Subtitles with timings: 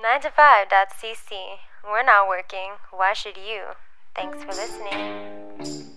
[0.00, 1.58] 9to5.cc.
[1.84, 2.72] We're not working.
[2.90, 3.62] Why should you?
[4.16, 5.88] Thanks for listening.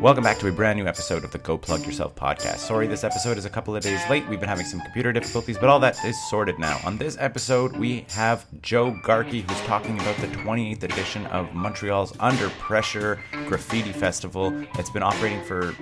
[0.00, 2.58] Welcome back to a brand new episode of the Go Plug Yourself podcast.
[2.58, 4.26] Sorry, this episode is a couple of days late.
[4.28, 6.80] We've been having some computer difficulties, but all that is sorted now.
[6.84, 12.14] On this episode, we have Joe Garque, who's talking about the 28th edition of Montreal's
[12.20, 14.54] Under Pressure Graffiti Festival.
[14.78, 15.72] It's been operating for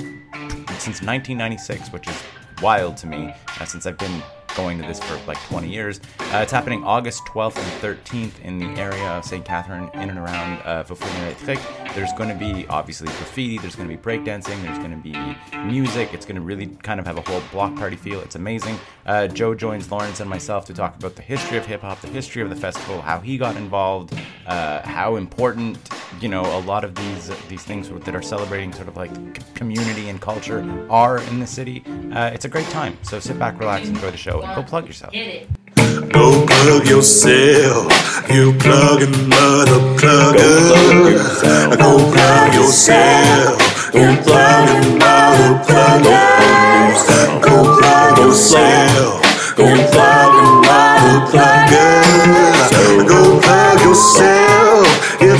[0.78, 2.22] since 1996, which is
[2.62, 4.22] wild to me, uh, since I've been
[4.54, 6.00] going to this for like 20 years.
[6.18, 9.44] Uh, it's happening August 12th and 13th in the area of St.
[9.44, 10.82] Catherine, in and around uh.
[11.94, 15.14] There's going to be obviously graffiti, there's going to be breakdancing, there's going to be
[15.58, 16.14] music.
[16.14, 18.20] It's going to really kind of have a whole block party feel.
[18.20, 18.78] It's amazing.
[19.06, 22.08] Uh, Joe joins Lawrence and myself to talk about the history of hip hop, the
[22.08, 24.14] history of the festival, how he got involved,
[24.46, 25.78] uh, how important
[26.20, 30.08] you know a lot of these these things that are celebrating sort of like community
[30.08, 31.82] and culture are in the city.
[32.12, 32.96] Uh, it's a great time.
[33.02, 35.12] So sit back, relax, enjoy the show, and go plug yourself.
[36.12, 37.92] Go plug yourself,
[38.30, 41.76] you plugging mother plugger.
[41.76, 43.60] Go plug yourself,
[43.94, 47.02] you plugging mother pluggers.
[47.42, 49.24] Go plug yourself,
[49.58, 52.70] you plugging mother pluggers.
[53.08, 54.47] Go plug yourself,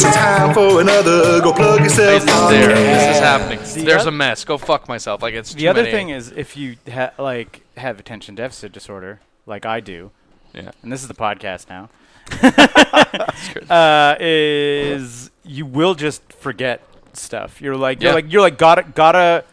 [0.04, 1.40] it's time for another.
[1.40, 2.22] Go plug yourself.
[2.24, 2.68] This is there.
[2.74, 3.58] This is happening.
[3.58, 4.44] The There's oth- a mess.
[4.44, 5.22] Go fuck myself.
[5.22, 8.72] Like it's The too other many- thing is, if you ha- like have attention deficit
[8.72, 10.10] disorder, like I do,
[10.54, 10.70] Yeah.
[10.82, 11.88] and this is the podcast now,
[13.70, 16.82] uh, is you will just forget
[17.12, 17.60] stuff.
[17.60, 19.44] You're like, you're like, you're like, gotta, gotta,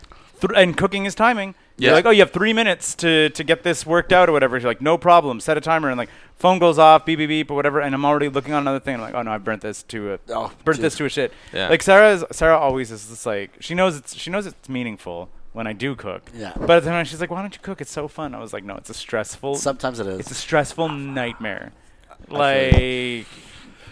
[0.41, 1.55] th- and cooking is timing.
[1.77, 1.95] You're Yeah.
[1.95, 4.57] like, oh, you have three minutes to, to get this worked out or whatever.
[4.57, 5.39] You're like, no problem.
[5.41, 7.81] Set a timer and like phone goes off, beep beep beep or whatever.
[7.81, 8.95] And I'm already looking on another thing.
[8.95, 10.85] I'm like, oh no, I burnt this to a Oh, burnt dude.
[10.85, 11.33] this to a shit.
[11.53, 11.67] Yeah.
[11.69, 15.29] Like Sarah is Sarah always is just like she knows it's she knows it's meaningful
[15.51, 16.29] when I do cook.
[16.33, 16.53] Yeah.
[16.57, 17.81] But then she's like, why don't you cook?
[17.81, 18.33] It's so fun.
[18.35, 19.55] I was like, no, it's a stressful.
[19.55, 20.19] Sometimes it is.
[20.21, 21.71] It's a stressful nightmare.
[22.29, 23.27] Like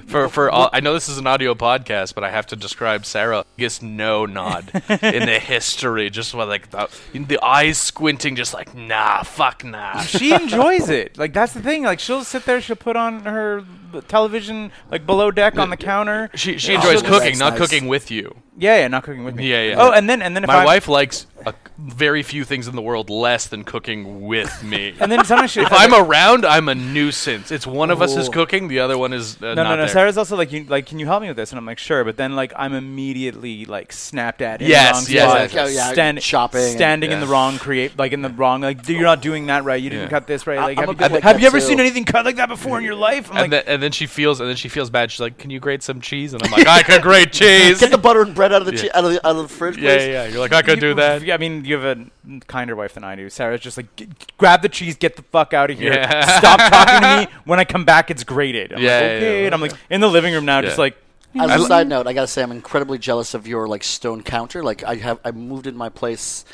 [0.07, 3.05] For for all, I know this is an audio podcast, but I have to describe
[3.05, 3.45] Sarah.
[3.55, 6.09] Biggest no nod in the history.
[6.09, 10.01] Just like the, the eyes squinting, just like nah, fuck nah.
[10.01, 11.17] she enjoys it.
[11.17, 11.83] Like that's the thing.
[11.83, 13.63] Like she'll sit there, she'll put on her
[14.07, 16.29] television like below deck on the counter.
[16.35, 17.59] She she Oh, enjoys that's cooking, not nice.
[17.61, 18.35] cooking with you.
[18.57, 19.49] Yeah, yeah, not cooking with me.
[19.49, 19.75] Yeah, yeah.
[19.79, 22.75] Oh, and then and then if My I'm, wife likes a, very few things in
[22.75, 24.95] the world less than cooking with me.
[24.99, 27.51] and then sometimes she if I'm around, I'm a nuisance.
[27.51, 29.77] It's one of us is cooking, the other one is uh, no, not no, no.
[29.77, 29.87] there.
[29.87, 31.51] Sarah's also like, you, like, can you help me with this?
[31.51, 32.03] And I'm like, sure.
[32.03, 34.61] But then, like, I'm immediately like snapped at.
[34.61, 35.75] In Yes, the yes, wrong yes, spot, yes.
[35.75, 38.87] Yeah, yeah, stand- chopping and- standing in the wrong create, like in the wrong, like
[38.87, 39.81] you're not doing that right.
[39.81, 40.09] You didn't Yeah.
[40.09, 40.59] cut this right.
[40.59, 41.65] Like, I'm have, a you, like have you ever too.
[41.65, 43.29] seen anything cut like that before in your life?
[43.31, 45.11] I'm and, like, then, and then she feels, and then she feels bad.
[45.11, 47.91] She's like, "Can you grate some cheese?" And I'm like, "I could grate cheese." Get
[47.91, 48.81] the butter and bread out of the Yeah.
[48.91, 50.25] chi- out of the out of the fridge, yeah, yeah, yeah.
[50.27, 51.21] You're like, I could do that.
[51.33, 53.29] Yeah, I mean, you have a kinder wife than I do.
[53.29, 54.07] Sarah's just like, "G-
[54.37, 55.93] grab the cheese, get the fuck out of here.
[55.93, 56.37] Yeah.
[56.39, 57.37] Stop talking to me.
[57.45, 58.73] When I come back, it's grated.
[58.73, 59.39] I'm Yeah, like, yeah, okay.
[59.41, 59.45] yeah.
[59.47, 60.95] And I'm like in the living room now, just like,
[61.39, 64.63] As a side note, I gotta say I'm incredibly jealous of your like stone counter.
[64.63, 66.45] Like I have, I moved in my place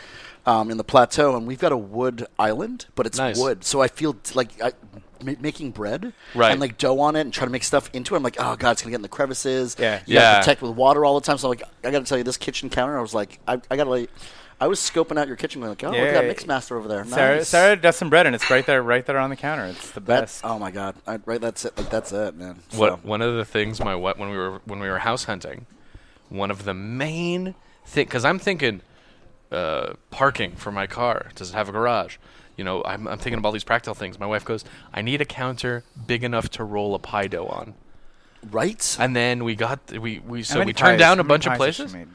[0.46, 3.38] um, in the plateau, and we've got a wood island, but it's Nice.
[3.38, 3.64] wood.
[3.66, 4.72] So I feel t- like I,
[5.24, 6.52] ma- making bread Right.
[6.52, 8.18] and like dough on it, and trying to make stuff into it.
[8.18, 9.76] I'm like, oh god, it's gonna get in the crevices.
[9.78, 10.00] Yeah.
[10.06, 10.40] you gotta Yeah.
[10.40, 11.38] protect with water all the time.
[11.38, 13.76] So I'm like, I gotta tell you, this kitchen counter, I was like, I, I
[13.76, 14.10] gotta like.
[14.62, 16.28] I was scoping out your kitchen, like, oh, look at that Yeah.
[16.28, 17.06] mix master over there.
[17.06, 17.48] Sarah, Nice.
[17.48, 19.66] Sarah does some bread, and it's right there, right there on the counter.
[19.66, 20.46] It's the That's best.
[20.46, 21.40] oh my god, I, right?
[21.40, 21.78] That's it.
[21.78, 22.60] Like that's it, man.
[22.70, 25.24] So- What one of the things my what when we were when we were house
[25.26, 25.66] hunting,
[26.28, 27.56] one of the main
[27.86, 28.82] thing because I'm thinking
[29.52, 31.30] uh, parking for my car.
[31.36, 32.18] Does it have a garage?
[32.58, 34.20] You know, I'm, I'm thinking of all these practical things.
[34.20, 37.74] My wife goes, I need a counter big enough to roll a pie dough on.
[38.52, 38.98] right?
[39.00, 41.54] And then we got we we so we turned pies- down how a bunch of
[41.58, 42.08] pies has places.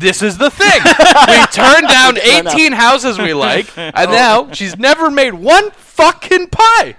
[0.00, 0.08] for you?
[0.10, 0.80] This is the thing.
[0.84, 6.96] we turned down 18 houses we like, and now she's never made one fucking pie.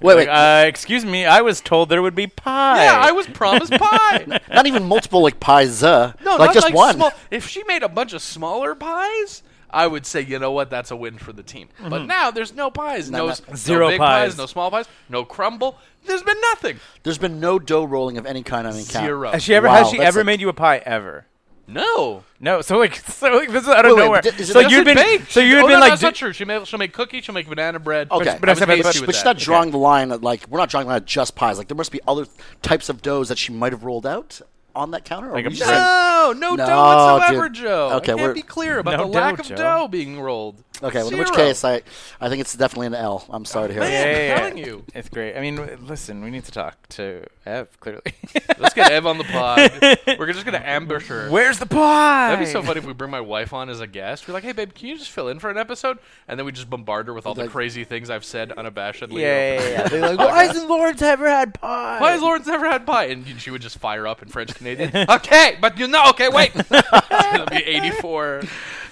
[0.00, 0.28] wait, Like, wait.
[0.28, 2.84] uh, excuse me, I was told there would be pie.
[2.84, 4.40] Yeah, I was promised pie.
[4.52, 5.82] not even multiple like pies.
[5.82, 6.94] Uh, No, like not just like one.
[6.96, 7.12] Small.
[7.30, 9.42] If she made a bunch of smaller pies,
[9.72, 11.68] I would say, you know what, that's a win for the team.
[11.88, 13.34] But now there's no pies, no, no.
[13.48, 14.36] no Zero big pies.
[14.36, 15.76] no small pies, no crumble.
[16.06, 16.80] There's been nothing.
[17.04, 19.04] There's been no dough rolling of any kind on any count.
[19.04, 19.30] Zero.
[19.30, 19.68] Has she ever?
[19.68, 21.26] Wow, has she ever like- made you a pie ever?
[21.72, 22.24] No.
[22.40, 22.60] No.
[22.62, 24.22] So like, so like, this is out of Wait, wait, nowhere.
[24.22, 25.22] but is it- so does you've been, bake?
[25.30, 26.32] so you've oh, been no, like, that's not true.
[26.32, 27.24] She may, she'll make cookies.
[27.24, 28.10] She'll make banana bread.
[28.10, 28.36] Okay.
[28.40, 29.28] but I I said- was but- hasty but with But she's that.
[29.30, 31.58] not drawing the line at like we're not drawing the line at just pies.
[31.58, 32.26] Like there must be other
[32.62, 34.40] types of doughs that she might have rolled out.
[34.74, 35.30] On that counter?
[35.32, 37.54] Like are a we bread- just- No, no, No, dough whatsoever, dude.
[37.62, 37.90] Joe.
[37.94, 39.56] Okay, I we're- can't be clear about No the lack dough, of Joe.
[39.56, 40.62] dough being rolled.
[40.82, 41.82] Okay, well, in which case, I,
[42.22, 43.26] I think it's definitely an L.
[43.28, 43.82] I'm sorry to hear.
[43.82, 44.32] Man, that.
[44.32, 44.82] I'm telling you.
[44.94, 45.36] It's great.
[45.36, 48.00] I mean, w- listen, we need to talk to Ev, clearly.
[48.58, 50.18] Let's get Ev on the pod.
[50.18, 51.28] We're just gonna ambush her.
[51.28, 52.28] Where's the pie?
[52.30, 54.26] That'd be so funny if we bring my wife on as a guest.
[54.26, 55.98] We're like, hey, babe, can you just fill in for an episode?
[56.26, 59.20] And then we just bombard her with all the crazy things I've said unabashedly.
[59.20, 59.82] Yeah, yeah, yeah.
[59.88, 62.00] They're like, why hasn't Lawrence ever had pie?
[62.00, 63.04] Why has Lawrence never had pie?
[63.06, 65.10] And she would just fire up in French Canadian.
[65.10, 66.52] okay, but you know, okay, wait.
[66.56, 68.42] it's gonna be 84.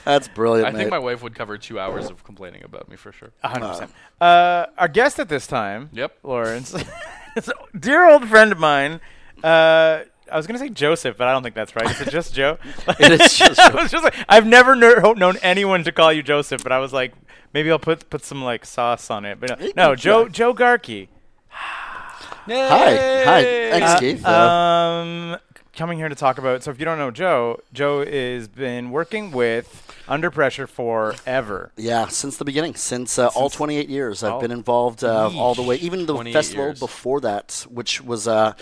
[0.05, 3.13] That's brilliant, I think my wife would cover two hours of complaining about me for
[3.13, 3.31] sure.
[3.45, 3.91] 100%.
[4.21, 6.19] Uh, our guest at this time, Yep.
[6.23, 6.75] Lawrence,
[7.37, 9.01] is a dear old friend of mine.
[9.45, 11.91] Uh, I was going to say Joseph, but I don't think that's right.
[11.91, 12.59] Is it just Joe?
[13.01, 16.23] It is just I was just like, I've never ner- known anyone to call you
[16.23, 17.13] Joseph, but I was like,
[17.55, 19.39] maybe I'll put put some like sauce on it.
[19.41, 20.33] But no, no Joe try.
[20.33, 21.09] Joe Garque.
[21.51, 23.43] Hi, hi.
[23.71, 24.25] Thanks, Uh, Keith.
[24.27, 25.37] Um,
[25.79, 26.65] coming here to talk about.
[26.65, 31.71] So if you don't know Joe, Joe has been working with Under Pressure forever.
[31.77, 35.63] yeah, since the beginning, since, uh, all 28 years, I've been involved uh, all the
[35.63, 35.77] way.
[35.77, 36.81] Even the festival years.
[36.81, 38.55] before that, which was uh,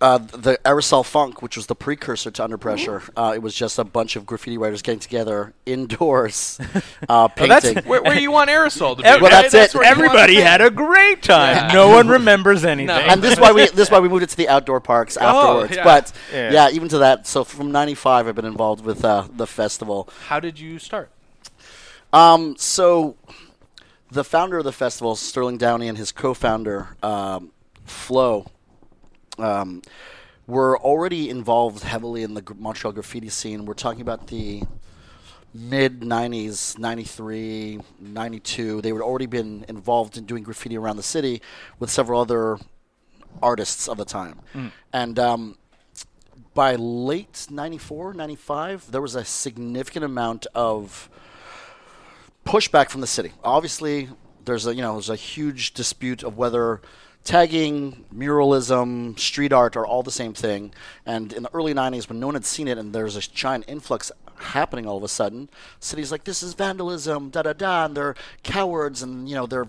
[0.00, 3.02] uh, the Aerosol Funk, which was the precursor to Under Pressure.
[3.16, 6.58] Uh, it was just a bunch of graffiti writers getting together indoors,
[7.08, 7.84] uh, that's- painting.
[7.84, 9.08] Where, where you want aerosol to be?
[9.08, 9.50] Well, right?
[9.50, 9.74] that's it.
[9.78, 11.56] where Everybody had a great time.
[11.56, 11.72] Yeah.
[11.72, 12.90] No one remembers anything.
[12.90, 15.16] and this is why we this is why we moved it to the outdoor parks
[15.16, 15.74] afterwards.
[15.76, 15.84] yeah.
[15.84, 16.52] But Yeah.
[16.52, 16.70] yeah.
[16.70, 17.26] even to that.
[17.26, 20.08] So from '95, I've been involved with uh, the festival.
[20.28, 21.08] How did you start?
[22.12, 23.16] Um, so
[24.10, 27.50] the founder of the festival, Sterling Downey, and his co-founder um,
[27.84, 28.46] Flo,
[29.38, 29.82] um,
[30.46, 33.64] were already involved heavily in the Montreal graffiti scene.
[33.64, 34.62] We're talking about the
[35.54, 41.40] mid 90s 93 92 they had already been involved in doing graffiti around the city
[41.78, 42.58] with several other
[43.40, 44.38] artists of the time
[44.92, 45.56] and um,
[46.52, 51.08] by late 94 95 there was a significant amount of
[52.46, 53.32] pushback from the city.
[53.44, 54.08] Obviously,
[54.44, 56.80] there's a you know there's a huge dispute of whether
[57.26, 60.72] tagging, muralism, street art are all the same thing.
[61.04, 63.64] And in the early '90s, when no one had seen it, and there's a giant
[63.68, 65.50] influx happening all of a sudden,
[65.80, 69.68] cities like this is vandalism, da da da, and they're cowards, and you know they're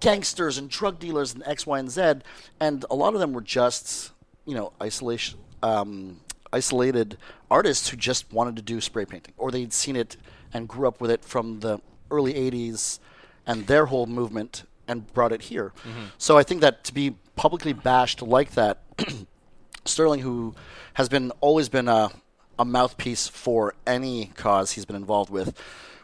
[0.00, 2.14] gangsters and drug dealers and X, Y, and Z.
[2.60, 4.12] And a lot of them were just
[4.46, 5.38] you know isolation.
[5.62, 6.20] Um,
[6.52, 7.18] isolated
[7.50, 10.16] artists who just wanted to do spray painting, or they'd seen it
[10.54, 11.80] and grew up with it from the
[12.10, 13.00] early 80s
[13.46, 15.72] and their whole movement and brought it here.
[15.84, 16.04] Mm-hmm.
[16.18, 18.82] So I think that to be publicly bashed like that,
[19.84, 20.54] Sterling, who
[20.94, 22.10] has been always been a,
[22.58, 25.60] a mouthpiece for any cause he's been involved with,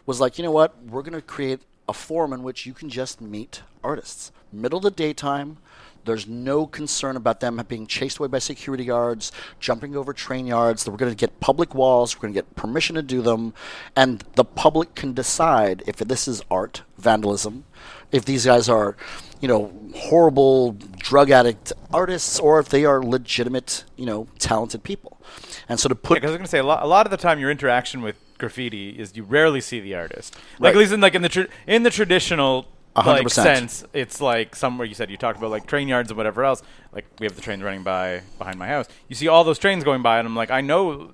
[0.07, 0.77] was like, you know what?
[0.85, 4.33] We're going to create a forum in which you can just meet artists.
[4.53, 5.59] Middle of the daytime.
[6.05, 9.31] There's no concern about them being chased away by security guards,
[9.61, 10.89] jumping over train yards.
[10.89, 12.17] We're going to get public walls.
[12.17, 13.55] We're going to get permission to do them.
[13.95, 17.65] And the public can decide if this is art, vandalism,
[18.13, 18.97] if these guys are,
[19.41, 25.21] you know, horrible drug addict artists, or if they are legitimate, you know, talented people.
[25.69, 27.17] And so to put Because I was gonna say a lot, a lot of the
[27.17, 30.35] time your interaction with graffiti is you rarely see the artist.
[30.59, 30.75] Like Right.
[30.75, 32.67] at least in like in the tra- in the traditional
[32.97, 36.11] A hundred like sense, it's like somewhere you said you talked about like train yards
[36.11, 36.63] and whatever else.
[36.93, 38.87] Like we have the trains running by behind my house.
[39.09, 41.11] You see all those trains going by, and I'm like, I know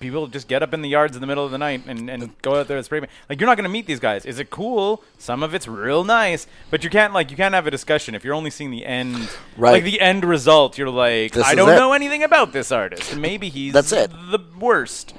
[0.00, 2.40] people just get up in the yards in the middle of the night and, and
[2.42, 3.10] go out there and spray paint.
[3.28, 4.24] Like you're not gonna meet these guys.
[4.26, 5.02] Is it cool?
[5.18, 8.24] Some of it's real nice, but you can't like you can't have a discussion if
[8.24, 9.28] you're only seeing the end.
[9.56, 9.72] Right.
[9.72, 11.76] Like the end result, you're like, This I don't it.
[11.76, 13.16] know anything about this artist.
[13.16, 14.10] Maybe he's That's it.
[14.10, 15.14] the worst.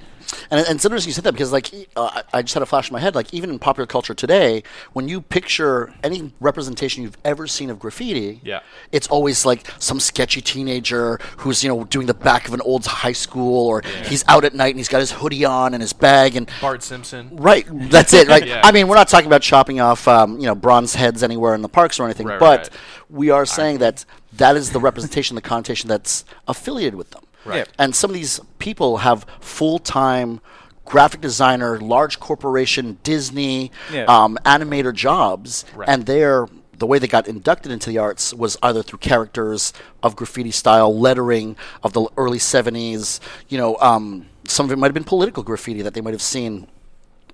[0.52, 2.66] And, and it's interesting you said that because, like, uh, I I just had a
[2.66, 3.16] flash in my head.
[3.16, 7.80] Like, even in popular culture today, when you picture any representation you've ever seen of
[7.80, 8.60] graffiti, Yeah.
[8.92, 12.86] it's always like some sketchy teenager who's you know doing the back of an old
[12.86, 15.94] high school, or he's out at night and he's got his hoodie on and his
[15.94, 16.50] bag and.
[16.62, 17.30] Bart Simpson.
[17.36, 18.28] Right, that's it.
[18.28, 18.40] Right.
[18.50, 18.62] Yeah.
[18.64, 21.62] I mean, we're not talking about chopping off, um, you know, bronze heads anywhere in
[21.62, 22.70] the parks or anything, Right, but right.
[23.10, 27.22] we are saying that that is the representation, the connotation that's affiliated with them.
[27.50, 27.58] Right.
[27.68, 27.74] Yeah.
[27.78, 30.40] And some of these people have full-time
[30.86, 34.06] graphic designer, large corporation, Disney, Yeah.
[34.06, 35.88] um, animator jobs, Right.
[35.90, 40.16] and they're the way they got inducted into the arts was either through characters of
[40.16, 43.20] graffiti style, lettering of the early '70s.
[43.50, 46.22] You know, um, some of it might have been political graffiti that they might have
[46.22, 46.68] seen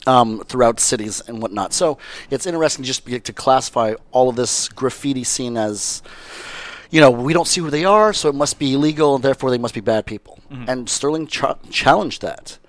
[0.08, 1.74] um, throughout cities and whatnot.
[1.74, 1.98] So
[2.32, 6.02] it's interesting just to classify all of this graffiti scene as,
[6.92, 9.50] you know, we don't see who they are, so it must be illegal, and therefore
[9.52, 10.40] they must be bad people.
[10.68, 12.60] And Sterling ch- challenged that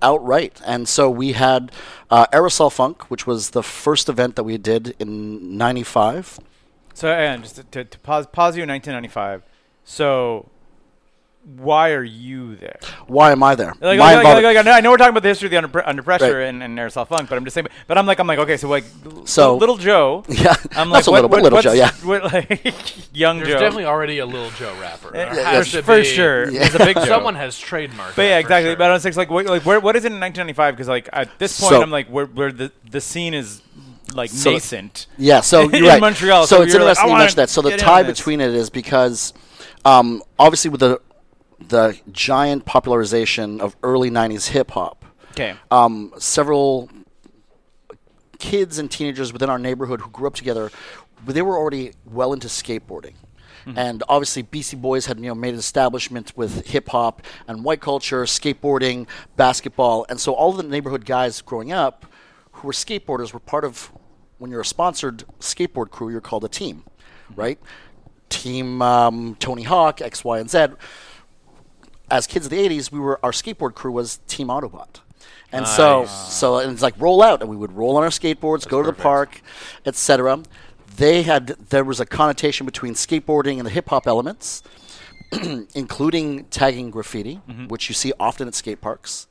[0.00, 0.60] outright.
[0.64, 1.72] And so we had
[2.10, 6.38] uh, Aerosol Funk, which was the first event that we did in '95.
[6.94, 9.42] So and just to, to, to pause, pause you in 1995.
[9.84, 10.48] So
[11.46, 12.78] why are you there?
[13.06, 13.72] Why am I there?
[13.80, 15.86] Like, My like, like, like, I know- we're talking about the history of the under,
[15.88, 16.48] under pressure Right.
[16.48, 17.68] and, and Aerosol Funk, but I'm just saying.
[17.86, 18.84] But I'm like, I'm like, okay, so like,
[19.26, 20.24] So- little, little Joe.
[20.28, 21.92] Yeah, I'm not like, so what, little, what- little Joe, yeah.
[22.04, 23.58] What, like, young There's Joe.
[23.60, 25.12] definitely already a little Joe rapper.
[25.12, 26.04] There Yeah, has to for be.
[26.04, 26.50] sure.
[26.50, 26.68] Yeah.
[26.68, 28.16] There's a big Someone has trademarked.
[28.16, 28.70] But yeah, exactly.
[28.70, 28.76] sure.
[28.76, 30.74] But I was like, like, what, like, where, what is it in 1995?
[30.74, 33.62] Because like at this point, So- I'm like, where, where the the scene is
[34.14, 35.06] like So- nascent.
[35.16, 36.00] Yeah, so in you're right.
[36.00, 37.50] Montreal, So, so it's you're like, interesting you wanna mention that.
[37.50, 39.32] So the tie between it is because,
[39.84, 41.00] um, obviously, with the
[41.58, 45.54] the giant popularization of early '90s hip hop, Okay.
[45.70, 46.88] um, several
[48.38, 50.70] kids and teenagers within our neighborhood who grew up together,
[51.26, 53.14] they were already well into skateboarding.
[53.74, 57.80] And obviously, Beastie Boys had you know made an establishment with hip hop and white
[57.80, 62.06] culture, skateboarding, basketball, and so all of the neighborhood guys growing up
[62.52, 63.90] who were skateboarders were part of.
[64.38, 66.84] When you're a sponsored skateboard crew, you're called a team,
[67.34, 67.58] right?
[68.28, 70.66] Team um, Tony Hawk, X, Y, and Z
[72.10, 75.00] as kids of the 80s, we were our skateboard crew was Team Autobot.
[75.52, 78.68] And so so and it's like roll out and we would roll on our skateboards,
[78.68, 79.40] go to the park,
[79.84, 80.42] etc.
[80.96, 84.62] They had there was a connotation between skateboarding and the hip hop elements,
[85.74, 87.68] including tagging graffiti, mm-hmm.
[87.68, 89.26] which you see often at skate parks.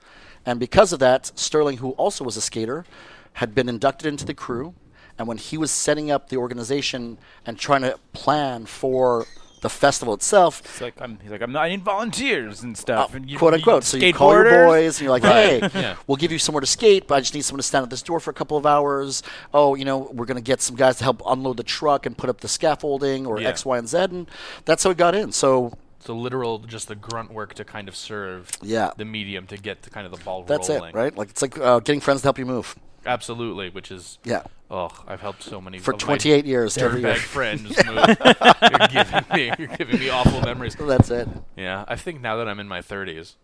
[0.46, 2.86] And because of that, Sterling, who also was a skater,
[3.34, 4.76] had been inducted into the crew.
[5.18, 9.26] And when he was setting up the organization and trying to plan for
[9.66, 13.14] the festival itself, It's like I'm, he's like I'm not, I need volunteers and stuff.
[13.14, 13.84] uh, and you- quote you unquote.
[13.84, 15.64] So you call your boys and you're like, Right.
[15.64, 15.96] hey, Yeah.
[16.08, 18.04] we'll give you somewhere to skate, but I just need someone to stand at this
[18.04, 19.24] door for a couple of hours.
[19.54, 22.18] Oh, you know, we're going to get some guys to help unload the truck and
[22.18, 23.50] put up the scaffolding or Yeah.
[23.50, 23.98] X, Y, and Z.
[23.98, 24.28] And
[24.66, 25.32] that's how we got in.
[25.32, 28.92] So So literal, just the grunt work to kind of serve Yeah.
[28.96, 30.90] the medium to get the kind of the ball that's rolling.
[30.90, 31.18] it, right?
[31.18, 32.76] Like it's like uh, getting friends to help you move.
[33.06, 34.44] Absolutely, which is Yeah.
[34.72, 37.16] Oh, I've helped so many For 28 years, every year.
[37.16, 37.98] friends move.
[38.08, 40.76] you're giving me, you're giving me awful memories.
[40.80, 41.28] That's it.
[41.56, 43.36] Yeah, I think now that I'm in my 30s,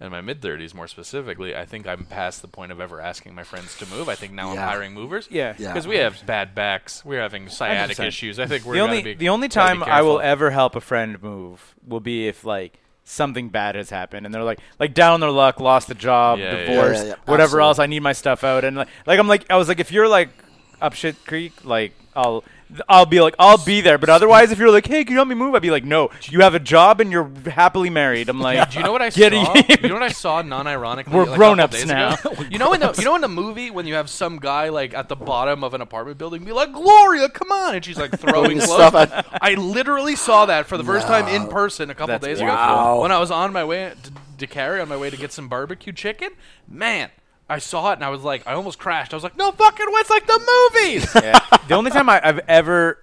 [0.00, 3.34] and my mid 30s more specifically, I think I'm past the point of ever asking
[3.34, 4.08] my friends to move.
[4.08, 5.28] I think now I'm hiring movers.
[5.30, 5.54] Yeah.
[5.56, 5.72] Yeah.
[5.72, 8.06] Because we have bad backs, we're having sciatic 100%.
[8.06, 8.38] issues.
[8.38, 11.22] I think we're the only be, the only time I will ever help a friend
[11.22, 15.20] move will be if like something bad has happened and they're like like down on
[15.20, 17.02] their luck, lost a job, Yeah, yeah, divorced, yeah.
[17.02, 17.68] Yeah, yeah, whatever absolutely.
[17.68, 17.78] else.
[17.78, 20.08] I need my stuff out and like like I'm like I was like if you're
[20.08, 20.28] like
[20.82, 22.42] up shit creek, like I'll
[22.88, 23.98] I'll be like I'll be there.
[23.98, 25.54] But otherwise, if you're like, hey, can you help me move?
[25.54, 26.10] I'd be like, no.
[26.24, 28.28] You have a job and you're happily married.
[28.28, 29.54] I'm like, Do you know what I Get saw?
[29.80, 31.12] you know what I saw non-ironically?
[31.14, 32.16] We're like, grown-ups now.
[32.50, 34.94] you know in the you know in the movie when you have some guy like
[34.94, 38.10] at the bottom of an apartment building be like, Gloria, come on, and she's like
[38.18, 38.88] throwing Throwing clothes.
[38.90, 42.24] stuff at- I literally saw that for the first time in person a couple That's
[42.24, 42.94] days wow.
[42.94, 45.32] ago when I was on my way to, to Cary on my way to get
[45.32, 46.30] some barbecue chicken.
[46.68, 47.10] Man.
[47.48, 49.12] I saw it and I was like, I almost crashed.
[49.12, 51.14] I was like, no fucking way, it's like the movies.
[51.22, 51.38] Yeah.
[51.68, 52.98] the only time I, I've ever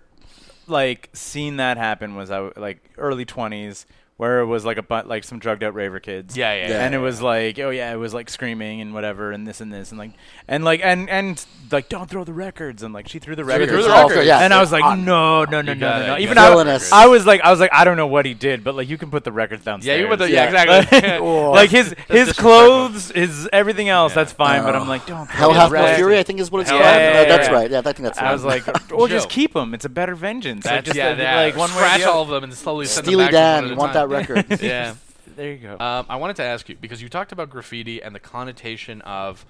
[0.68, 3.86] like seen that happen was I w- like early twenties,
[4.18, 6.38] where it was like a bu- like some drugged out raver kids.
[6.38, 9.32] Yeah, yeah, yeah, and it was like, oh yeah, it was like screaming and whatever,
[9.32, 10.12] and this and this, and like,
[10.48, 13.72] and like, and and like, don't throw the records, and like, she threw the records.
[13.72, 14.26] threw the records.
[14.28, 14.40] yeah.
[14.40, 16.18] And I was like, no, no, no, no, no, no.
[16.20, 16.90] Even got I, it.
[16.94, 18.98] I was like, I was like, I don't know what he did, but like, you
[18.98, 19.98] can put the records downstairs.
[19.98, 20.52] Yeah, you put the Yeah.
[20.52, 21.20] yeah, exactly.
[21.50, 24.16] like his his clothes, his everything else, Yeah.
[24.16, 24.64] that's fine.
[24.64, 24.76] but.
[24.76, 25.26] I'm like, don't.
[25.28, 25.98] throw Hell the hath no records.
[25.98, 26.92] fury, I think is what it's Hell called.
[26.94, 27.62] hath no Uh, that's fury.
[27.62, 27.72] right.
[27.72, 29.74] Yeah, I think that's I was like, or just keep them.
[29.74, 30.66] It's a better vengeance.
[30.66, 31.36] Like, That's just yeah, like, yeah.
[31.38, 33.70] like one way Scratch all of them and slowly send Steely them back to Dan,
[33.72, 34.03] you want time.
[34.08, 34.62] That record.
[34.62, 34.96] yeah.
[35.36, 35.80] There you go.
[35.80, 39.46] Um, I wanted to ask you because you talked about graffiti and the connotation of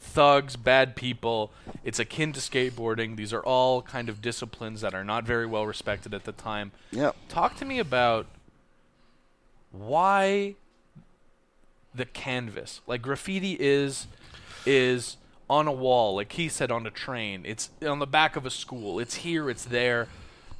[0.00, 1.52] thugs, bad people.
[1.84, 3.16] It's akin to skateboarding.
[3.16, 6.72] These are all kind of disciplines that are not very well respected at the time.
[6.90, 7.12] Yeah.
[7.28, 8.26] Talk to me about
[9.70, 10.56] why
[11.94, 12.80] the canvas.
[12.86, 14.08] Like graffiti is
[14.66, 15.16] is
[15.48, 17.42] on a wall, like he said on a train.
[17.46, 18.98] It's on the back of a school.
[18.98, 20.08] It's here, it's there.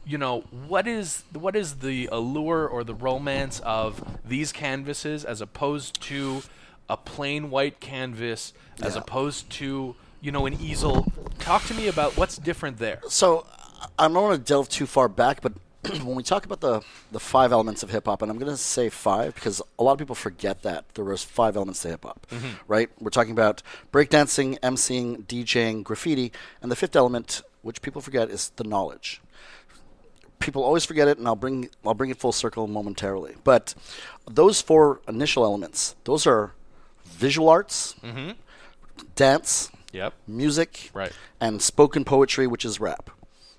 [0.07, 5.41] You know, what is what is the allure or the romance of these canvases as
[5.41, 6.43] opposed to
[6.89, 9.01] a plain white canvas as Yeah.
[9.01, 11.07] opposed to, you know, an easel?
[11.39, 13.01] Talk to me about what's different there.
[13.09, 13.47] So
[13.99, 15.53] I don't want to delve too far back, but
[16.03, 16.83] when we talk about the,
[17.13, 19.93] the five elements of hip hop, and I'm going to say five because a lot
[19.93, 22.49] of people forget that there was five elements to hip hop, mm-hmm.
[22.69, 22.89] right?
[23.01, 26.33] We're talking about breakdancing, emceeing, DJing, graffiti,
[26.63, 29.21] and the fifth element, which people forget, is the knowledge.
[30.39, 33.35] People always forget it, and I'll bring I'll bring it full circle momentarily.
[33.45, 33.75] But
[34.31, 36.53] those four initial elements, those are
[37.05, 37.95] visual arts,
[39.17, 40.13] dance, Yep.
[40.27, 41.13] music, Right.
[41.41, 43.11] and spoken poetry, which is rap.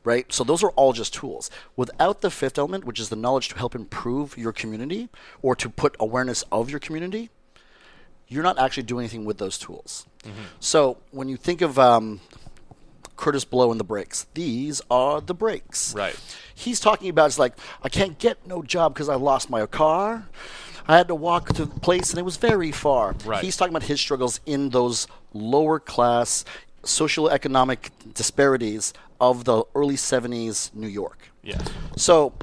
[0.04, 0.32] Right?
[0.32, 1.50] So those are all just tools.
[1.76, 5.10] Without the fifth element, which is the knowledge to help improve your community
[5.42, 7.32] or to put awareness of your community,
[8.28, 10.06] you're not actually doing anything with those tools.
[10.60, 12.22] So when you think of um,
[13.16, 15.94] Kurtis Blow and the breaks, these are the breaks.
[15.94, 16.16] Right.
[16.54, 20.28] He's talking about it's like I can't get no job because I lost my car.
[20.88, 23.16] I had to walk to the place, and it was very far.
[23.26, 23.44] Right.
[23.44, 26.46] He's talking about his struggles in those lower class,
[26.84, 31.30] social economic disparities of the early 70s New York.
[31.42, 31.68] Yes.
[31.96, 32.34] So,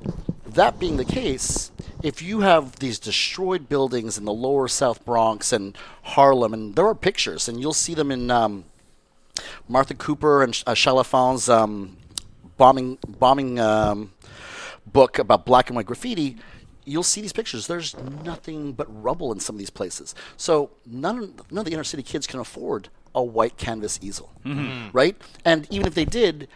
[0.46, 1.70] that being the case,
[2.02, 6.86] if you have these destroyed buildings in the lower South Bronx and Harlem, and there
[6.86, 8.64] are pictures, and you'll see them in um,
[9.68, 10.74] Martha Cooper and uh,
[11.48, 11.96] um,
[12.56, 14.12] bombing bombing um,
[14.86, 16.36] book about black and white graffiti,
[16.84, 17.66] you'll see these pictures.
[17.66, 20.14] There's nothing but rubble in some of these places.
[20.36, 24.32] So none none of the inner city kids can afford a white canvas easel,
[24.92, 25.16] right?
[25.44, 26.48] And even if they did,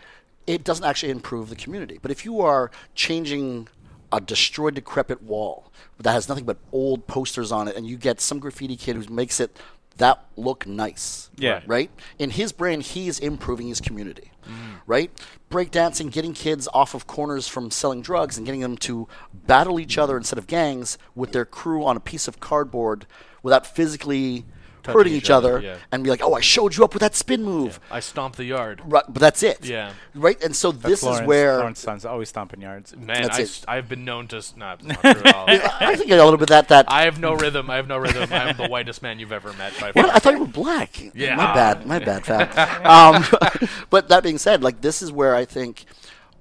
[0.47, 1.99] it doesn't actually improve the community.
[2.00, 3.68] But if you are changing
[4.12, 8.21] a destroyed, decrepit wall that has nothing but old posters on it, and you get
[8.21, 9.56] some graffiti kid who makes it
[9.99, 11.62] that look nice, Yeah.
[11.67, 11.91] right?
[12.19, 14.81] In his brain, he's improving his community, mm.
[14.87, 15.11] right?
[15.50, 19.97] Breakdancing, getting kids off of corners from selling drugs and getting them to battle each
[19.97, 23.07] other instead of gangs with their crew on a piece of cardboard
[23.43, 24.45] without physically
[24.87, 25.76] hurting each each other, other, yeah.
[25.93, 28.45] and be like, "Oh, I showed you up with that spin move." I stomped the
[28.45, 28.81] yard.
[28.85, 29.64] Right, but that's it.
[29.64, 29.93] Yeah.
[30.14, 32.97] Right, and so this Lawrence, is where Lawrence Sons always stomping yards.
[32.97, 33.76] Man, That's I, it.
[33.76, 34.37] have been known to.
[34.38, 35.45] s- Nah, that's not true at all.
[35.49, 36.87] I think a little bit that that.
[36.88, 37.71] I have no rhythm.
[37.71, 38.33] I have no rhythm.
[38.33, 40.07] I'm the whitest man you've ever met by What?
[40.07, 40.14] far.
[40.14, 41.14] I thought you were black.
[41.14, 41.37] Yeah.
[41.37, 41.87] My bad.
[41.87, 42.49] My bad, fam.
[42.87, 45.85] um, but that being said, like this is where I think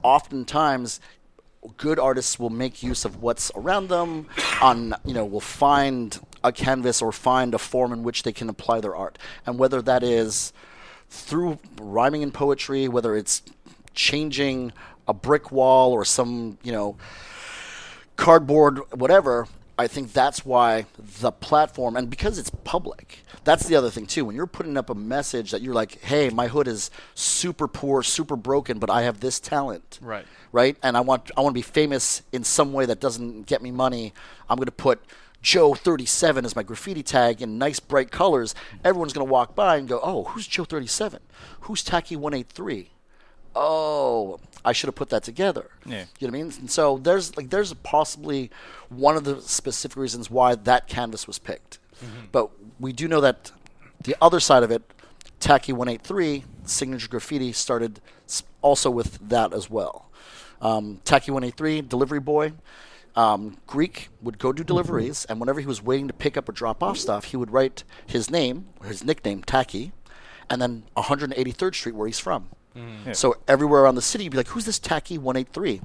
[0.04, 1.00] oftentimes
[1.78, 4.28] good artists will make use of what's around them
[4.62, 8.50] on you know will find a canvas or find a form in which they can
[8.50, 10.54] apply their art and whether that is
[11.10, 13.42] through rhyming and poetry whether it's
[13.94, 14.72] changing
[15.08, 16.96] a brick wall or some you know
[18.16, 19.48] cardboard, whatever.
[19.78, 24.24] I think that's why the platform, and because it's public, that's the other thing too.
[24.24, 28.02] When you're putting up a message that you're like, "Hey, my hood is super poor,
[28.02, 30.26] super broken, but I have this talent." Right.
[30.54, 30.78] Right.
[30.82, 33.72] And I want I want to be famous in some way that doesn't get me
[33.72, 34.14] money.
[34.50, 35.04] I'm going to put
[35.46, 38.56] Joe 37 as my graffiti tag in nice bright colors.
[38.84, 41.20] Everyone's going to walk by and go, "Oh, who's Joe 37?
[41.62, 42.90] Who's Taki 183?"
[43.58, 45.70] oh, I should have put that together.
[45.86, 46.06] Yeah.
[46.20, 46.54] You know what I mean?
[46.60, 48.50] And so there's like there's possibly
[48.90, 51.78] one of the specific reasons why that canvas was picked.
[52.32, 52.50] But
[52.80, 53.52] we do know that
[54.04, 54.82] the other side of it,
[55.40, 58.02] Taki 183, signature graffiti started
[58.62, 60.10] also with that as well.
[60.60, 62.54] Um, Taki 183, delivery boy.
[63.16, 66.52] Um, Greek would go do deliveries, and whenever he was waiting to pick up or
[66.52, 69.94] drop off stuff, he would write his name, or his nickname, Taki,
[70.50, 72.50] and then 183rd Street, where he's from.
[73.14, 75.80] So everywhere around the city, you'd be like, "Who's this Taki 183?"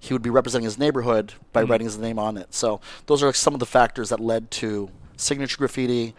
[0.00, 2.52] He would be representing his neighborhood by writing his name on it.
[2.52, 6.16] So those are some of the factors that led to signature graffiti,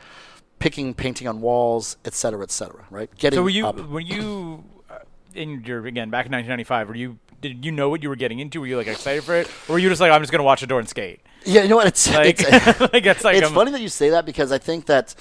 [0.59, 2.85] picking, painting on walls, et cetera, et cetera.
[2.89, 3.09] Right?
[3.17, 3.85] Getting So were you up.
[3.89, 4.99] were you uh,
[5.35, 6.87] in your again back in 1995?
[6.87, 8.59] Were you did you know what you were getting into?
[8.61, 10.61] Were you like excited for it, or were you just like I'm just gonna watch
[10.63, 11.21] a door and skate?
[11.43, 11.87] Yeah, you know what?
[11.87, 14.85] It's Like, it's, like it's like it's funny that you say that because I think
[14.85, 15.15] that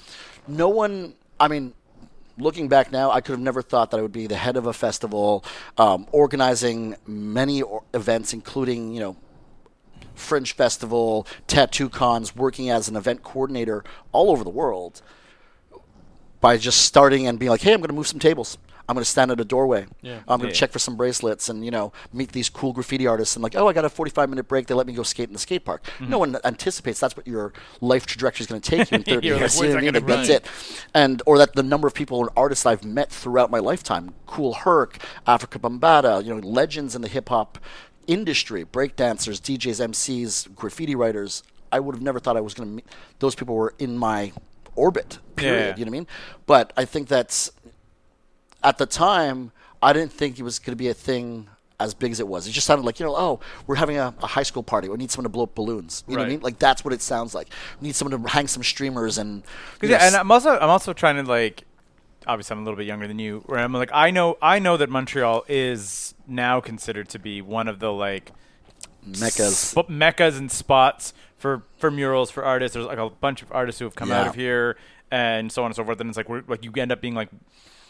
[0.47, 1.15] no one.
[1.39, 1.73] I mean,
[2.37, 4.67] looking back now, I could have never thought that I would be the head of
[4.67, 5.45] a festival,
[5.79, 9.17] um, organizing many or- events, including you know.
[10.15, 15.01] Fringe Festival, tattoo cons, working as an event coordinator all over the world
[16.43, 18.59] by just starting and being like, hey, I'm going to move some tables.
[18.91, 19.87] I'm going to stand at a doorway.
[20.03, 20.17] Yeah.
[20.27, 20.53] I'm going to Yeah.
[20.53, 23.37] check for some bracelets and, you know, meet these cool graffiti artists.
[23.37, 24.67] And like, oh, I got a 45 minute break.
[24.67, 25.85] They let me go skate in the skate park.
[25.85, 26.11] Mm-hmm.
[26.11, 29.27] No one anticipates that's what your life trajectory is going to take you in 30
[29.29, 29.61] You're like, years.
[29.61, 29.93] you know that I mean?
[29.93, 30.47] gonna Like, that's it.
[30.93, 34.55] And, or that the number of people and artists I've met throughout my lifetime, Kool
[34.55, 37.59] Herc, Afrika Bambaataa, you know, legends in the hip hop
[38.09, 41.45] industry, breakdancers, DJs, MCs, graffiti writers.
[41.71, 42.87] I would have never thought I was going to meet
[43.21, 44.33] those people were in my
[44.75, 45.19] orbit.
[45.37, 45.61] Period.
[45.61, 45.77] Yeah.
[45.79, 46.07] You know what I mean?
[46.47, 47.51] But I think that's
[48.63, 52.13] at the time I didn't think it was going to be a thing as big
[52.13, 52.47] as it was.
[52.47, 54.89] It just sounded like you know, oh, we're having a, a high school party.
[54.89, 56.05] We need someone to blow up balloons.
[56.07, 56.41] You know what I mean?
[56.41, 57.49] Like that's what it sounds like.
[57.81, 59.43] We need someone to hang some streamers and.
[59.79, 61.65] 'Cause, know, yeah, and I'm also I'm also trying to like
[62.27, 64.77] obviously I'm a little bit younger than you where I'm like I know I know
[64.77, 68.33] that Montreal is now considered to be one of the like
[69.07, 69.57] meccas.
[69.57, 72.75] sp- meccas and spots for for murals for artists.
[72.75, 74.77] There's like a bunch of artists who have come out of here
[75.11, 75.99] and so on and so forth.
[76.01, 77.31] And it's like we're like you end up being like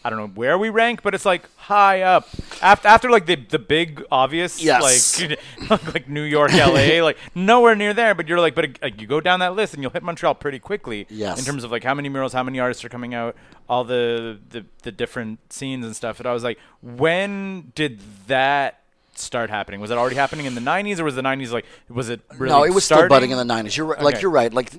[0.02, 2.26] I don't know where we rank, but it's like high up
[2.62, 5.20] after after like the the big obvious Yes.
[5.20, 5.38] like
[5.94, 8.14] like New York, LA, like nowhere near there.
[8.14, 10.58] But you're like, but like, you go down that list and you'll hit Montreal pretty
[10.58, 11.06] quickly.
[11.10, 11.38] Yes.
[11.38, 13.36] in terms of like how many murals, how many artists are coming out,
[13.68, 16.18] all the the, the different scenes and stuff.
[16.18, 18.76] And I was like, when did that?
[19.16, 19.80] Start happening?
[19.80, 22.52] Was it already happening in the '90s, or was the '90s like was it really?
[22.52, 23.08] no, it was still starting?
[23.14, 23.76] budding in the '90s.
[23.76, 24.00] You're right.
[24.00, 24.54] Like you're right.
[24.54, 24.72] Like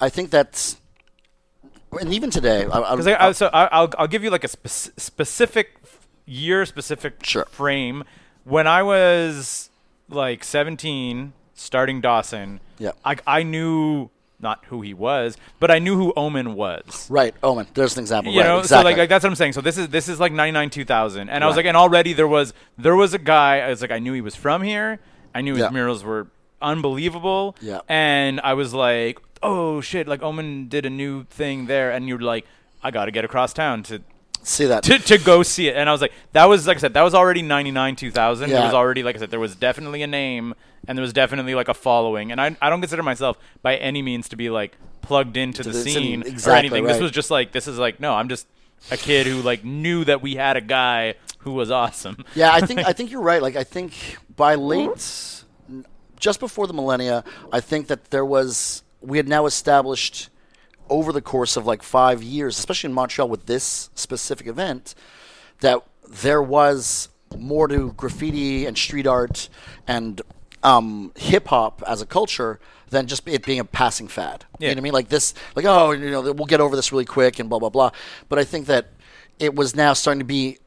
[0.00, 0.78] I think that's.
[2.00, 4.48] And even today, I, I, I, I, so I, I'll I'll give you like a
[4.48, 5.76] spec- specific
[6.26, 7.44] year, specific Sure.
[7.46, 8.04] frame.
[8.44, 9.70] When I was
[10.08, 12.92] like 17, starting Dawson, Yeah.
[13.04, 17.08] I I knew not who he was, but I knew who Omen was.
[17.10, 17.66] Right, Omen.
[17.72, 18.32] There's an example.
[18.32, 18.82] You right, know, exactly.
[18.82, 19.54] so like, like that's what I'm saying.
[19.54, 22.28] So this is this is like 99 2000, and I was like, and already there
[22.28, 23.60] was there was a guy.
[23.60, 24.98] I was like, I knew he was from here.
[25.34, 25.70] I knew his Yeah.
[25.70, 26.26] murals were
[26.60, 27.56] unbelievable.
[27.60, 27.80] Yeah.
[27.88, 32.18] and I was like, oh shit, like Omen did a new thing there, and you're
[32.18, 32.46] like,
[32.82, 34.02] I got to get across town to
[34.42, 34.82] See that?
[34.84, 35.76] to, to go see it.
[35.76, 38.10] And I was like, that was like I said, that was already ninety nine two
[38.10, 38.50] thousand.
[38.50, 38.64] There Yeah.
[38.66, 40.54] was already like I said, there was definitely a name
[40.86, 42.30] and there was definitely like a following.
[42.30, 45.70] And I I don't consider myself by any means to be like plugged into the,
[45.70, 46.84] the scene, scene or exactly, anything.
[46.84, 48.46] This was just like this is like no, I'm just
[48.90, 52.22] a kid who like knew that we had a guy who was awesome.
[52.34, 53.40] Yeah, I think I think you're right.
[53.40, 55.42] Like I think by late,
[56.20, 60.30] just before the millennia, I think that there was we had now established
[60.88, 64.94] over the course of like five years, especially in Montreal with this specific event,
[65.60, 69.48] that there was more to graffiti and street art
[69.86, 70.20] and
[70.62, 74.44] um, hip hop as a culture than just it being a passing fad.
[74.58, 74.92] You know what I mean?
[74.92, 77.70] Like this, like oh, you know, we'll get over this really quick and blah blah
[77.70, 77.90] blah.
[78.28, 78.88] But I think that
[79.38, 80.58] it was now starting to be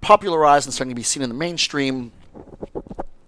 [0.00, 2.12] popularized and starting to be seen in the mainstream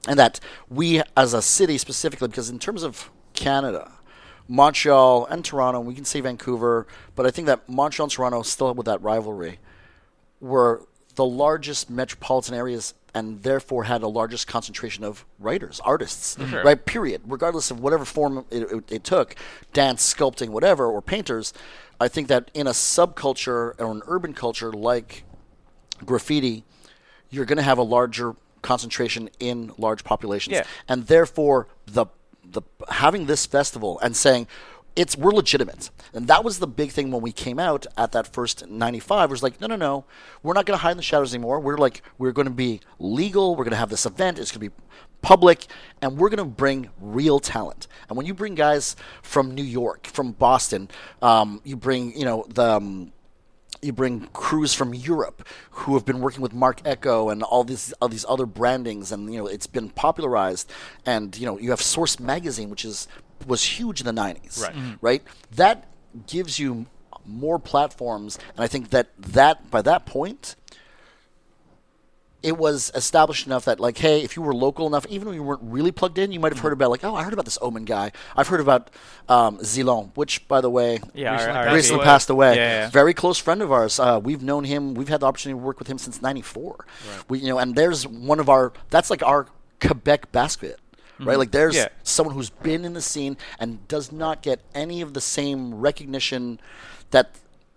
[0.07, 3.91] and that we as a city specifically because in terms of canada
[4.49, 8.43] montreal and toronto and we can say vancouver but i think that montreal and toronto
[8.43, 9.59] still with that rivalry
[10.41, 10.83] were
[11.17, 16.67] the largest metropolitan areas and therefore had the largest concentration of writers, artists, mm-hmm.
[16.67, 16.85] right?
[16.85, 17.23] Period.
[17.25, 19.35] Regardless of whatever form it, it, it took,
[19.73, 21.55] dance, sculpting, whatever, or painters.
[21.99, 25.25] I think that in a subculture or an urban culture like
[26.05, 26.65] graffiti,
[27.31, 30.65] you're going to have a larger concentration in large populations, Yeah.
[30.87, 32.07] and therefore the
[32.51, 34.47] the having this festival and saying
[34.97, 38.27] it's we're legitimate, and that was the big thing when we came out at that
[38.27, 39.31] first '95.
[39.31, 40.07] Was like, no, no, no,
[40.43, 41.61] we're not going to hide in the shadows anymore.
[41.61, 43.55] We're like, we're going to be legal.
[43.55, 44.39] We're going to have this event.
[44.39, 44.83] It's going to be
[45.21, 45.67] public,
[46.01, 47.87] and we're going to bring real talent.
[48.09, 50.89] And when you bring guys from New York, from Boston,
[51.21, 52.65] um, you bring you know the.
[52.65, 53.13] Um,
[53.83, 57.93] you bring crews from Europe who have been working with Marc Ecko and all these
[58.01, 60.71] all these other brandings, and you know it's been popularized.
[61.05, 63.09] And you know you have Source Magazine, which is
[63.47, 64.75] was huge in the '90s, Right.
[64.75, 64.99] Mhm.
[65.01, 65.23] Right.
[65.55, 65.89] That
[66.27, 66.87] gives you
[67.25, 70.57] more platforms, and I think that that by that point.
[72.43, 75.43] It was established enough that, like, hey, if you were local enough, even when you
[75.43, 77.59] weren't really plugged in, you might have heard about, like, oh, I heard about this
[77.61, 78.13] Omen guy.
[78.37, 78.91] I've heard about
[79.29, 82.05] um, Zilon, which, by the way, Yeah, Recently our- our- passed recently away.
[82.05, 82.57] passed away.
[82.57, 82.91] Yeah, yeah.
[82.91, 83.99] Very close friend of ours.
[83.99, 84.95] Uh, we've known him.
[84.95, 86.87] We've had the opportunity to work with him since '94.
[87.29, 88.73] We, you know, and there's one of our.
[88.91, 89.47] That's like our
[89.81, 90.79] Quebec basket,
[91.19, 91.39] right?
[91.39, 91.89] Like there's Yeah.
[92.05, 96.61] someone who's been in the scene and does not get any of the same recognition
[97.11, 97.31] that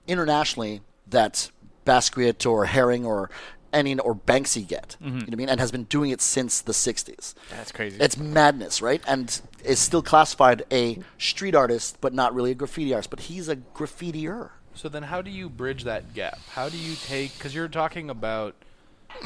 [0.07, 1.49] internationally that
[1.85, 3.29] Basquiat or Haring or
[3.73, 4.97] any or Banksy get.
[4.99, 5.17] You mm-hmm.
[5.19, 5.49] know what I mean?
[5.49, 7.33] And has been doing it since the '60s.
[7.49, 7.97] That's crazy.
[7.99, 9.01] It's madness, right?
[9.07, 13.09] And is still classified a street artist, but not really a graffiti artist.
[13.09, 14.51] But he's a graffitier.
[14.73, 16.39] So then, how do you bridge that gap?
[16.51, 17.37] How do you take?
[17.37, 18.55] Because you're talking about,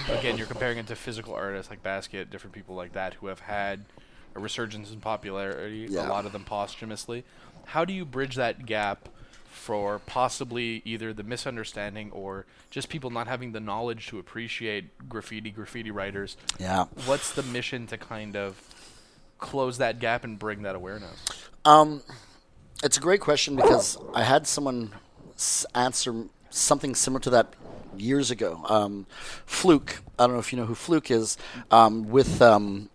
[0.10, 3.42] again, you're comparing it to physical artists like Basquiat, different people like that who have
[3.42, 3.86] had
[4.36, 5.88] a resurgence in popularity.
[5.90, 6.08] Yeah.
[6.08, 7.24] A lot of them posthumously.
[7.66, 9.10] How do you bridge that gap
[9.64, 15.52] for possibly either the misunderstanding or just people not having the knowledge to appreciate graffiti,
[15.52, 16.36] graffiti writers?
[16.60, 16.86] Yeah.
[17.06, 18.62] What's the mission to kind of
[19.40, 21.18] close that gap and bring that awareness?
[21.64, 22.02] Um,
[22.84, 24.92] it's a great question because I had someone
[25.36, 27.54] s- answer something similar to that
[27.96, 28.66] years ago.
[28.68, 29.06] Um,
[29.46, 31.38] Fluke, I don't know if you know who Fluke is,
[31.72, 32.90] um, with um,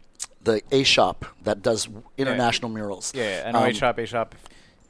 [0.45, 3.15] the A Shop that does international murals.
[3.15, 4.35] Yeah, I know A Um, shop, A shop.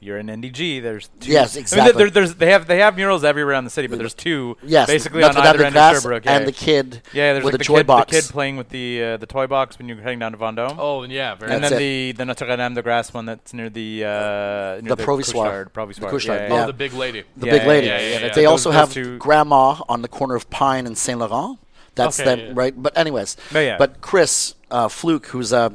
[0.01, 1.29] If you're in NDG, there's two.
[1.29, 1.91] Yes, I mean, exactly.
[2.03, 4.55] there, there's they have they have murals everywhere around the city, but there's two.
[4.63, 6.25] Yes, basically on Dame either end of Sherbrooke.
[6.25, 8.11] and the kid Yeah, there's with like the the toy kid, box.
[8.15, 10.75] the kid playing with the uh, the toy box when you're heading down to Vendôme.
[10.77, 11.83] Oh, yeah, very and That's then it.
[11.83, 15.65] the the Notre Dame de Grâce one that's near the uh, near The Provisoire.
[15.65, 16.11] Couche-Tard, Provisoire.
[16.11, 16.63] The Couche-Tard, yeah, yeah.
[16.63, 17.23] Oh, the big lady.
[17.35, 17.87] the Yeah, big yeah, lady.
[17.87, 18.33] yeah, yeah, yeah.
[18.33, 21.59] They Those- also those have two- Grandma on the corner of Pine and Saint Laurent.
[21.95, 22.51] That's Okay, them, yeah.
[22.55, 22.73] right?
[22.81, 25.73] But anyways, But Chris uh, Fluke, who's a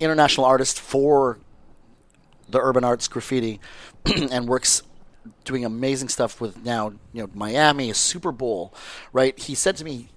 [0.00, 1.38] international artist for
[2.52, 3.60] the urban arts graffiti,
[4.30, 4.82] and works
[5.44, 8.72] doing amazing stuff with now you know Miami, a Super Bowl,
[9.12, 9.38] right?
[9.38, 10.08] He said to me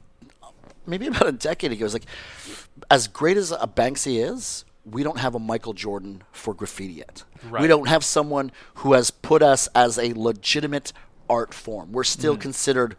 [0.87, 2.05] maybe about a decade ago, he was like,
[2.89, 7.23] as great as a Banksy is, we don't have a Michael Jordan for graffiti yet.
[7.49, 10.93] We don't have someone who has put us as a legitimate
[11.29, 11.91] art form.
[11.91, 12.41] We're still hmm.
[12.41, 12.95] considered,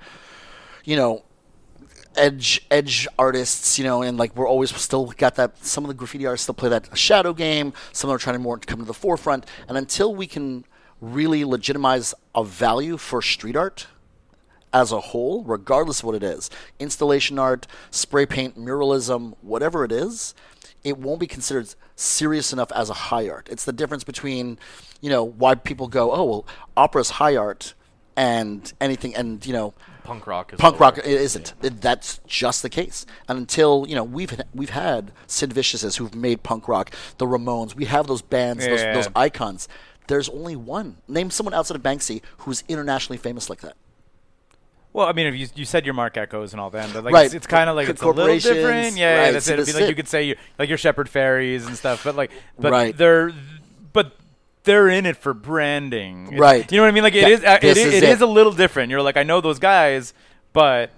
[0.84, 1.24] you know,
[2.16, 5.64] edge edge artists, you know, and like we're always still got that.
[5.64, 7.72] Some of the graffiti artists still play that shadow game.
[7.92, 9.46] Some are trying to more come to the forefront.
[9.68, 10.64] And until we can
[11.00, 13.86] really legitimize a value for street art
[14.72, 19.92] as a whole, regardless of what it is, installation art, spray paint, muralism, whatever it
[19.92, 20.34] is,
[20.84, 23.48] it won't be considered serious enough as a high art.
[23.50, 24.58] It's the difference between,
[25.00, 27.74] you know, why people go, oh well, opera's high art,
[28.16, 29.74] and anything, and you know,
[30.06, 30.98] Punk rock is punk rock.
[30.98, 31.54] It isn't.
[31.62, 33.04] It- that's just the case.
[33.28, 37.74] And until you know, we've we've had Sid Viciouses who've made punk rock, the Ramones.
[37.74, 38.94] We have those bands, those, Yeah.
[38.94, 39.68] those icons.
[40.08, 40.98] There's only one.
[41.08, 43.74] Name someone outside of Banksy who's internationally famous like that.
[44.92, 47.12] Well, I mean, if you you said your Marc Eckos and all that, but like
[47.12, 47.26] Right.
[47.26, 48.96] it's, it's kind of like it's a little different.
[48.96, 49.58] Yeah, right, that's so it.
[49.60, 49.88] It'd be like it.
[49.90, 52.96] you could say you like your Shepard Faireys and stuff, but like, but Right.
[52.96, 53.32] they're
[53.92, 54.12] but
[54.66, 56.70] they're in it for branding, It's- Right.
[56.70, 57.02] You know what I mean?
[57.02, 58.08] Like it Yeah, is uh, it, this is, is it it.
[58.10, 58.90] is a little different.
[58.90, 60.12] You're like, I know those guys,
[60.52, 60.90] but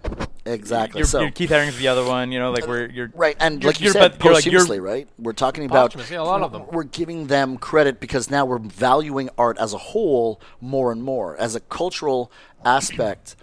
[0.44, 0.98] Exactly.
[1.00, 2.32] you're, so you're Keith Haring's the other one.
[2.32, 4.44] You know, like where you're Right, and you're- like you you're- said, but you're like-
[4.44, 5.06] posthumously, right?
[5.18, 6.64] We're talking about yeah, a lot of them.
[6.72, 11.36] We're giving them credit because now we're valuing art as a whole more and more
[11.36, 12.32] as a cultural
[12.64, 13.36] aspect.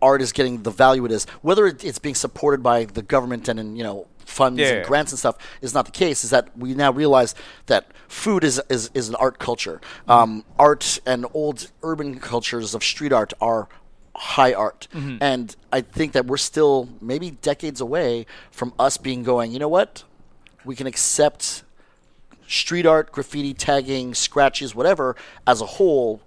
[0.00, 3.60] Art is getting the value it is, whether it's being supported by the government and
[3.60, 4.84] in you know funds Yeah, and yeah.
[4.84, 6.24] grants and stuff is not the case.
[6.24, 7.34] Is that we now realize
[7.66, 9.80] that food is is, is an art culture.
[10.08, 13.68] Um, art and old urban cultures of street art are
[14.14, 14.88] high art.
[14.94, 15.18] Mm-hmm.
[15.20, 19.68] And I think that we're still maybe decades away from us being going, you know
[19.68, 20.04] what?
[20.64, 21.64] We can accept
[22.46, 26.20] street art, graffiti, tagging, scratches, whatever, as a whole,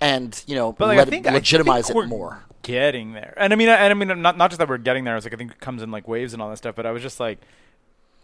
[0.00, 2.42] and you know, But like, let I think legitimize it more.
[2.66, 5.16] Getting there, and I mean, and I mean, not not just that we're getting there.
[5.16, 6.74] It's like I think it comes in like waves and all that stuff.
[6.74, 7.38] But I was just like,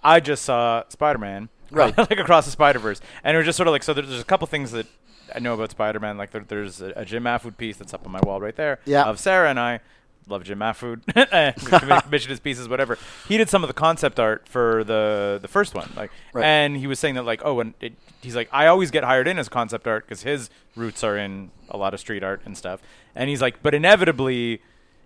[0.03, 1.97] I just saw Spider Man, Right.
[1.97, 3.95] like across the Spider Verse, and it was just sort of like so.
[3.95, 4.87] There's, there's a couple things that
[5.33, 6.19] I know about Spider Man.
[6.19, 8.81] Like there, there's a, a Jim Mahfood piece that's up on my wall right there.
[8.85, 9.05] Yeah.
[9.05, 9.79] of Sarah and I.
[10.29, 10.59] Love Jim
[11.09, 12.97] commi- commissioned his pieces, whatever.
[13.29, 16.45] He did some of the concept art for the the first one, like, Right.
[16.45, 19.27] and he was saying that like, oh, and it, he's like, I always get hired
[19.29, 22.57] in as concept art because his roots are in a lot of street art and
[22.57, 22.81] stuff.
[23.15, 24.63] And he's like, but inevitably,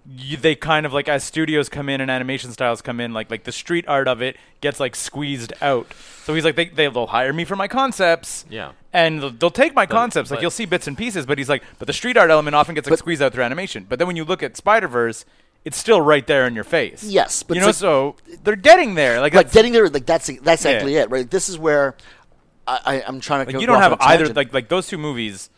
[0.08, 3.30] you, they kind of like as studios come in and animation styles come in, like
[3.30, 5.92] like the street art of it gets like squeezed out.
[6.24, 8.72] So he's like, they they, they'll hire me for my concepts, Yeah.
[8.92, 10.30] and they'll, they'll take my concepts.
[10.30, 12.54] Like but- you'll see bits and pieces, but he's like, but the street art element
[12.54, 13.86] often gets like But- squeezed out through animation.
[13.88, 15.24] But then when you look at Spider Verse.
[15.64, 17.02] It's still right there in your face.
[17.02, 18.14] Yes, but you know, like- so
[18.44, 19.14] they're getting there.
[19.20, 20.70] Like, Like that's- getting there, like that's that's Yeah.
[20.70, 21.28] exactly it, right?
[21.28, 21.96] This is where
[22.68, 23.46] I, I, I'm trying to.
[23.46, 24.36] Like go- you don't off have on a either tangent.
[24.36, 25.50] like like those two movies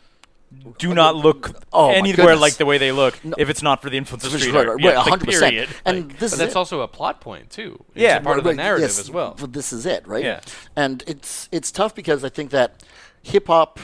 [0.79, 3.99] do not look Oh, anywhere like the way they look if it's not for the
[3.99, 4.77] influence of street right, art.
[4.77, 5.41] right, Yeah, like, 100%.
[5.41, 5.69] period.
[5.85, 6.57] And Like, this But is that's it.
[6.57, 7.85] also a plot point too.
[7.95, 8.17] It's Yeah.
[8.17, 9.37] a part of the narrative yes, as well.
[9.39, 10.25] But this is it, right?
[10.25, 10.41] Yeah.
[10.75, 12.83] And it's it's tough because I think that
[13.23, 13.79] hip hop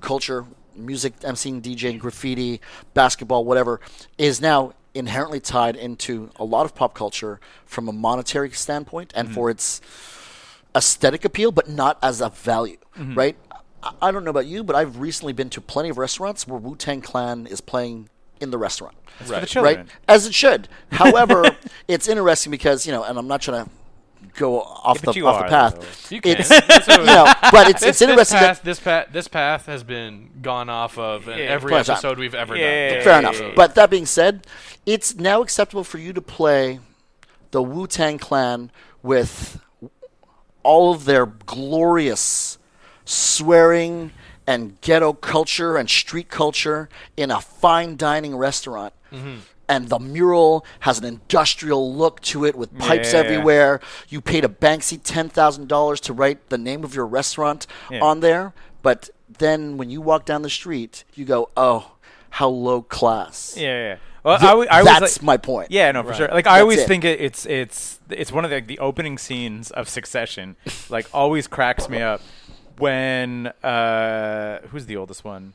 [0.00, 2.60] culture, music, emceeing, DJing, graffiti,
[2.94, 3.80] basketball, whatever,
[4.16, 9.28] is now inherently tied into a lot of pop culture from a monetary standpoint and
[9.28, 9.34] mm-hmm.
[9.34, 9.80] for its
[10.74, 13.14] aesthetic appeal, but not as a value, mm-hmm.
[13.14, 13.36] right?
[13.82, 16.58] I, I don't know about you, but I've recently been to plenty of restaurants where
[16.58, 18.08] Wu Tang Clan is playing
[18.40, 19.86] in the restaurant for the Right.
[20.06, 20.68] As it should.
[20.92, 21.44] However,
[21.88, 23.70] it's interesting because you know, and I'm not trying to
[24.34, 26.08] go off Yeah, the you off are, the path.
[26.08, 26.14] though.
[26.14, 26.36] You can.
[26.38, 26.50] It's
[26.88, 29.82] you know, but it's this, it's interesting This path, that this path, this path has
[29.82, 31.94] been gone off of in Yeah, every plenty time.
[31.94, 32.94] episode we've ever Yeah.
[32.94, 33.02] done.
[33.04, 33.40] fair enough.
[33.40, 33.52] yeah, yeah.
[33.56, 34.46] But that being said,
[34.86, 36.78] it's now acceptable for you to play
[37.50, 38.70] the Wu Tang Clan
[39.02, 39.60] with
[40.62, 42.57] all of their glorious
[43.08, 44.12] swearing
[44.46, 48.92] and ghetto culture and street culture in a fine dining restaurant.
[49.12, 49.36] Mm-hmm.
[49.70, 53.18] And the mural has an industrial look to it with pipes Yeah.
[53.20, 53.80] everywhere.
[54.08, 58.00] You paid a Banksy $10,000 to write the name of your restaurant Yeah.
[58.00, 58.54] on there.
[58.82, 61.92] But then when you walk down the street, you go, oh,
[62.30, 63.54] how low class.
[63.58, 63.96] Yeah, yeah.
[64.24, 65.70] Well, I, w- I was That's like, my point.
[65.70, 66.16] Yeah, no, for Right.
[66.16, 66.28] sure.
[66.28, 66.88] Like I That's always it.
[66.88, 70.56] think it, it's it's it's one of the, the opening scenes of Succession.
[70.90, 72.20] like always cracks me up
[72.78, 75.52] when uh who's the oldest one?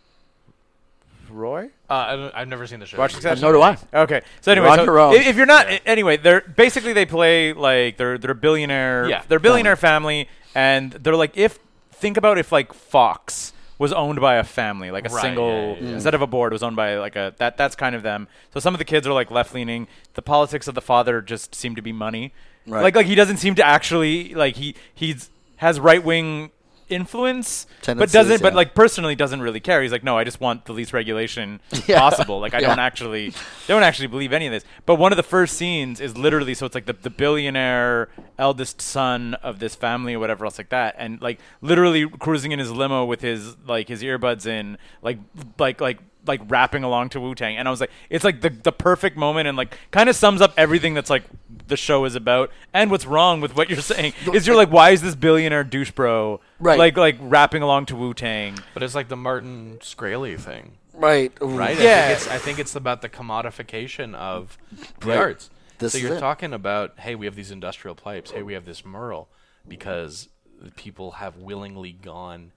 [1.29, 1.69] Roy.
[1.89, 2.97] Uh, I don't, I've never seen the show.
[2.97, 3.41] Watch Succession.
[3.41, 3.77] nor do I.
[3.93, 7.53] Okay, so anyway, You're so your if, if you're not, anyway, they're basically they play
[7.53, 9.23] like they're they're a billionaire, Yeah.
[9.27, 11.57] they're a billionaire family, and they're like if
[11.91, 15.73] think about if like Fox was owned by a family, like a Right, single yeah,
[15.73, 15.93] yeah, yeah.
[15.95, 18.27] instead of a board was owned by like a that that's kind of them.
[18.53, 19.87] So some of the kids are like left leaning.
[20.13, 22.31] The politics of the father just seem to be money.
[22.67, 22.83] Right.
[22.83, 26.51] Like like he doesn't seem to actually like he he's has right wing
[26.89, 30.65] influence but doesn't but like personally doesn't really care he's like no i just want
[30.65, 31.99] the least regulation Yeah.
[31.99, 32.69] possible like i Yeah.
[32.69, 33.33] don't actually
[33.67, 36.65] don't actually believe any of this but one of the first scenes is literally so
[36.65, 40.95] it's like the, the billionaire eldest son of this family or whatever else like that
[40.97, 45.17] and like literally cruising in his limo with his like his earbuds in like
[45.59, 48.49] like like like rapping along to Wu Tang, and I was like, it's like the
[48.49, 51.23] the perfect moment, and like kind of sums up everything that's like
[51.67, 54.91] the show is about, and what's wrong with what you're saying is you're like, why
[54.91, 56.79] is this billionaire douche bro Right.
[56.79, 58.57] like like rapping along to Wu Tang?
[58.73, 61.31] But it's like the Martin Shkreli thing, Right.
[61.41, 61.77] right?
[61.79, 62.05] Yeah.
[62.05, 64.57] I think it's, I think it's about the commodification of
[65.01, 65.17] the Right.
[65.17, 65.49] arts.
[65.79, 66.19] This so you're it.
[66.19, 68.31] talking about, hey, we have these industrial pipes.
[68.31, 69.29] Hey, we have this mural.
[69.67, 70.29] because
[70.75, 72.51] people have willingly gone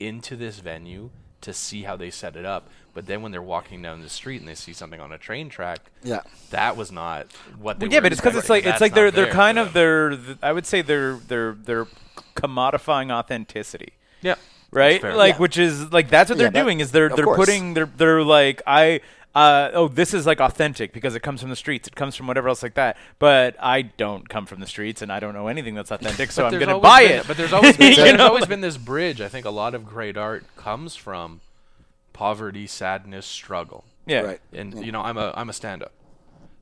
[0.00, 1.10] into this venue
[1.42, 2.68] to see how they set it up.
[2.94, 5.48] But then when they're walking down the street and they see something on a train
[5.48, 6.20] track, Yeah.
[6.50, 7.26] that was not
[7.58, 8.72] what they yeah, were but it's because it's like expecting.
[8.74, 11.86] it's like they're they're kind of they're th- I would say they're they're they're
[12.36, 13.92] commodifying authenticity.
[14.20, 14.34] yeah
[14.70, 15.02] right?
[15.02, 15.38] Like, Yeah.
[15.40, 17.36] which is like that's what Yeah, they're that- doing is they're they're course.
[17.38, 19.00] putting they're they're like I
[19.34, 22.26] uh oh this is like authentic because it comes from the streets, it comes from
[22.26, 22.96] whatever else like that.
[23.18, 26.46] But I don't come from the streets and I don't know anything that's authentic, so
[26.46, 27.26] I'm gonna buy been- it.
[27.26, 29.20] But there's always been, You there's know, always like- been this bridge.
[29.20, 31.40] I think a lot of great art comes from
[32.12, 33.84] poverty, sadness, struggle.
[34.06, 34.20] yeah.
[34.20, 34.40] Right.
[34.52, 35.92] And you know, I'm a I'm a stand-up.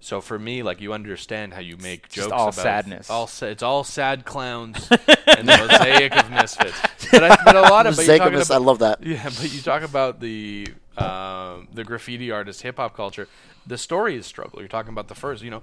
[0.02, 3.10] So for me, like you understand how you make just jokes all about sadness.
[3.10, 6.78] All sa- it's all sad clowns and the mosaic of misfits.
[7.10, 9.02] But, I, but a lot of but you're talking Zagabus, I love that.
[9.02, 13.28] yeah, but you talk about the um, the graffiti artist, hip hop culture.
[13.66, 14.58] The story is struggle.
[14.60, 15.42] You're talking about the first.
[15.42, 15.62] You know,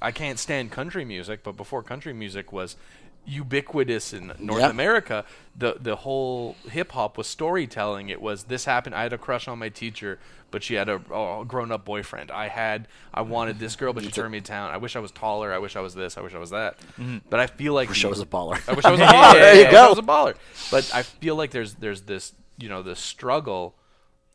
[0.00, 2.76] I can't stand country music, but before country music was
[3.24, 4.70] ubiquitous in North Yeah.
[4.70, 5.24] America,
[5.56, 8.08] the the whole hip hop was storytelling.
[8.08, 8.94] It was this happened.
[8.94, 10.18] I had a crush on my teacher,
[10.50, 12.30] but she had a, a grown up boyfriend.
[12.32, 14.70] I had I wanted this girl, but she turned me down.
[14.72, 15.52] I wish I was taller.
[15.52, 16.18] I wish I was this.
[16.18, 16.78] I wish I was that.
[17.30, 18.60] But I feel like Wish I was a baller.
[18.68, 19.32] I wish I was a Yeah, baller.
[19.34, 19.86] there you I wish go.
[19.86, 20.34] I was a baller.
[20.70, 23.76] But I feel like there's there's this you know the struggle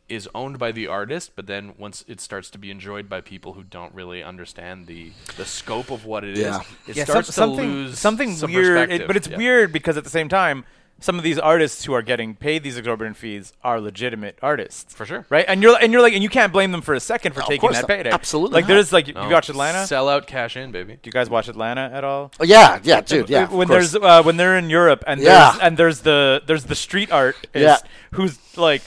[0.09, 3.53] is owned by the artist, but then once it starts to be enjoyed by people
[3.53, 6.61] who don't really understand the the scope of what it is, Yeah.
[6.87, 9.37] it Yeah, starts some- to lose something some weird, it, but it's Yeah.
[9.37, 10.63] weird because at the same time,
[10.99, 15.05] some of these artists who are getting paid these exorbitant fees are legitimate artists, For
[15.05, 15.25] sure.
[15.29, 15.45] right?
[15.47, 17.47] And you're and you're like, and you can't blame them for a second for Of
[17.49, 17.87] taking that not.
[17.87, 18.09] payday.
[18.09, 18.67] Absolutely Like not.
[18.73, 19.27] there's like, No.
[19.27, 19.85] you watch Atlanta?
[19.85, 20.93] Sell out, cash in, baby.
[20.93, 22.31] Do you guys watch Atlanta at all?
[22.39, 23.47] Oh, yeah, yeah, dude, yeah.
[23.47, 23.91] when course.
[23.91, 25.51] there's uh, when they're in Europe and Yeah.
[25.51, 27.77] there's and there's the there's the street artist Yeah.
[28.13, 28.81] who's like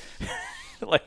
[0.86, 1.02] like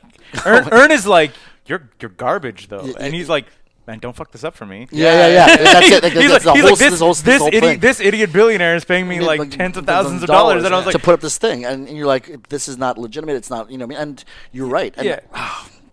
[0.46, 1.32] Ern, Ern is like
[1.66, 3.18] you're you're garbage though, Yeah, and yeah.
[3.18, 3.46] he's like.
[3.86, 4.88] Man, don't fuck this up for me.
[4.90, 5.56] Yeah, yeah, yeah.
[5.74, 6.02] That's it.
[6.02, 7.62] Like, he's that's like, the he's whole- like, this, this whole- this, this whole idiot,
[7.64, 7.80] thing.
[7.80, 10.64] this idiot billionaire is paying me like, like, tens of the- the thousands of dollars,
[10.64, 12.78] and I was like, to put up this thing, and, and you're like, this is
[12.78, 13.34] not legitimate.
[13.36, 14.94] It's not, you know, what and you're right.
[14.96, 15.20] And yeah.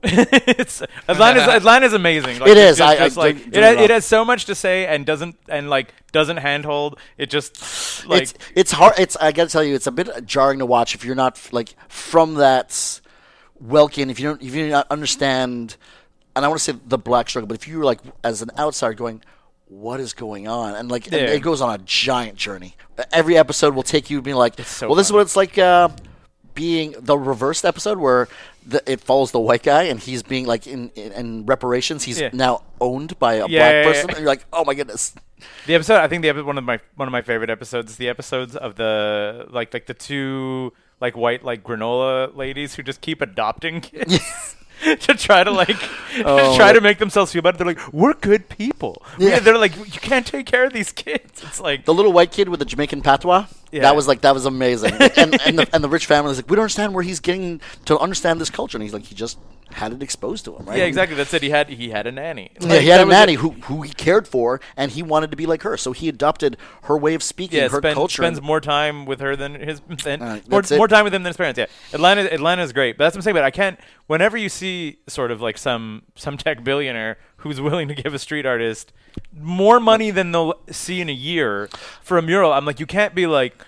[0.04, 2.39] it's Atlanta's Atlanta's amazing.
[2.39, 2.78] Like, It it's is.
[2.78, 5.06] Just, I- I like don't- it, don't has, it has so much to say and
[5.06, 6.98] doesn't and like doesn't handhold.
[7.17, 8.94] It just like it's it's hard.
[9.00, 11.38] It's I got to tell you, it's a bit jarring to watch if you're not
[11.52, 13.02] like from that
[13.62, 14.10] Welkin.
[14.10, 15.76] If you don't, if you don't understand,
[16.36, 18.93] and I want to say the black struggle, but if you're like as an outsider
[18.93, 19.21] going.
[19.74, 20.76] What is going on?
[20.76, 22.76] And like, and it goes on a giant journey.
[23.13, 25.88] Every episode will take you being like, so "Well, this is what it's like uh,
[26.54, 28.28] being the reversed episode where
[28.67, 32.04] the, it follows the white guy and he's being like in in, in reparations.
[32.04, 32.32] He's Yeah.
[32.34, 34.15] now owned by a Yeah, black yeah, person, yeah.
[34.15, 35.13] and you're like, "Oh my goodness!"
[35.65, 38.10] The episode, I think the one of my one of my favorite episodes is the
[38.10, 43.22] episodes of the like like the two like white like granola ladies who just keep
[43.22, 44.56] adopting kids.
[44.84, 45.78] to try to like
[46.26, 47.56] Oh, try to make themselves feel better.
[47.58, 49.04] They're like, we're good people.
[49.20, 49.38] We- Yeah.
[49.40, 51.44] they're like, you can't take care of these kids.
[51.44, 53.46] It's like, the little white kid with the Jamaican patois.
[53.72, 53.82] Yeah.
[53.84, 54.94] That was like that was amazing.
[54.94, 57.62] and and the, and the rich family is like, we don't understand where he's getting
[57.86, 59.38] to understand this culture, and he's like, he just
[59.72, 60.80] had it exposed to him, right?
[60.80, 61.16] yeah, exactly.
[61.16, 61.42] That's it.
[61.42, 62.52] He had he had a nanny.
[62.60, 63.40] Yeah, he had a nanny it.
[63.40, 66.58] who who he cared for, and he wanted to be like her, so he adopted
[66.84, 68.22] her way of speaking, yeah, her spend, culture.
[68.22, 71.30] spends more time with her than his than Uh, more, more time with him than
[71.30, 71.58] his parents.
[71.58, 73.36] Yeah, Atlanta Atlanta is great, but that's what I'm saying.
[73.36, 73.80] But I can't.
[74.08, 78.19] Whenever you see sort of like some some tech billionaire who's willing to give a
[78.19, 78.91] street artist
[79.38, 81.69] more money than they'll see in a year
[82.01, 83.65] for a mural, I'm like, you can't be like.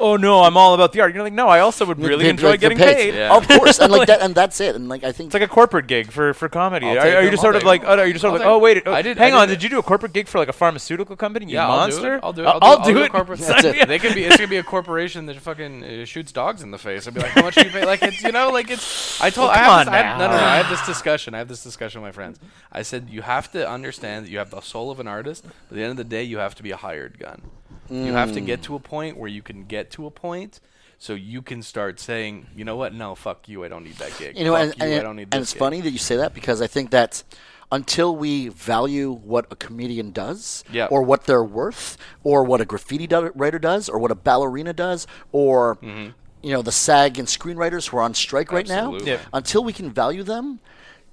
[0.00, 0.42] Oh no!
[0.42, 1.12] I'm all about the art.
[1.14, 1.48] You're like, no.
[1.48, 3.14] I also would really They- enjoy like, getting paid.
[3.14, 3.34] Yeah.
[3.36, 4.76] Of course, and like Like- that, and that's it.
[4.76, 6.86] And like I think It's like a corporate gig for, for comedy.
[6.86, 7.90] Are, are you just sort of like, them.
[7.90, 9.34] oh, no, you're just sort I'll of like, take oh wait, oh, I did- hang
[9.34, 11.46] I on, did did you do a corporate gig for like a pharmaceutical company?
[11.46, 12.14] You Yeah, I'll do monster!
[12.16, 12.20] it.
[12.22, 12.46] I'll do it.
[12.46, 13.10] I'll, I'll do- I'll do do it.
[13.12, 13.88] corporate- That's it.
[13.88, 14.24] They could be.
[14.24, 17.08] It's gonna be a corporation that fucking uh, shoots dogs in the face.
[17.08, 17.84] I'd be like, how much do you pay?
[17.84, 19.20] Like it's you know, like it's.
[19.20, 19.48] I told.
[19.48, 20.44] Well, I come have this, on I have, no, no, no.
[20.44, 21.34] I have this discussion.
[21.34, 22.38] I have this discussion with my friends.
[22.70, 25.42] I said you have to understand that you have the soul of an artist.
[25.44, 27.42] But at the end of the day, you have to be a hired gun.
[27.90, 30.60] You have to get to a point where you can get to a point.
[31.00, 32.92] So you can start saying, you know what?
[32.92, 33.64] No, fuck you.
[33.64, 34.36] I don't need that gig.
[34.36, 34.84] you know, fuck and, you.
[34.86, 35.58] and, I don't need and it's gig.
[35.60, 37.22] funny that you say that because I think that
[37.70, 40.86] until we value what a comedian does, Yeah.
[40.86, 44.72] or what they're worth, or what a graffiti do- writer does, or what a ballerina
[44.72, 46.10] does, or Mm-hmm.
[46.42, 49.18] you know the SAG and screenwriters who are on strike right now, Yeah.
[49.32, 50.58] until we can value them,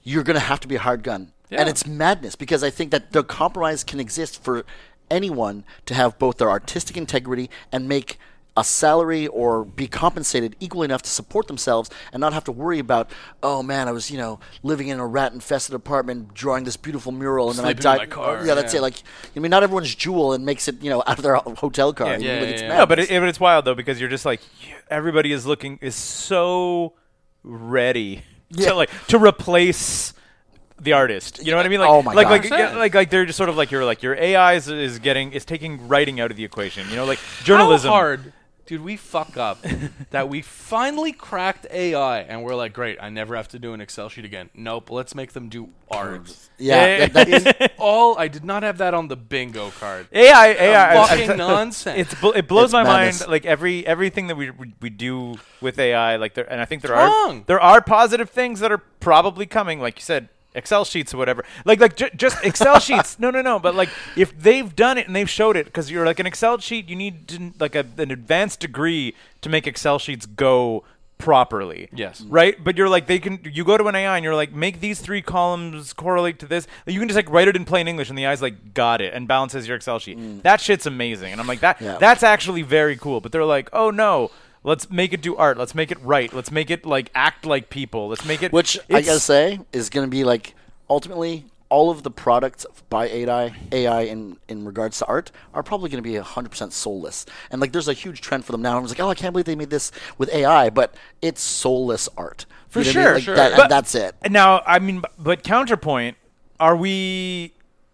[0.01, 1.59] you're going to have to be a hard gun, Yeah.
[1.59, 4.65] and it's madness because I think that the compromise can exist for
[5.09, 8.17] anyone to have both their artistic integrity and make
[8.57, 12.79] a salary or be compensated equally enough to support themselves and not have to worry
[12.79, 13.11] about
[13.43, 17.11] oh man I was you know living in a rat infested apartment drawing this beautiful
[17.11, 18.79] mural and then I Sleeping in died my car, yeah that's yeah.
[18.79, 19.03] it like
[19.35, 22.11] I mean not everyone's jewel and makes it you know out of their hotel car
[22.13, 22.17] Yeah.
[22.19, 22.77] Yeah, like, yeah, it's yeah.
[22.77, 24.39] No, but it, but it's wild though because you're just like
[24.89, 26.93] everybody is looking is so
[27.43, 28.69] ready Yeah.
[28.69, 30.13] to like to replace
[30.79, 31.39] the artist.
[31.43, 31.79] You know what I mean?
[31.79, 32.31] Like, Oh my like, God.
[32.31, 32.71] like, I'm saying.
[32.73, 35.31] yeah, like, like they're just sort of like you're like your AI is, is getting
[35.31, 36.89] is taking writing out of the equation.
[36.89, 37.89] You know, like journalism.
[37.89, 38.33] How hard
[38.65, 39.63] did we fuck up
[40.09, 43.79] that we finally cracked AI and we're like, great, I never have to do an
[43.79, 44.49] Excel sheet again.
[44.55, 46.35] Nope, let's make them do art.
[46.57, 50.07] Yeah, that- that's All I did not have that on the bingo card.
[50.11, 51.99] AI, AI, I- fucking I- nonsense.
[52.11, 53.19] It's bl- it blows It's my madness.
[53.21, 53.31] mind.
[53.31, 56.81] Like every everything that we we, we do with AI, like there, and I think
[56.81, 57.43] there It's are wrong.
[57.45, 59.79] there are positive things that are probably coming.
[59.79, 61.43] Like you said, Excel sheets or whatever.
[61.65, 63.19] Like like ju- just Excel sheets.
[63.19, 63.59] No, no, no.
[63.59, 66.57] But like if they've done it and they've showed it, because you're like an Excel
[66.59, 70.83] sheet, you need to, like a, an advanced degree to make Excel sheets go
[71.17, 71.87] properly.
[71.93, 72.21] Yes.
[72.21, 72.61] Right?
[72.61, 74.99] But you're like they can you go to an AI and you're like make these
[74.99, 76.67] three columns correlate to this.
[76.85, 79.13] You can just like write it in plain English and the AI's like got it
[79.13, 80.17] and balances your Excel sheet.
[80.19, 80.41] Mm.
[80.43, 81.31] That shit's amazing.
[81.31, 81.97] And I'm like that Yeah.
[81.99, 83.21] that's actually very cool.
[83.21, 84.29] But they're like, "Oh no,
[84.65, 85.57] let's make it do art.
[85.57, 86.33] Let's make it right.
[86.33, 88.09] Let's make it like act like people.
[88.09, 90.53] Let's make it which I gotta say is to be like
[90.89, 95.89] ultimately all of the products by AI, AI in, in regards to art are probably
[95.89, 97.25] going to be 100% soulless.
[97.49, 98.77] And like there's a huge trend for them now.
[98.77, 100.93] I was like, oh, I can't believe they made this with AI, but
[101.23, 102.45] it's soulless art.
[102.69, 103.13] For You know what I mean?
[103.13, 103.35] sure, Like, sure.
[103.35, 104.15] that- and But- that's it.
[104.29, 106.17] Now, I mean, but counterpoint,
[106.59, 107.53] are we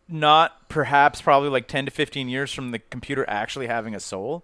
[0.09, 4.43] not perhaps probably like 10 to 15 years from the computer actually having a soul?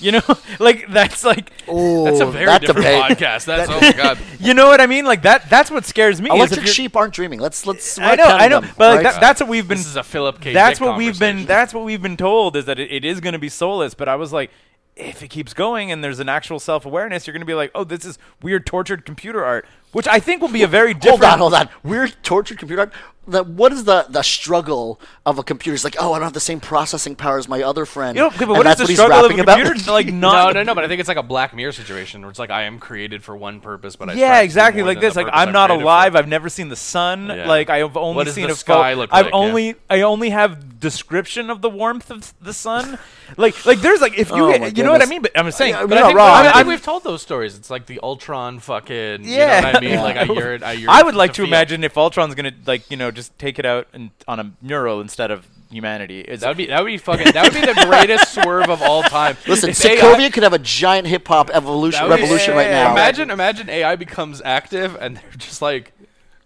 [0.04, 0.22] You know,
[0.58, 3.18] like that's like, Oh, That's a very that different debate.
[3.18, 3.44] podcast.
[3.44, 4.18] That's oh my god.
[4.38, 5.04] you know what I mean?
[5.04, 5.50] Like that.
[5.50, 6.30] That's what scares me.
[6.30, 7.38] Electric sheep aren't dreaming.
[7.38, 7.98] Let's let's.
[7.98, 9.76] I know, I know, them, but like that, that's what we've been.
[9.78, 10.54] This is a Philip K.
[10.54, 11.44] that's Dick what we've been.
[11.44, 13.92] That's what we've been told is that it, it is going to be soulless.
[13.94, 14.50] But I was like,
[14.96, 17.70] if it keeps going and there's an actual self awareness, you're going to be like,
[17.74, 21.22] oh, this is weird tortured computer art, which I think will be a very different.
[21.24, 21.68] Hold on, hold on.
[21.82, 22.92] Weird tortured computer art.
[23.28, 25.74] That what is the the struggle of a computer?
[25.74, 28.16] It's like, oh, I don't have the same processing power as my other friend.
[28.16, 29.58] You know, okay, but And what is that's the what struggle of a rapping about?
[29.62, 29.92] computer?
[29.92, 30.74] like No, not no, no.
[30.74, 33.22] But I think it's like a Black Mirror situation where it's like I am created
[33.22, 35.14] for one purpose, but I yeah, try to do exactly more like than this.
[35.14, 35.84] the Like purpose I'm not created for.
[35.84, 36.16] alive.
[36.16, 37.28] I've never seen the sun.
[37.28, 37.46] Yeah.
[37.46, 39.38] Like I've only What does seen the a sky pho- look I've like, yeah.
[39.38, 42.98] only I only have description of the warmth of the sun.
[43.36, 45.22] like like there's like if you Oh get- you know what I mean.
[45.22, 45.74] But I'm saying.
[45.74, 46.30] Yeah, But I think, wrong.
[46.30, 47.54] but I I'm- think we've told those stories.
[47.56, 49.20] It's like the Ultron fucking.
[49.24, 49.78] Yeah.
[49.82, 50.28] You know what I mean?
[50.28, 50.32] Yeah.
[50.32, 51.46] Like I yearn, I yearn I would like to feel.
[51.46, 55.00] imagine if Ultron's gonna like you know just take it out and, on a mural
[55.00, 56.20] instead of humanity.
[56.20, 58.82] Is That would be that would be fucking that would be the greatest swerve of
[58.82, 59.36] all time.
[59.46, 62.56] Listen, If AI Sokovia could have a giant hip hop evolution That be- revolution yeah,
[62.58, 62.92] right yeah, now.
[62.92, 65.92] Imagine, imagine AI becomes active and they're just like,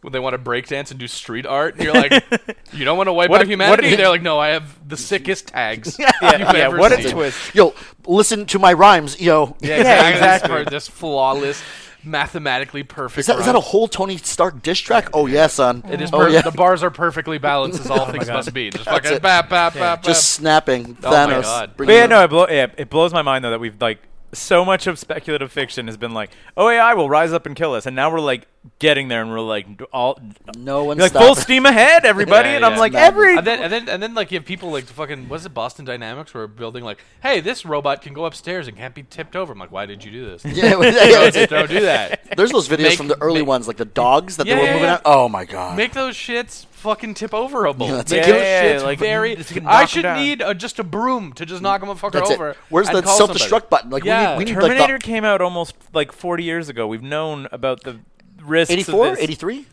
[0.02, 2.12] when they want to breakdance and do street art, and you're like,
[2.74, 3.84] you don't want to wipe What out if- humanity?
[3.84, 6.92] what if- they're like, no, I have the sickest tags yeah, you've yeah, ever what
[6.92, 7.54] a twist.
[7.54, 7.72] Yo,
[8.06, 9.56] listen to my rhymes, yo.
[9.60, 10.12] Yeah, Yeah, exactly.
[10.12, 10.64] exactly.
[10.64, 11.62] This, this flawless,
[12.04, 13.20] mathematically perfect.
[13.20, 15.08] Is that, is that a whole Tony Stark diss track?
[15.12, 15.82] Oh yeah, son.
[15.88, 16.10] It is.
[16.12, 16.42] Oh yeah.
[16.42, 18.70] The bars are perfectly balanced as all oh things must be.
[18.70, 19.22] Just fucking it.
[19.22, 20.02] bap bap bap.
[20.02, 20.96] Just snapping.
[21.02, 21.42] Oh my Thanos.
[21.42, 21.72] God.
[21.76, 24.00] But yeah, no, it, blow, yeah, it blows my mind though that we've like
[24.32, 27.74] so much of speculative fiction has been like, oh AI will rise up and kill
[27.74, 28.46] us, and now we're like
[28.78, 30.18] getting there, and we're like all
[30.56, 33.08] No one's like full steam ahead, everybody, Yeah, and I'm like Madness.
[33.08, 35.28] every And then, and then, and then, like you have people like fucking.
[35.28, 36.32] Was it Boston Dynamics?
[36.34, 39.52] Where building like, hey, this robot can go upstairs and can't be tipped over.
[39.52, 40.44] I'm like, why did you do this?
[40.54, 40.70] Yeah,
[41.30, 42.36] don't, don't do that.
[42.36, 44.60] There's those videos Make- from the early make- ones, like the dogs that Yeah, they
[44.62, 44.94] were moving yeah.
[44.94, 45.02] out.
[45.04, 45.76] Oh my god.
[45.76, 47.88] Make those shits fucking tip overable.
[47.88, 48.26] Yeah, that's Make it.
[48.26, 49.36] those Yeah, like, very.
[49.36, 51.86] just to knock I 'em should need a, just a broom to just knock a
[51.86, 52.34] motherfucker That's it.
[52.34, 52.56] over.
[52.68, 53.66] Where's the self-destruct somebody.
[53.70, 53.90] button?
[53.90, 54.30] Like, we yeah.
[54.32, 56.86] need- we need- like, Terminator came out almost like 40 years ago.
[56.86, 58.00] We've known about the
[58.44, 58.72] risks.
[58.72, 59.22] 84, of this.
[59.24, 59.66] 83.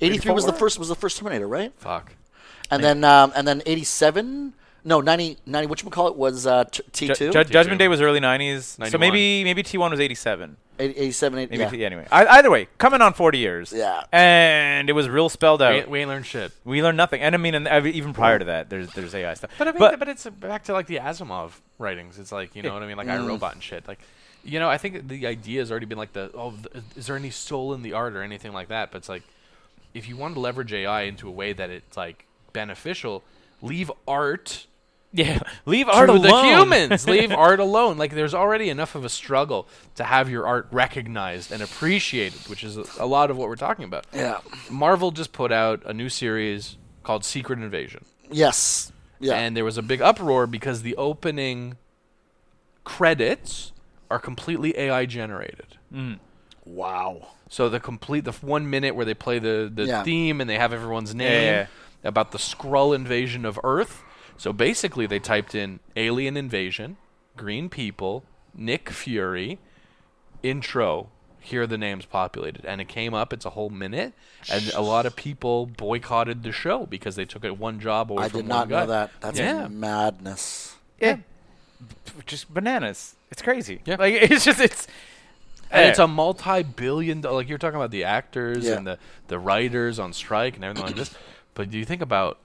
[0.00, 1.72] 83 was the first was the first Terminator, right?
[1.76, 2.14] Fuck.
[2.70, 4.54] And then um, and then 87.
[4.86, 5.38] No, 90.
[5.46, 7.32] 90 what you call it was uh, t- Ju- T2.
[7.32, 10.56] Ju- Judgment Day was early 90s, so maybe maybe T1 was 87.
[10.78, 11.38] 87.
[11.38, 11.70] 80, Maybe yeah.
[11.70, 12.06] T- anyway.
[12.10, 13.72] I, either way, coming on 40 years.
[13.72, 14.02] Yeah.
[14.12, 15.72] And it was real spelled out.
[15.72, 16.50] ain't- we ain't learned shit.
[16.64, 19.34] We learned nothing, and I mean, and uh, even prior to that, there's there's AI
[19.34, 19.50] stuff.
[19.56, 22.18] But I mean, but, but, it's back to like the Asimov writings.
[22.18, 23.28] It's like you know what I mean, like Mm.
[23.28, 23.86] Robot and shit.
[23.86, 24.00] Like,
[24.44, 27.16] you know, I think the idea has already been like the oh, th- is there
[27.16, 28.90] any soul in the art or anything like that?
[28.92, 29.22] But it's like
[29.94, 33.22] if you want to leverage AI into a way that it's like beneficial,
[33.62, 34.66] leave art
[35.14, 36.22] yeah, leave art to alone.
[36.22, 37.08] the humans.
[37.08, 37.96] leave art alone.
[37.96, 42.64] Like there's already enough of a struggle to have your art recognized and appreciated, which
[42.64, 44.06] is a, a lot of what we're talking about.
[44.12, 44.40] Yeah.
[44.68, 48.04] Marvel just put out a new series called Secret Invasion.
[48.28, 48.90] Yes.
[49.20, 49.34] Yeah.
[49.34, 51.76] And there was a big uproar because the opening
[52.82, 53.70] credits
[54.10, 55.78] are completely AI generated.
[55.92, 56.18] Mm.
[56.64, 57.28] wow.
[57.48, 60.02] So the complete the one minute where they play the the Yeah.
[60.02, 61.66] theme and they have everyone's name Yeah,
[62.02, 64.02] about the Skrull invasion of Earth.
[64.36, 66.96] So basically, they typed in alien invasion,
[67.36, 68.24] green people,
[68.54, 69.58] Nick Fury,
[70.42, 71.10] intro.
[71.40, 73.30] Here are the names populated, and it came up.
[73.32, 74.14] It's a whole minute,
[74.50, 78.24] and a lot of people boycotted the show because they took it one job away
[78.24, 78.80] I from did one not guy.
[78.80, 79.10] know that.
[79.20, 79.68] That's yeah.
[79.68, 80.74] madness.
[80.98, 81.18] Yeah.
[82.24, 83.14] Just bananas.
[83.34, 83.80] It's crazy.
[83.84, 83.96] Yeah.
[83.98, 84.86] Like it's just it's.
[85.72, 86.04] and it's eh.
[86.04, 87.20] a multi-billion.
[87.20, 88.76] do- Like you're talking about the actors Yeah.
[88.76, 91.12] and the the writers on strike and everything like this.
[91.54, 92.38] But do you think about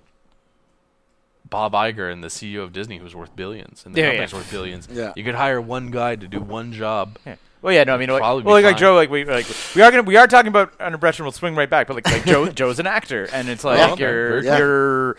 [1.50, 4.38] Bob Iger and the CEO of Disney, who's worth billions, and the Yeah, company's yeah.
[4.38, 4.88] worth billions?
[4.92, 5.14] Yeah.
[5.16, 7.18] You could hire one guy to do one job.
[7.26, 7.36] Yeah.
[7.62, 8.80] Well, yeah, no, I mean, like, Probably be well, like, like fine.
[8.80, 11.24] Joe, like we like we are gonna we are talking about under pressure.
[11.24, 13.96] We'll swing right back, but like, like Joe, Joe's an actor, and it's like oh,
[13.96, 13.96] Yeah.
[14.00, 14.58] you're Yeah.
[14.60, 15.18] you're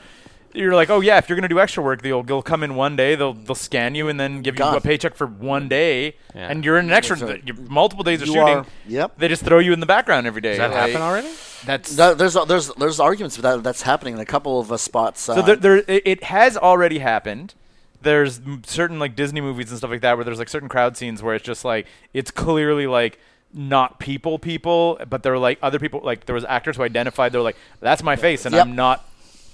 [0.52, 2.96] you're like, oh yeah, if you're gonna do extra work, they'll they'll come in one
[2.96, 6.48] day, they'll they'll scan you, and then give you a paycheck for one day, Yeah.
[6.50, 7.16] and you're in an extra.
[7.16, 7.42] That's right.
[7.46, 8.48] You're multiple days of You shooting.
[8.56, 9.12] are- yep.
[9.18, 10.50] They just throw you in the background every day.
[10.50, 11.28] Does that like, happen already?
[11.64, 14.76] That's No, there's there's there's arguments for that that's happening in a couple of uh,
[14.76, 15.28] spots.
[15.28, 17.54] Uh, So there, there, it it has already happened.
[18.02, 21.22] There's certain like Disney movies and stuff like that where there's like certain crowd scenes
[21.22, 23.18] where it's just like it's clearly like
[23.52, 26.00] not people people, but they're like other people.
[26.02, 28.66] Like there was actors who identified they're like that's my face, and Yep.
[28.66, 29.04] I'm not.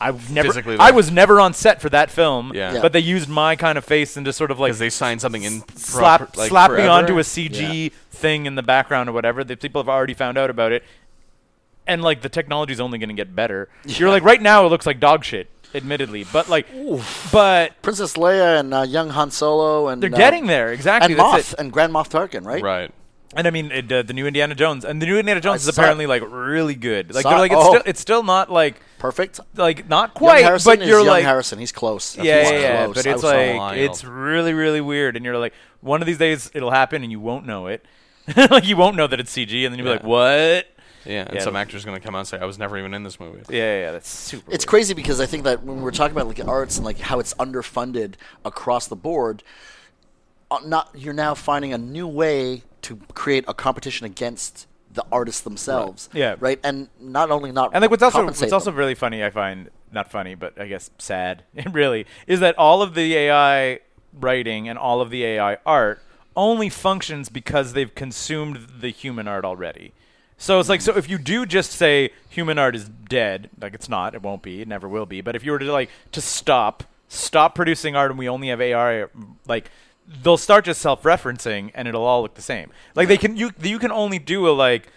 [0.01, 0.49] I was never.
[0.49, 0.95] Physically I there.
[0.95, 2.53] was never on set for that film.
[2.55, 2.75] Yeah.
[2.75, 2.83] Yeah.
[2.83, 5.21] But they used my kind of face and just sort of like Because they signed
[5.21, 9.13] something in slap proper- like slap me onto a CG thing in the background or
[9.13, 9.43] whatever.
[9.45, 10.85] The people have already found out about it,
[11.87, 13.69] and like the technology's only going to get better.
[13.87, 16.67] You're like right now it looks like dog shit, admittedly, but like,
[17.33, 21.13] but Princess Leia and uh, young Han Solo and they're uh, getting there exactly.
[21.13, 21.59] and that's Moth it.
[21.61, 22.63] and Grand Moff Tarkin, right?
[22.63, 22.91] Right.
[23.37, 25.69] And I mean it, uh, the new Indiana Jones and the new Indiana Jones I
[25.71, 27.15] is apparently like really good.
[27.15, 27.71] Like they're like it's Oh.
[27.75, 29.41] still it's still not like Perfect.
[29.55, 31.59] like not Young quite, Harrison but you're young like Harrison.
[31.59, 32.17] He's close.
[32.17, 32.97] yeah, He's yeah, yeah, close.
[32.97, 33.77] but it's like wild.
[33.79, 37.21] it's really, really weird, and you're like, one of these days it'll happen, and you
[37.21, 37.85] won't know it.
[38.51, 40.67] like you won't know that it's CG, and then you'll be like, what?
[41.05, 41.23] Yeah.
[41.27, 41.43] And Yeah.
[41.45, 43.43] some actor's going to come out and say, "I was never even in this movie."
[43.49, 44.51] Yeah, yeah, yeah that's super.
[44.51, 44.69] It's weird.
[44.69, 47.33] crazy because I think that when we're talking about like arts and like how it's
[47.35, 48.15] underfunded
[48.45, 49.45] across the board,
[50.51, 55.43] uh, not you're now finding a new way to create a competition against the artists
[55.43, 56.09] themselves.
[56.13, 56.37] Yeah.
[56.41, 56.59] Right.
[56.65, 58.77] And not only not And like what's also what's also them.
[58.79, 61.45] really funny, I find not funny, but I guess sad.
[61.71, 63.81] really is that all of the AI
[64.13, 66.01] writing and all of the AI art
[66.35, 69.93] only functions because they've consumed the human art already.
[70.39, 73.89] So it's like so if you do just say human art is dead, like it's
[73.89, 75.21] not, it won't be, it never will be.
[75.21, 78.61] But if you were to like to stop, stop producing art and we only have
[78.61, 79.07] AI,
[79.47, 79.71] like
[80.23, 82.71] they'll start just self-referencing and it'll all look the same.
[82.95, 84.89] Like they can you you can only do a like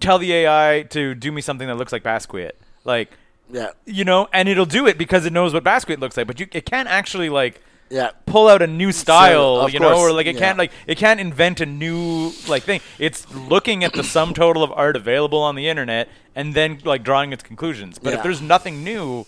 [0.00, 2.52] tell the AI to do me something that looks like Basquiat,
[2.84, 3.10] like
[3.50, 3.70] yeah.
[3.84, 6.26] you know, and it'll do it because it knows what Basquiat looks like.
[6.26, 8.10] But you it can't actually like Yeah.
[8.26, 10.40] pull out a new style, of you know, or like it yeah.
[10.40, 12.80] can't like it can't invent a new like thing.
[12.98, 17.04] It's looking at the sum total of art available on the internet and then like
[17.04, 17.98] drawing its conclusions.
[18.00, 18.16] But Yeah.
[18.16, 19.26] if there's nothing new,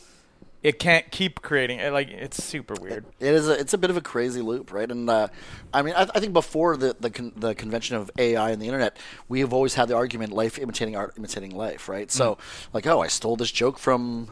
[0.63, 1.79] it can't keep creating.
[1.79, 3.05] it, Like it's super weird.
[3.21, 3.49] It is.
[3.49, 4.91] A, it's a bit of a crazy loop, right?
[4.91, 5.29] And uh,
[5.73, 8.67] I mean, I, I think before the the, con- the convention of AI and the
[8.67, 8.97] internet,
[9.29, 12.11] we have always had the argument: life imitating art, imitating life, right?
[12.11, 12.39] So, Mm.
[12.75, 14.31] like, oh, I stole this joke from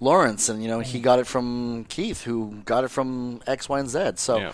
[0.00, 3.78] Lawrence, and you know, he got it from Keith, who got it from X, Y,
[3.80, 4.12] and Z.
[4.16, 4.52] So, Yeah.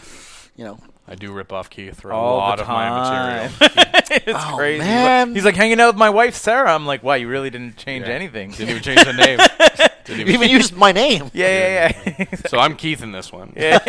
[0.56, 0.78] you know,
[1.08, 3.50] I do rip off Keith for a All lot the of my time.
[3.60, 3.86] material.
[4.26, 4.82] it's Oh, crazy.
[4.84, 5.34] He's like- man.
[5.34, 6.72] He's like hanging out with my wife Sarah.
[6.74, 8.12] I'm like, wow, you really didn't change Yeah.
[8.14, 8.52] anything.
[8.52, 9.38] Didn't even change the name.
[10.04, 10.34] Didn't you even.
[10.34, 11.30] even used my name.
[11.32, 12.24] yeah, yeah, yeah.
[12.46, 13.52] So I'm Keith in this one.
[13.56, 13.80] Well,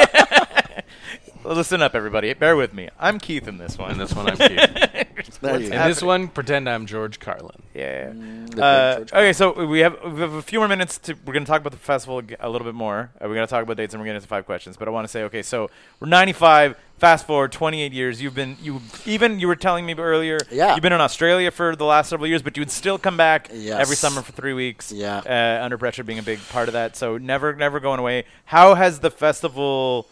[1.44, 2.34] Listen up, everybody.
[2.34, 2.90] Bear with me.
[2.98, 3.92] I'm Keith in this one.
[3.92, 5.00] In this one, I'm Keith.
[5.42, 5.88] There you In go.
[5.88, 7.62] this one, pretend I'm George Carlin.
[7.74, 8.14] Yeah.
[8.14, 11.14] Uh, big George okay, so we have, we have a few more minutes to.
[11.26, 13.12] We're going to talk about the festival ag- a little bit more.
[13.16, 14.78] Uh, we're going to talk about dates and we're going to five questions.
[14.78, 15.70] But I want to say, okay, so
[16.00, 16.78] we're 95.
[16.98, 18.22] Fast forward 28 years.
[18.22, 20.38] You've been you even you were telling me earlier.
[20.50, 20.74] Yeah.
[20.76, 23.50] You've been in Australia for the last several years, but you would still come back
[23.54, 23.80] Yes.
[23.82, 24.92] every summer for three weeks.
[24.94, 25.18] Yeah.
[25.18, 26.96] Uh, under pressure being a big part of that.
[26.96, 28.24] So never never going away.
[28.46, 30.08] How has the festival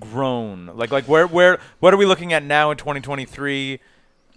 [0.00, 0.66] grown?
[0.74, 3.80] Like like where where what are we looking at now in 2023?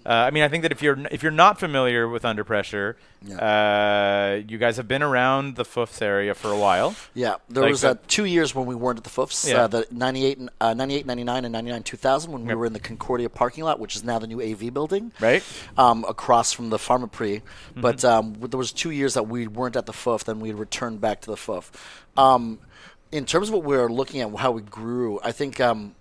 [0.06, 2.95] Uh, I mean, I think that if you're if you're not familiar with Under Pressure,
[3.38, 6.95] uh, you guys have been around the Foufs area for a while.
[7.14, 9.50] Yeah, there Like was the- uh, two years when we weren't at the Foufs.
[9.50, 9.64] Yeah.
[9.64, 12.58] Uh, the 98, and- uh, 98, 99, and 99, 2000 when we Yep.
[12.58, 15.12] were in the Concordia parking lot, which is now the new EV building.
[15.20, 15.43] Right.
[15.78, 17.41] Um, across from the Pharmaprix.
[17.41, 17.82] Mm-hmm.
[17.82, 21.02] But um, there was two years that we weren't at the Fouf, then we returned
[21.02, 21.70] back to the Fouf.
[22.16, 22.60] Um,
[23.12, 25.95] in terms of what we're looking at, how we grew, I think um,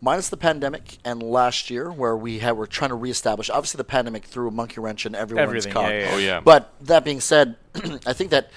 [0.00, 3.84] minus the pandemic and last year where we had, were trying to reestablish, obviously the
[3.84, 5.90] pandemic threw a monkey wrench in everyone's Everything, cog.
[5.90, 6.40] yeah, yeah, Oh yeah.
[6.40, 7.56] But that being said,
[8.06, 8.50] I think that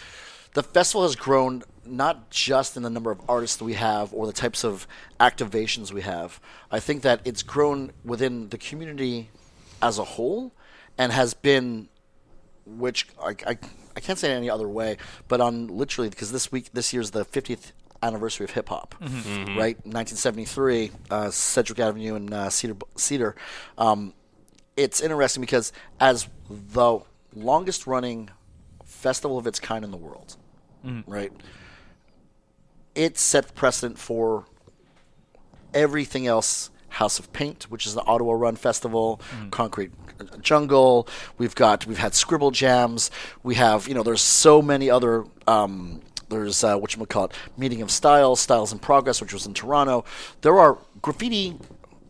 [0.54, 4.28] the festival has grown not just in the number of artists that we have or
[4.28, 4.88] the types of
[5.20, 6.40] activations we have.
[6.70, 9.30] I think that it's grown within the community
[9.82, 10.52] as a whole
[10.98, 11.90] and has been,
[12.66, 13.58] which I, I,
[13.96, 17.12] I can't say it any other way, but on literally, because this week, this year's
[17.12, 17.72] the 50th
[18.04, 18.96] anniversary of hip hop,
[19.58, 19.78] right?
[19.86, 22.76] 1973, uh, Sedgwick Avenue and uh, Cedar.
[22.96, 23.36] Cedar.
[23.78, 24.14] Um,
[24.78, 27.00] it's interesting because as the
[27.36, 28.30] longest running
[28.86, 30.36] festival of its kind in the world,
[31.06, 31.32] right?
[32.96, 34.46] It set the precedent for
[35.74, 39.22] everything else House of Paint, which is the Ottawa Run Festival,
[39.52, 39.92] Concrete
[40.42, 41.08] Jungle.
[41.38, 43.12] We've got we've had Scribble Jams.
[43.44, 45.26] We have you know there's so many other.
[45.48, 49.46] Um, there's uh, what you call it, Meeting of Styles, Styles in Progress, which was
[49.46, 50.06] in Toronto.
[50.42, 51.58] There are graffiti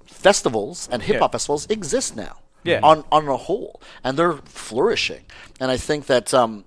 [0.06, 1.38] festivals and hip hop Yeah.
[1.38, 2.38] festivals exist now.
[2.64, 2.80] Yeah.
[2.84, 5.24] On on a whole, and they're flourishing.
[5.60, 6.66] And I think that um,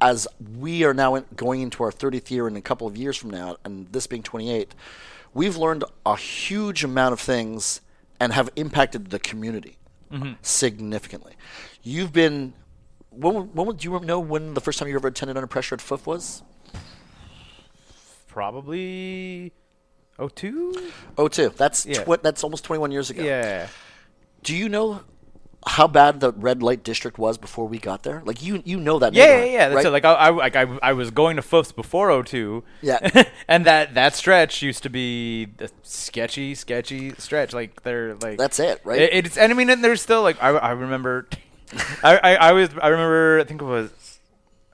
[0.00, 3.16] as we are now in, going into our 30th year in a couple of years
[3.16, 4.76] from now, and this being 28,
[5.34, 7.80] we've learned a huge amount of things
[8.20, 9.77] and have impacted the community
[10.12, 10.32] Mm-hmm.
[10.42, 11.34] significantly.
[11.82, 12.54] You've been.
[13.10, 15.80] When, when, do you know when the first time you ever attended Under Pressure at
[15.80, 16.42] Fouf was?
[18.28, 19.52] Probably.
[20.18, 20.90] Oh two.
[21.16, 21.50] Oh, two.
[21.56, 22.04] That's Yeah.
[22.04, 23.22] tw- that's almost 21 years ago.
[23.22, 23.68] Yeah.
[24.42, 25.00] Do you know
[25.66, 28.22] how bad the red light district was before we got there?
[28.24, 29.12] Like you you know that.
[29.14, 29.68] Yeah, yeah, yeah.
[29.68, 29.86] That's right?
[29.86, 29.90] it.
[29.90, 32.62] Like I, I, like I, I was going to Foufs before 02.
[32.80, 33.24] Yeah.
[33.48, 37.52] and that that stretch used to be the sketchy, sketchy stretch.
[37.52, 39.00] Like they're like That's it, right?
[39.00, 41.28] It, it's and I mean, and there's still like I, I remember,
[42.02, 44.20] I, I, I was I remember I think it was,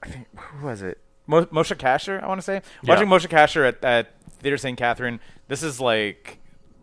[0.03, 0.99] I think who was it?
[1.27, 2.61] Mo- Moshe Kasher, I want to say.
[2.83, 4.77] Watching Moshe Kasher at, at Theater St.
[4.77, 5.19] Catherine.
[5.47, 6.37] This is like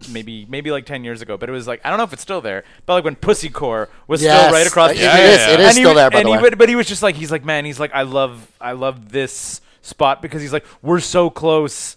[0.08, 2.22] maybe maybe like 10 years ago but it was like i don't know if it's
[2.22, 5.20] still there but like when pussy core was Yes, still right across it- the it
[5.30, 6.38] is- it is he still there, by and the way.
[6.40, 9.10] would- but he was just like he's like man he's like i love i love
[9.12, 11.96] this spot because he's like we're so close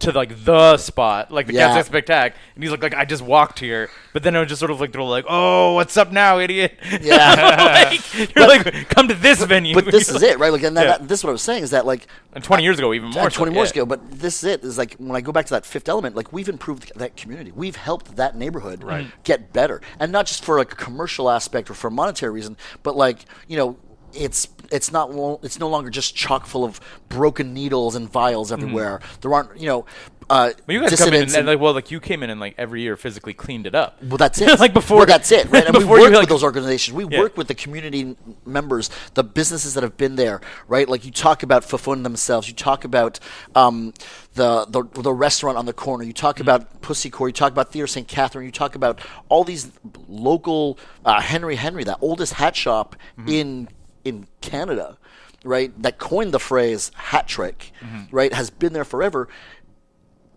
[0.00, 1.74] to like the spot like the Yeah.
[1.74, 4.58] Cats Spectac and he's like like I just walked here but then I was just
[4.58, 7.86] sort of like they're like oh what's up now idiot Yeah.
[7.90, 10.52] like, you're like come to this venue but this is it, right?
[10.52, 10.98] Like, and that, Yeah.
[10.98, 13.10] that- this is what I was saying is that like and 20 years ago even
[13.10, 13.70] more uh, 20 so, more yeah.
[13.70, 14.64] ago, but this is it.
[14.64, 17.52] Is like when I go back to that fifth element, like we've improved that community.
[17.52, 19.06] We've helped that neighborhood right.
[19.22, 22.56] get better, and not just for like a commercial aspect or for a monetary reason,
[22.82, 23.76] but like you know.
[24.14, 28.50] It's it's not lo- it's no longer just chock full of broken needles and vials
[28.52, 29.00] everywhere.
[29.20, 29.84] There aren't you know
[30.30, 32.40] uh, But you guys come in and, and, like well like you came in and
[32.40, 34.58] like every year physically cleaned it up Well, that's it.
[34.58, 35.66] like before Well, that's it, right?
[35.66, 36.94] And we work with like- those organizations.
[36.96, 37.20] We Yeah.
[37.20, 40.88] work with the community members, the businesses that have been there, right?
[40.88, 42.48] Like you talk about Fafun themselves.
[42.48, 43.20] You talk about
[43.54, 43.92] um,
[44.32, 46.04] the, the the restaurant on the corner.
[46.04, 46.42] You talk Mm-hmm.
[46.48, 47.28] about Pussy Core.
[47.28, 48.08] You talk about Theater St.
[48.08, 48.46] Catherine.
[48.46, 49.70] You talk about all these
[50.08, 53.28] local uh, Henri Henri, that oldest hat shop Mm-hmm.
[53.28, 53.68] in
[54.04, 54.98] in Canada,
[55.44, 55.72] right?
[55.82, 58.14] That coined the phrase hat trick, Mm-hmm.
[58.16, 58.32] right?
[58.32, 59.28] Has been there forever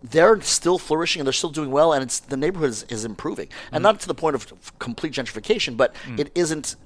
[0.02, 3.48] they're still flourishing and they're still doing well, and it's the neighborhood is, is improving,
[3.72, 6.76] and not to the point of complete gentrification, but it isn't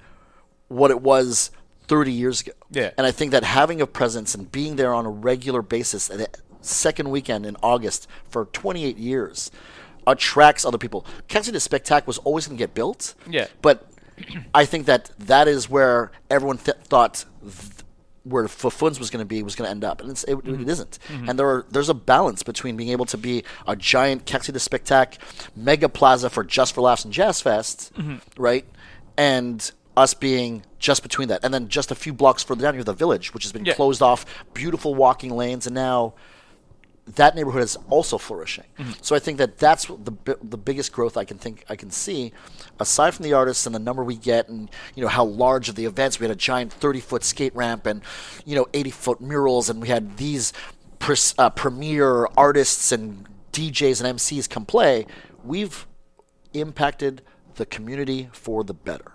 [0.68, 1.50] what it was
[1.88, 2.52] 30 years ago.
[2.70, 2.92] Yeah.
[2.96, 6.26] and I think that having a presence and being there on a regular basis, the
[6.62, 9.50] second weekend in August for 28 years,
[10.06, 11.04] attracts other people.
[11.28, 13.14] Kensington Spectac was always going to get built.
[13.28, 13.46] Yeah.
[13.60, 13.86] but
[14.54, 17.24] I think that that is where everyone th- thought.
[17.42, 17.72] Th-
[18.24, 20.44] where Funs was going to be was going to end up, and it's, it, it
[20.44, 20.70] mm-hmm.
[20.70, 21.00] isn't.
[21.08, 21.28] Mm-hmm.
[21.28, 24.60] And there are there's a balance between being able to be a giant Kexi the
[24.60, 25.18] Spectac
[25.56, 28.18] mega plaza for Just for Laughs and Jazz Fest, mm-hmm.
[28.40, 28.64] right,
[29.16, 32.84] and us being just between that, and then just a few blocks further down here,
[32.84, 33.74] the village, which has been Yeah.
[33.74, 36.14] closed off, beautiful walking lanes, and now
[37.16, 38.64] that neighborhood is also flourishing.
[39.00, 42.32] So I think that that's the the biggest growth I can think I can see,
[42.80, 45.74] aside from the artists and the number we get, and you know how large of
[45.74, 46.18] the events.
[46.20, 48.02] We had a giant thirty foot skate ramp and
[48.44, 50.52] you know eighty foot murals, and we had these
[50.98, 55.06] pres- uh, premier artists and DJs and MCs come play.
[55.44, 55.86] We've
[56.54, 57.22] impacted
[57.56, 59.12] the community for the better,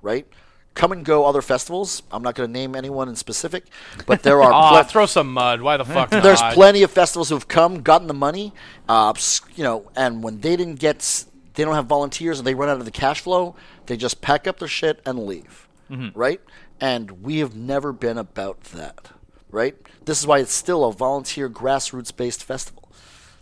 [0.00, 0.26] right?
[0.74, 2.02] Come and go other festivals.
[2.10, 3.66] I'm not going to name anyone in specific,
[4.06, 5.60] but there are ple- throw some mud.
[5.60, 6.22] Why the fuck not?
[6.22, 8.52] there's plenty of festivals who've come, gotten the money,
[8.88, 9.12] uh,
[9.54, 12.78] you know, and when they didn't get, they don't have volunteers and they run out
[12.78, 13.54] of the cash flow,
[13.86, 15.68] they just pack up their shit and leave,
[16.14, 16.40] right?
[16.80, 19.10] And we have never been about that,
[19.50, 19.76] right?
[20.06, 22.90] This is why it's still a volunteer, grassroots-based festival.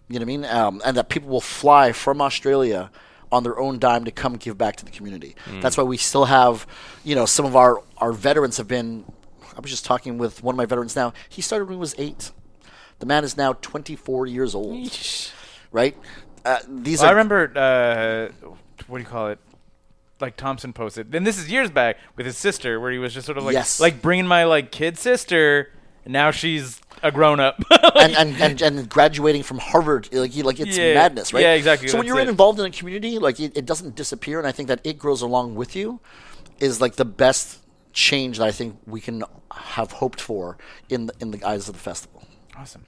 [0.09, 0.45] You know what I mean?
[0.47, 2.91] Um, and that people will fly from Australia
[3.33, 5.35] on their own dime to come give back to the community.
[5.61, 6.67] That's why we still have,
[7.05, 9.05] you know, some of our, our veterans have been.
[9.57, 11.13] I was just talking with one of my veterans now.
[11.29, 12.31] He started when he was eight.
[13.01, 14.91] The man is now 24 years old.
[15.73, 15.97] Right?
[16.45, 17.09] Uh, these Well, are.
[17.09, 18.49] I remember uh,
[18.87, 19.39] what do you call it?
[20.21, 23.25] Like Thompson posted, and this is years back with his sister, where he was just
[23.25, 23.81] sort of like, Yes.
[23.81, 25.71] like bringing my like kid sister,
[26.05, 27.63] and now she's a grown up.
[27.97, 30.95] and, and, and, and graduating from Harvard, like like it's Yeah.
[30.95, 31.43] madness, right?
[31.43, 32.29] Yeah, exactly, So when you're it.
[32.29, 35.23] involved in a community, like it, it doesn't disappear, and I think that it grows
[35.23, 36.01] along with you,
[36.59, 37.59] is like the best
[37.93, 40.57] change that I think we can have hoped for
[40.89, 42.23] in the, in the eyes of the festival.
[42.57, 42.87] Awesome.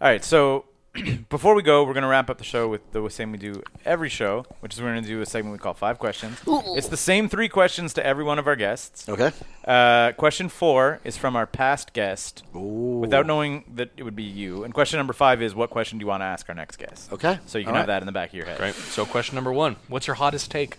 [0.00, 0.64] All right, so
[1.28, 4.08] before we go, we're gonna wrap up the show with the same we do every
[4.08, 6.38] show, which is we're gonna do a segment we call Five Questions.
[6.46, 9.08] It's the same three questions to every one of our guests.
[9.08, 9.30] Okay.
[9.64, 14.64] Uh, question four is from our past guest, without knowing that it would be you.
[14.64, 17.12] And question number five is, what question do you want to ask our next guest?
[17.12, 17.38] Okay.
[17.46, 17.94] So you can All have right.
[17.94, 18.60] that in the back of your head.
[18.60, 18.74] Right.
[18.74, 20.76] So question number one: What's your hottest take?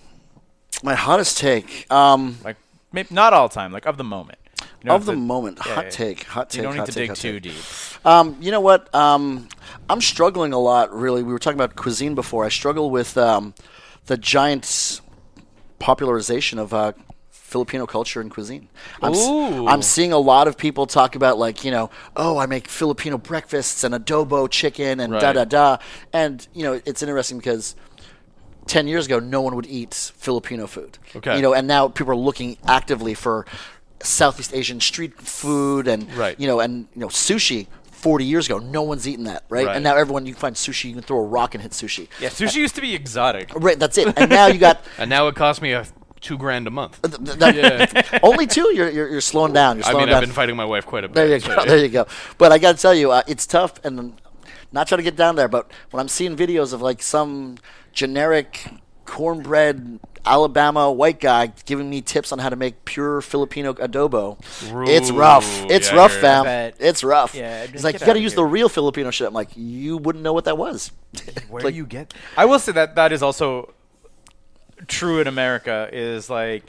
[0.84, 1.91] My hottest take.
[1.91, 2.55] Um, Like,
[2.91, 4.39] maybe not all time, like of the moment.
[4.82, 6.58] You don't of the to- moment, yeah, hot take, hot take.
[6.58, 7.54] You don't need to take, dig too take.
[7.54, 8.06] deep.
[8.06, 8.94] Um, you know what?
[8.96, 9.50] Um,
[9.90, 10.94] I'm struggling a lot.
[10.94, 12.46] Really, we were talking about cuisine before.
[12.46, 13.54] I struggle with um,
[14.06, 15.02] the giant
[15.80, 16.94] popularization of uh,
[17.30, 18.70] Filipino culture and cuisine.
[19.02, 19.28] I'm, s-.
[19.28, 23.18] I'm seeing a lot of people talk about like you know, oh, I make Filipino
[23.18, 25.34] breakfasts and adobo chicken and da Right.
[25.34, 25.78] da da.
[26.14, 27.76] And you know, it's interesting because.
[28.68, 31.00] 10 years ago, no one would eat Filipino food.
[31.16, 31.36] Okay.
[31.38, 33.48] You know, and now people are looking actively for
[34.04, 36.39] Southeast Asian street food and, Right.
[36.39, 37.68] you know, and, you know, sushi.
[37.91, 39.66] 40 years ago, no one's eaten that, right?
[39.66, 39.76] Right.
[39.76, 42.08] And now everyone, you can find sushi, you can throw a rock and hit sushi.
[42.22, 43.52] Yeah, sushi used to be exotic.
[43.54, 44.14] Right, that's it.
[44.18, 45.86] And now you got And now it costs me a
[46.22, 47.02] two grand a month.
[47.02, 48.74] th- th- that- only two.
[48.74, 49.76] You're, you're, you're slowing down.
[49.80, 51.16] You're I slowing mean, I've been fighting my wife quite a bit.
[51.16, 51.56] There you so, go.
[51.56, 51.66] yeah.
[51.66, 52.08] There you go.
[52.38, 54.14] But I got to tell you, uh, it's tough, and
[54.72, 55.50] not trying to get down there.
[55.50, 57.58] But when I'm seeing videos of like some
[57.91, 58.66] generic
[59.04, 64.38] cornbread Alabama white guy giving me tips on how to make pure Filipino adobo,
[64.88, 65.45] it's rough.
[65.70, 66.43] It's yeah, rough, I fam.
[66.45, 66.76] bet.
[66.80, 67.36] It's rough.
[67.36, 69.28] Yeah, He's like, you got to use here." the real Filipino shit.
[69.28, 70.91] I'm like, you wouldn't know what that was.
[71.49, 72.13] Where Like- do you get?
[72.38, 73.74] I will say that that is also
[74.88, 75.89] true in America.
[75.91, 76.63] Is like.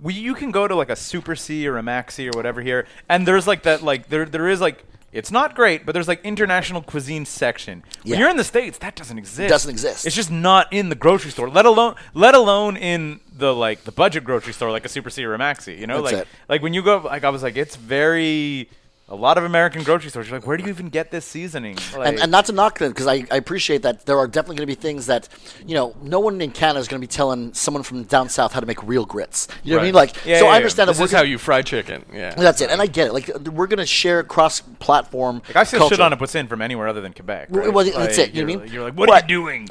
[0.00, 2.88] We, you can go to like a Super C or a Maxi or whatever here,
[3.08, 6.24] and there's like that like there there is like it's not great, but there's like
[6.24, 7.82] international cuisine section.
[8.02, 8.12] Yeah.
[8.12, 9.40] When you're in the states, that doesn't exist.
[9.40, 10.06] It doesn't exist.
[10.06, 11.50] It's just not in the grocery store.
[11.50, 15.24] Let alone let alone in the like the budget grocery store, like a Super C
[15.24, 15.78] or a Maxi.
[15.78, 16.28] You know, That's like it.
[16.48, 18.68] like when you go, like I was like, it's very.
[19.08, 21.76] A lot of American grocery stores, you're like, where do you even get this seasoning?
[21.94, 24.56] Like, and, and not to knock them because I, I appreciate that there are definitely
[24.56, 25.28] going to be things that
[25.66, 28.52] you know no one in Canada is going to be telling someone from down south
[28.54, 29.48] how to make real grits.
[29.64, 29.94] You know what I mean?
[29.94, 30.56] Like, Yeah, so yeah, I yeah.
[30.56, 32.06] understand This that we're is how you fry chicken.
[32.10, 32.34] Yeah.
[32.36, 33.12] That's it, and I get it.
[33.12, 35.42] Like we're going to share cross-platform.
[35.48, 35.96] Like I still culture.
[35.96, 37.48] shit on a puts in from anywhere other than Quebec.
[37.50, 37.70] Right?
[37.70, 38.72] well, that's Like, it, you you're, mean?
[38.72, 39.62] You're like, what But- are you doing?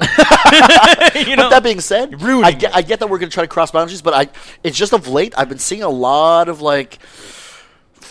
[1.16, 3.42] you But know, that being said, I get, I get that we're going to try
[3.44, 4.28] to cross boundaries, but I
[4.62, 6.98] it's just of late I've been seeing a lot of like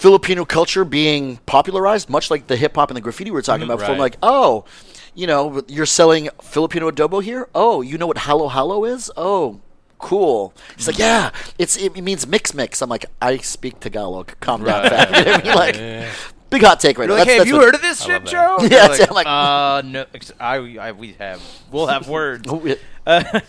[0.01, 3.63] Filipino culture being popularized, much like the hip hop and the graffiti we were talking
[3.65, 3.79] about.
[3.79, 3.99] From right.
[3.99, 4.65] like, oh,
[5.13, 7.47] you know, you're selling Filipino adobo here.
[7.53, 9.11] Oh, you know what halo halo is?
[9.15, 9.59] Oh.
[9.99, 10.51] Cool.
[10.75, 11.29] He's like, yeah,
[11.59, 12.81] it's it, means mix mix.
[12.81, 14.33] I'm like, I speak Tagalog.
[14.39, 14.89] Calm down, Right.
[14.91, 15.13] fam.
[15.19, 15.55] You know what I mean?
[15.55, 16.09] Like, Yeah.
[16.49, 17.21] big hot take right You're now.
[17.21, 18.25] like, hey, That's- have you heard of this shit.
[18.25, 18.57] Joe?
[18.61, 19.07] Yeah, They're.
[19.07, 20.05] I'm like- uh, no,
[20.39, 20.55] I,
[20.87, 21.39] I, we have,
[21.71, 22.47] we'll have words.
[22.49, 22.75] Oh, yeah.
[23.05, 23.39] Uh,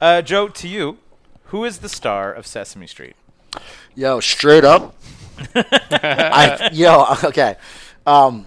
[0.00, 0.96] uh, Joe, to you,
[1.52, 3.14] who is the star of Sesame Street?
[3.94, 4.94] Yo, straight up.
[5.54, 7.56] I yo, okay.
[8.06, 8.46] Um,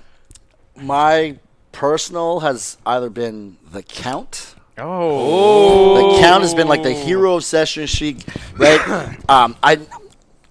[0.76, 1.38] my
[1.72, 4.56] personal has either been the Count.
[4.78, 8.26] Oh, The Count has been like the hero of Sesame Street,
[8.58, 9.20] right?
[9.30, 9.80] um, I.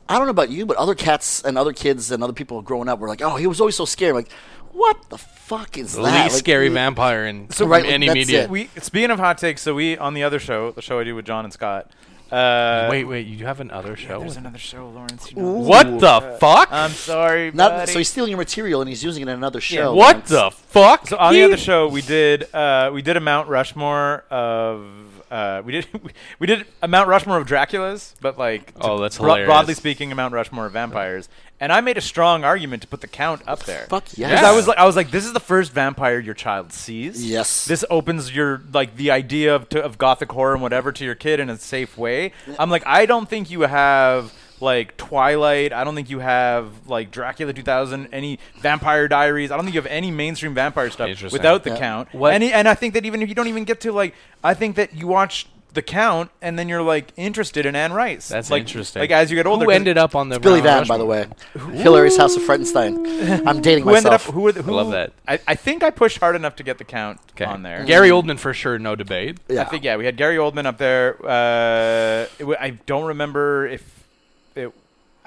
[0.09, 2.88] I don't know about you, but other cats and other kids and other people growing
[2.88, 4.32] up were like, "Oh, he was always so scary." I'm like,
[4.72, 6.24] what the fuck is The that?
[6.24, 8.43] least Like, scary vampire in So, right, any that's media.
[8.45, 8.51] it.
[8.51, 11.14] we speaking of hot takes, so we on the other show, the show I do
[11.14, 11.93] with John and Scott.
[12.32, 14.20] Uh, wait, wait, you have another show?
[14.20, 15.30] there's another show, Lawrence.
[15.32, 15.52] You know.
[15.52, 16.68] What the fuck?
[16.70, 17.92] I'm sorry, Not, buddy.
[17.92, 19.94] so he's stealing your material and he's using it in another show.
[19.94, 20.28] what Lawrence.
[20.30, 21.08] the fuck?
[21.08, 24.84] So on the other show, we did uh, we did a Mount Rushmore of
[25.30, 25.86] uh, we did
[26.38, 30.14] we did a Mount Rushmore of Draculas, but like Oh, that's bro- broadly speaking, a
[30.14, 31.28] Mount Rushmore of vampires.
[31.62, 33.84] And I made a strong argument to put the Count up there.
[33.90, 34.30] Fuck yes.
[34.30, 37.22] Because I was like, I was like, this is the first vampire your child sees.
[37.22, 37.66] Yes.
[37.66, 41.14] This opens your like the idea of to, of gothic horror and whatever to your
[41.14, 42.32] kid in a safe way.
[42.58, 45.72] I'm like, I don't think you have like Twilight.
[45.72, 48.08] I don't think you have like Dracula 2000.
[48.12, 49.50] Any Vampire Diaries.
[49.50, 51.78] I don't think you have any mainstream vampire stuff without the Yeah.
[51.78, 52.14] Count.
[52.14, 54.54] What- And, and I think that even if you don't even get to like, I
[54.54, 55.46] think that you watch.
[55.72, 58.28] The Count, and then you're like interested in Anne Rice.
[58.28, 58.98] That's like, interesting.
[58.98, 60.98] Like as you get older, Who 'cause- ended up on the Billy Mount Van, by
[60.98, 61.70] the Rushmore?
[61.76, 61.80] way.
[61.80, 63.46] Hillary's House of Freddenstein.
[63.46, 64.20] I'm dating who ended up?
[64.22, 65.12] Who, were the- who love that.
[65.28, 67.44] I, I think I pushed hard enough to get the Count Okay.
[67.44, 67.84] on there.
[67.84, 69.38] Gary Oldman for sure, no debate.
[69.46, 69.61] yeah.
[69.61, 71.14] I think yeah, we had Gary Oldman up there.
[71.24, 73.86] Uh, it w- I don't remember if it.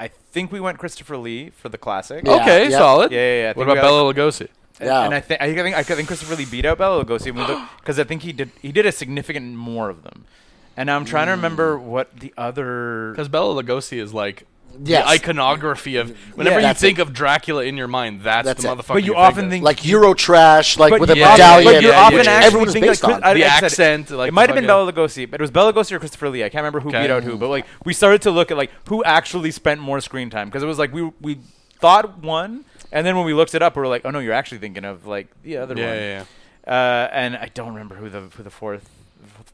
[0.04, 2.26] I think we went Christopher Lee for the classic.
[2.26, 2.42] Yeah.
[2.42, 3.10] Okay, solid.
[3.14, 3.44] Yeah, yeah, yeah.
[3.44, 4.48] I What think about we Bela Lugosi?
[4.82, 5.06] Yeah.
[5.06, 7.32] and I think I think I think Christopher Lee beat out Bela Lugosi
[7.80, 10.26] because I think he did he did a significant more of them.
[10.76, 11.84] And I'm trying to remember mm.
[11.84, 13.12] what the other.
[13.12, 14.46] Because Bela Lugosi is like
[14.84, 15.04] Yes.
[15.06, 17.04] the iconography of whenever you that's think it.
[17.04, 18.78] of Dracula in your mind, that's, That's the it.
[18.78, 18.88] motherfucker.
[18.88, 19.52] But you think often of.
[19.52, 21.74] think like Eurotrash, like But with a yeah, medallion.
[21.74, 22.32] But you yeah, often which yeah.
[22.34, 23.24] actually everyone is think based like, on.
[23.24, 25.44] I- the I said, accent, like it might have been fucking- Bela Lugosi, but it
[25.44, 26.44] was Bela Lugosi or Christopher Lee.
[26.44, 27.04] I can't remember who Okay.
[27.04, 30.02] beat out who, but like we started to look at like who actually spent more
[30.02, 31.38] screen time because it was like we we
[31.80, 34.34] thought one, and then when we looked it up, we were like, oh no, you're
[34.34, 35.96] actually thinking of like the other Yeah, one.
[35.98, 36.24] yeah,
[36.68, 36.74] yeah.
[36.74, 38.90] Uh, and I don't remember who the who the fourth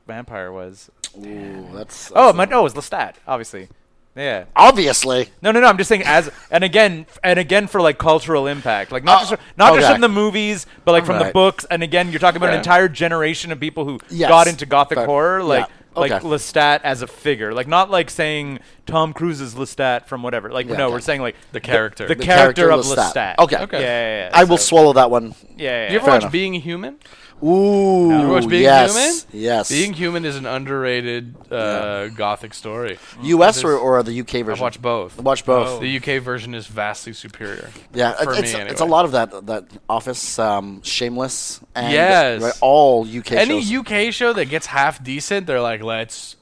[0.08, 0.90] vampire was.
[1.18, 3.68] Ooh, that's, Oh, that's my, no, it was Lestat, obviously.
[4.16, 4.46] Yeah.
[4.56, 5.30] obviously.
[5.42, 5.68] No, no, no.
[5.68, 9.30] I'm just saying as and again and again for like cultural impact, like not Oh,
[9.30, 9.94] just not just okay.
[9.94, 11.66] from the movies, but like from the books.
[11.72, 14.30] And again, you're talking about an entire generation of people who Yes.
[14.30, 15.06] got into gothic Fair.
[15.06, 16.00] horror, like Yeah.
[16.02, 16.26] like Okay.
[16.28, 20.50] Lestat as a figure, like not like saying Tom Cruise's Lestat from whatever.
[20.52, 20.94] Like Yeah, no, okay.
[20.94, 22.06] we're saying like The character.
[22.08, 23.14] the, The character, character of Lestat.
[23.14, 23.36] Lestat.
[23.40, 23.58] Okay.
[23.58, 23.82] Okay.
[23.82, 24.30] Yeah, yeah, yeah.
[24.34, 25.34] I will swallow that one.
[25.56, 25.92] Yeah, yeah.
[25.92, 26.32] You ever Fair watch enough.
[26.32, 26.98] Being Human?
[27.42, 29.44] Ooh, watch Being yes, Human?
[29.44, 29.70] yes.
[29.70, 32.98] Being Human is an underrated uh, gothic story.
[33.24, 33.64] U.S.
[33.64, 34.62] or, or the UK version?
[34.62, 35.18] watched both.
[35.22, 35.80] Watch both.
[35.80, 37.70] The UK version is vastly superior.
[37.94, 42.42] Yeah, for it's, me it's a lot of that that Office, um, Shameless, and Yes.
[42.42, 43.88] right, all UK Any shows.
[43.88, 46.36] UK show that gets half decent, they're like, let's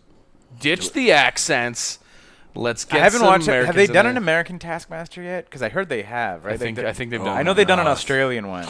[0.59, 1.99] ditch the accents.
[2.57, 2.99] Let's get.
[2.99, 3.47] I haven't some watched.
[3.47, 3.65] it.
[3.65, 5.45] Have they done an American Taskmaster yet?
[5.45, 6.43] Because I heard they have.
[6.43, 6.55] Right?
[6.55, 7.87] I think- They- I think they've Oh done I know they've done an.
[7.87, 8.65] Australian one.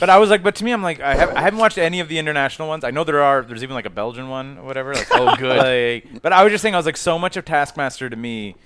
[0.00, 2.00] but I was like, but to me, I'm like, I, have, I haven't watched any
[2.00, 2.84] of the international ones.
[2.84, 3.42] I know there are.
[3.42, 4.94] There's even like a Belgian one or whatever.
[4.94, 5.56] Like, Oh, good.
[5.58, 8.56] like- but I was just saying, I was like, so much of Taskmaster to me,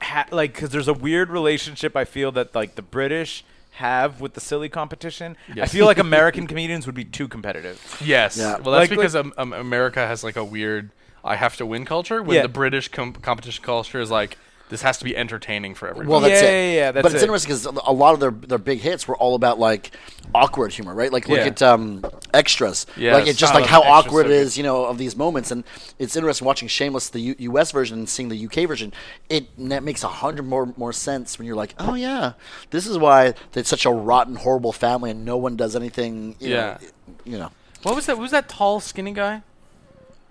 [0.00, 4.34] ha- like, because there's a weird relationship I feel that like the British have with
[4.34, 5.36] the silly competition.
[5.60, 8.00] I feel like American comedians would be too competitive.
[8.04, 8.36] Yes.
[8.36, 8.58] Yeah.
[8.58, 10.90] Well, that's Like- because um, um, America has like a weird
[11.24, 12.22] "I have to win" culture.
[12.22, 12.42] When Yeah.
[12.42, 14.36] the British com- competition culture is like,
[14.70, 16.08] this has to be entertaining for everyone.
[16.08, 16.52] Well, that's Yeah, it.
[16.72, 17.26] yeah, yeah, that's but it's it.
[17.26, 19.90] interesting because a lot of their their big hits were all about like
[20.34, 21.12] awkward humor, right?
[21.12, 21.46] Like look Yeah.
[21.46, 22.02] at um,
[22.32, 22.86] extras.
[22.96, 23.14] Yes.
[23.14, 24.46] Like it's just Oh, like how awkward so it good.
[24.46, 25.50] is, you know, of these moments.
[25.50, 25.64] And
[25.98, 27.70] it's interesting watching Shameless, the U- U.S.
[27.72, 28.64] version, and seeing the U.K.
[28.64, 28.92] version.
[29.28, 32.32] It that makes a hundred more more sense when you're like, oh yeah,
[32.70, 36.36] this is why it's such a rotten, horrible family, and no one does anything.
[36.40, 36.78] You Yeah.
[36.80, 37.50] Know, you know,
[37.82, 38.16] what was that?
[38.16, 39.42] What was that tall, skinny guy?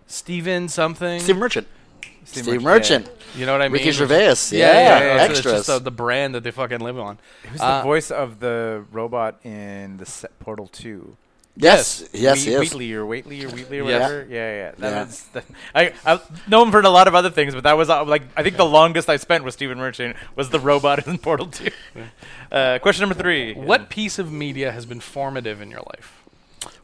[0.08, 1.20] Steven something.
[1.20, 1.68] Steve Merchant.
[2.26, 3.24] Steve Steve Merchant, Merchant.
[3.36, 3.74] You know what I mean?
[3.74, 4.56] Ricky It's- Gervais.
[4.58, 5.06] Yeah, Yeah, yeah, yeah.
[5.16, 5.46] It's- extras.
[5.60, 7.18] It's just the, the brand that they fucking live on.
[7.52, 11.18] Who's Uh, the voice of the robot in the set Portal Two?
[11.56, 12.60] yes, yes, yes.
[12.60, 14.26] Wheatley or Waitley or Wheatley or whatever.
[14.30, 14.56] Yeah, yeah.
[14.58, 14.72] yeah.
[14.78, 15.04] That Yeah.
[15.04, 15.44] was the,
[15.76, 18.24] I I know him for a lot of other things, but that was uh, like
[18.38, 21.70] I think the longest I spent with Stephen Merchant was the robot in Portal Two.
[22.52, 23.54] Uh, question number three.
[23.54, 26.23] What piece of media has been formative in your life?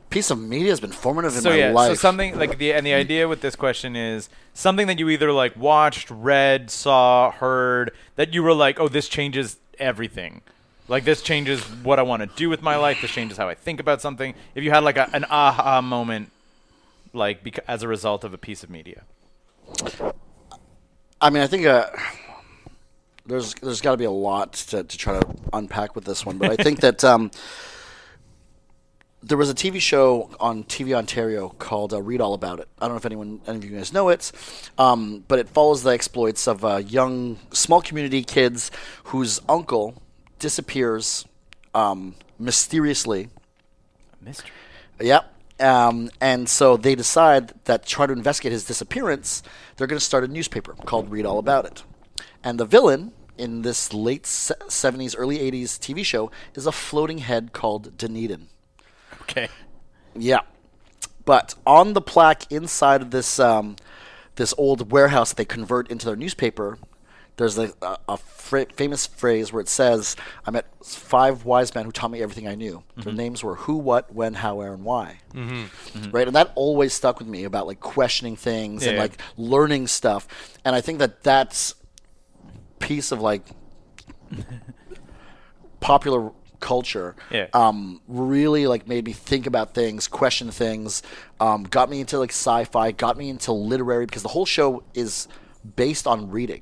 [0.09, 1.89] Piece of media has been formative in So my yeah, life.
[1.89, 5.31] so something like the and the idea with this question is something that you either
[5.31, 10.41] like watched, read, saw, heard that you were like, oh, this changes everything.
[10.87, 12.97] Like this changes what I want to do with my life.
[13.01, 14.33] This changes how I think about something.
[14.55, 16.31] If you had like a, an aha moment,
[17.13, 19.03] like beca- as a result of a piece of media.
[21.21, 21.87] I mean, I think uh,
[23.27, 26.39] there's there's got to be a lot to, to try to unpack with this one,
[26.39, 27.29] but I think that um,
[29.21, 32.85] there was a TV show on TV Ontario called uh, "Read All About It." I
[32.85, 34.31] don't know if anyone any of you guys know it,
[34.77, 38.71] um, but it follows the exploits of uh, young small community kids
[39.05, 40.01] whose uncle
[40.39, 41.25] disappears
[41.73, 43.29] um, mysteriously
[44.21, 44.51] Mystery.
[44.99, 45.33] Yep.
[45.61, 49.43] Um, and so they decide that to try to investigate his disappearance,
[49.75, 51.83] they're going to start a newspaper called Read All About It.
[52.43, 57.53] And the villain in this late 70s, early 80s TV show is a floating head
[57.53, 58.48] called Dunedin.
[59.29, 59.47] Okay.
[60.15, 60.41] Yeah.
[61.25, 63.75] But on the plaque inside of this um,
[64.35, 66.77] this old warehouse that they convert into their newspaper,
[67.37, 70.15] there's a, a, a fra- famous phrase where it says,
[70.45, 72.83] "I met five wise men who taught me everything I knew.
[72.97, 76.09] Their names were who, what, when, how, where, and why." Mm-hmm.
[76.11, 79.01] Right, and that always stuck with me about like questioning things and Yeah.
[79.03, 80.27] like learning stuff.
[80.65, 81.75] And I think that that's
[82.79, 83.43] piece of like
[85.79, 87.47] popular culture Yeah.
[87.53, 91.01] um, really like made me think about things, question things,
[91.39, 95.27] um, got me into like sci-fi, got me into literary because the whole show is
[95.75, 96.61] based on reading.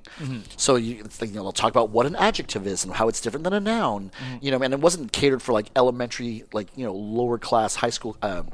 [0.57, 3.07] So you, it's like, you know, they'll talk about what an adjective is and how
[3.07, 4.11] it's different than a noun.
[4.41, 7.91] You know, and it wasn't catered for like elementary, like you know, lower class high
[7.91, 8.17] school.
[8.21, 8.49] Um,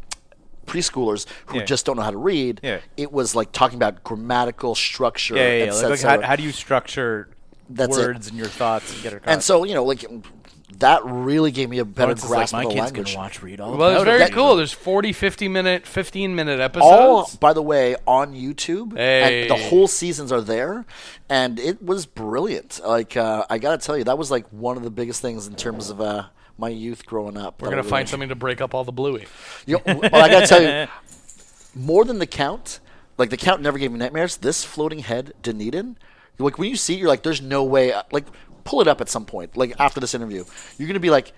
[0.66, 1.66] preschoolers who Yeah.
[1.66, 2.80] just don't know how to read Yeah.
[2.96, 5.64] it was like talking about grammatical structure Yeah, yeah.
[5.66, 5.72] yeah.
[5.74, 7.28] Like, like how, how do you structure
[7.70, 8.02] That's it.
[8.02, 9.34] words and your thoughts and get across?
[9.34, 10.06] and so you know like
[10.80, 13.12] that really gave me a better Lawrence is like, grasp my of the kids language
[13.14, 14.56] can watch read all Well, it's about very it." cool.
[14.56, 16.86] There's 40, 50 minute, 15 minute episodes.
[16.86, 20.86] all by the way on youtube and the whole seasons are there
[21.30, 24.84] and it was brilliant like uh, i gotta tell you that was like one of
[24.84, 26.24] the biggest things in terms of uh,
[26.58, 29.26] my youth growing up We're gonna find something to break up all the bluey.
[29.66, 30.88] you know, well i gotta tell you
[31.76, 32.80] more than the count
[33.18, 35.98] like the count never gave me nightmares this floating head dunedin
[36.40, 38.26] like when you see it you're like there's no way uh, like
[38.64, 40.44] pull it up at some point like after this interview.
[40.78, 41.34] You're gonna be like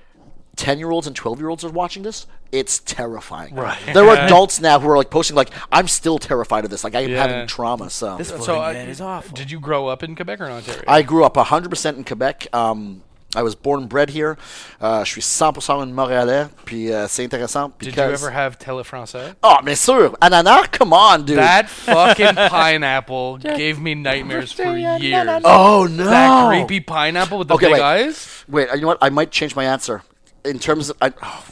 [0.55, 2.27] 10 year olds and 12 year olds are watching this?
[2.51, 3.55] It's terrifying.
[3.55, 3.77] Right.
[3.93, 6.83] There are adults now who are like posting like i'm still terrified of this.
[6.83, 7.27] Like i'm Yeah.
[7.27, 9.35] having trauma so This So, floating uh, is awful.
[9.35, 10.83] did you grow up in Quebec or in Ontario?
[10.87, 12.47] i grew up 100% in quebec.
[12.53, 13.03] Um,
[13.35, 14.37] I was born and bred here.
[14.79, 16.47] Uh, je suis 100% un Montréalais.
[16.65, 19.35] Puis euh, c'est intéressant Did you ever have Tele Français?
[19.43, 20.15] Oh, bien sûr.
[20.21, 20.67] Ananas?
[20.71, 21.37] Come on, dude.
[21.37, 25.41] That fucking pineapple gave me nightmares for years.
[25.43, 26.05] oh, no.
[26.05, 27.81] That creepy pineapple with the Okay, big wait.
[27.81, 28.45] eyes.
[28.47, 28.97] Wait, you know what?
[29.01, 30.03] I might change my answer.
[30.43, 30.97] In terms of.
[31.01, 31.43] I, oh,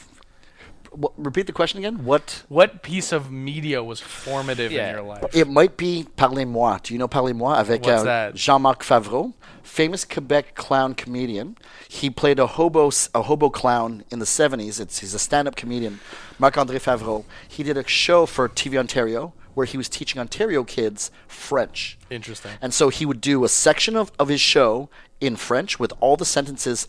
[0.91, 2.05] what, repeat the question again.
[2.05, 2.43] What?
[2.49, 4.89] What piece of media was formative Yeah.
[4.89, 5.23] in your life?
[5.35, 6.79] It might be Parlez-moi.
[6.83, 8.35] Do you know Parlez-moi avec What's uh, that?
[8.35, 9.33] Jean-Marc Favreau,
[9.63, 11.57] famous Quebec clown comedian.
[11.87, 14.79] He played a hobo a hobo clown in the 70s.
[14.79, 15.99] It's he's a stand-up comedian,
[16.37, 17.25] Marc-André Favreau.
[17.47, 21.97] He did a show for TV Ontario where he was teaching Ontario kids French.
[22.09, 22.51] Interesting.
[22.61, 24.89] And so he would do a section of, of his show
[25.21, 26.87] in French with all the sentences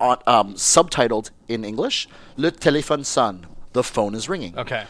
[0.00, 2.08] on, um, subtitled in English.
[2.36, 3.46] Le téléphone sonne.
[3.72, 4.58] The phone is ringing.
[4.58, 4.84] Okay.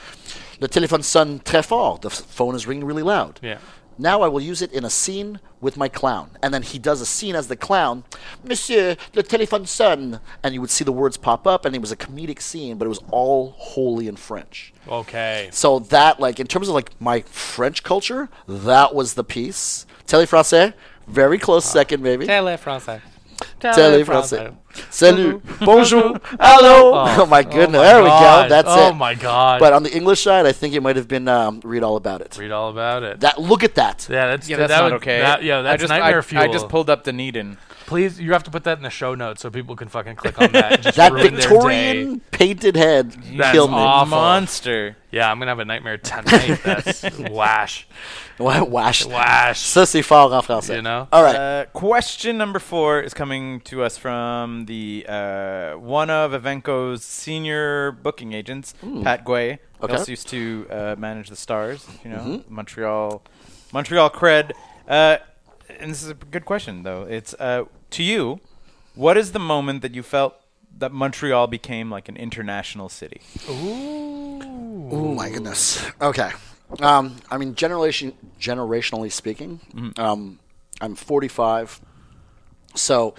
[0.61, 2.01] Le téléphone sonne très fort.
[2.01, 3.41] The phone is ringing really loud.
[3.43, 3.59] Yeah.
[3.99, 6.31] Now I will use it in a scene with my clown.
[6.43, 8.05] And then he does a scene as the clown.
[8.45, 10.21] Monsieur, le téléphone sonne.
[10.43, 12.87] And you would see the words pop up, and it was a comedic scene, but
[12.87, 14.73] it was all wholly in French.
[14.89, 15.49] Okay.
[15.53, 19.85] So that, like, in terms of like my French culture, that was the piece.
[20.07, 20.75] Télé français,
[21.09, 21.73] very close ah.
[21.73, 22.27] second, maybe.
[22.27, 23.01] Tele Français.
[23.61, 24.55] Télé français.
[24.91, 26.93] Salut, bonjour, hello.
[26.95, 28.47] Oh, my goodness, my there we go.
[28.49, 28.91] That's oh it.
[28.91, 29.61] Oh my god.
[29.61, 32.21] But on the English side, I think it might have been um, read all about
[32.21, 32.37] it.
[32.39, 33.21] Read all about it.
[33.21, 34.07] That look at that.
[34.11, 35.21] yeah, that's Yeah, that's that not would- okay.
[35.21, 36.43] that- yeah, that's I just, nightmare I, fuel.
[36.43, 37.59] I just pulled up the Dunedin.
[37.87, 40.39] Please, you have to put that in the show notes so people can fucking click
[40.39, 40.73] on that.
[40.75, 41.37] and just That ruin their day.
[41.49, 43.77] Victorian painted head That's killed me.
[43.79, 44.11] awful.
[44.11, 44.97] Monster.
[45.11, 46.61] Yeah, I'm gonna have a nightmare tonight.
[46.65, 47.87] That's wash,
[48.39, 49.07] Wash.
[49.07, 49.59] wash.
[49.59, 50.77] Ça c'est fort en français.
[50.77, 51.09] You know?
[51.11, 51.35] All right.
[51.37, 57.93] Uh, question number four is coming to us from the uh, one of Evenko's senior
[57.93, 59.53] booking agents, Pat Guay.
[59.53, 59.93] He Okay.
[59.97, 63.23] also used to uh, manage the Stars, you know, Montreal,
[63.73, 64.51] Montreal cred.
[64.89, 65.19] Uh,
[65.79, 67.03] and this is a good question, though.
[67.05, 68.41] It's uh, to you,
[68.97, 70.35] what is the moment that you felt
[70.79, 73.21] that Montreal became like an international city?
[73.51, 74.41] Ooh.
[74.91, 75.85] Oh my goodness.
[76.01, 76.31] Okay.
[76.81, 80.01] Um, I mean, generation generationally speaking, Mm-hmm.
[80.01, 80.39] um,
[80.81, 81.81] I'm 45,
[82.75, 83.15] so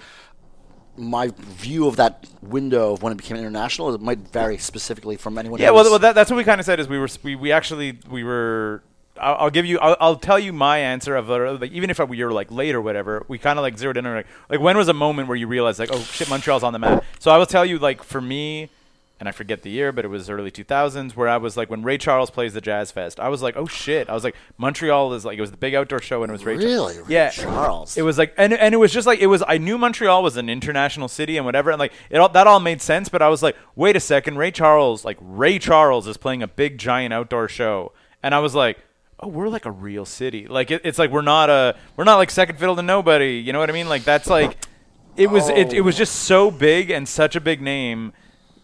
[0.96, 5.36] my view of that window of when it became international it might vary specifically from
[5.38, 5.60] anyone.
[5.60, 5.74] Yeah, else.
[5.76, 7.98] well, well that, that's what we kind of said is we were we, we actually
[8.08, 8.82] we were.
[9.20, 9.78] I'll, I'll give you.
[9.78, 12.74] I'll, I'll tell you my answer of uh, like even if we were like late
[12.74, 13.24] or whatever.
[13.28, 15.46] We kind of like zeroed in on like like when was a moment where you
[15.46, 17.04] realized like oh shit Montreal's on the map.
[17.18, 18.70] So I will tell you like for me,
[19.18, 21.82] and I forget the year, but it was early 2000s where I was like when
[21.82, 23.20] Ray Charles plays the Jazz Fest.
[23.20, 24.08] I was like oh shit.
[24.08, 26.44] I was like Montreal is like it was the big outdoor show and it was
[26.44, 26.56] Ray.
[26.56, 26.98] Really?
[26.98, 27.30] Ray yeah.
[27.30, 27.96] Charles.
[27.96, 29.42] It was like and and it was just like it was.
[29.46, 32.60] I knew Montreal was an international city and whatever, and like it all that all
[32.60, 33.08] made sense.
[33.08, 36.48] But I was like, wait a second, Ray Charles, like Ray Charles is playing a
[36.48, 37.92] big giant outdoor show,
[38.22, 38.78] and I was like.
[39.22, 40.46] Oh, we're like a real city.
[40.46, 43.34] Like it, it's like we're not a we're not like second fiddle to nobody.
[43.38, 43.88] You know what I mean?
[43.88, 44.56] Like that's like
[45.16, 48.12] it was it, it was just so big and such a big name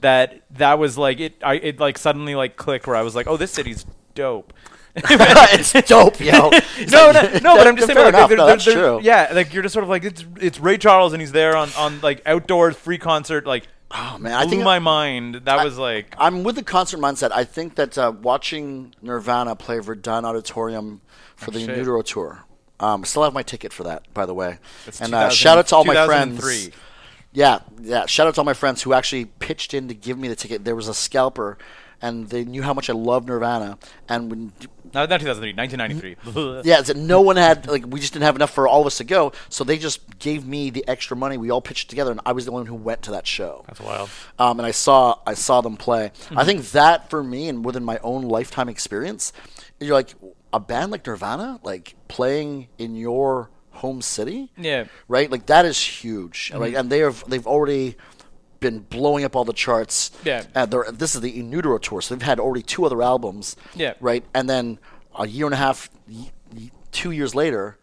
[0.01, 3.27] that that was like it I it like suddenly like clicked where I was like,
[3.27, 3.85] "Oh, this city's
[4.15, 4.53] dope."
[4.97, 6.49] it's dope, yo.
[6.79, 8.29] It's no, like- no, no, but I'm just saying, like, enough.
[8.31, 9.01] there- No, there- that's there- true.
[9.03, 11.69] Yeah, like you're just sort of like it's it's Ray Charles and he's there on
[11.77, 13.47] on like outdoors free concert.
[13.47, 15.37] Like, Oh man, I blew think my mind.
[15.45, 17.31] That I- was like, I'm with the concert mindset.
[17.33, 21.01] I think that uh, watching Nirvana play Verdun Auditorium
[21.37, 21.71] for the Oh, shit.
[21.71, 22.45] In Utero tour.
[22.81, 24.59] Um, still have my ticket for that, by the way.
[24.85, 26.37] That's and uh, shout out to all my friends.
[26.41, 26.75] 2003.
[27.33, 28.07] Yeah, yeah.
[28.07, 30.65] Shout out to all my friends who actually pitched in to give me the ticket.
[30.65, 31.57] There was a scalper,
[32.03, 33.79] and they knew how much I love Nirvana.
[34.09, 34.53] And when
[34.95, 36.63] no, not 2003, 1993.
[36.71, 38.99] yeah, so no one had like we just didn't have enough for all of us
[38.99, 41.37] to go, so they just gave me the extra money.
[41.37, 43.65] We all pitched together, and I was the only one who went to that show.
[43.67, 44.09] That's wild.
[44.39, 46.13] Um, and I saw I saw them play.
[46.35, 49.33] I think that for me and within my own lifetime experience,
[49.81, 50.15] you're like
[50.53, 54.85] a band like Nirvana, like playing in your home city, Yeah.
[55.09, 55.31] right?
[55.31, 56.51] Like that is huge.
[56.55, 57.97] Like, and they have they've already
[58.71, 60.11] been blowing up all the charts.
[60.25, 60.45] Yeah.
[60.55, 63.57] And this is the In Utero tour, so they've had already two other albums.
[63.75, 63.95] Yeah.
[64.01, 64.79] Right, and then
[65.15, 65.89] a year and a half,
[66.93, 67.79] two years later,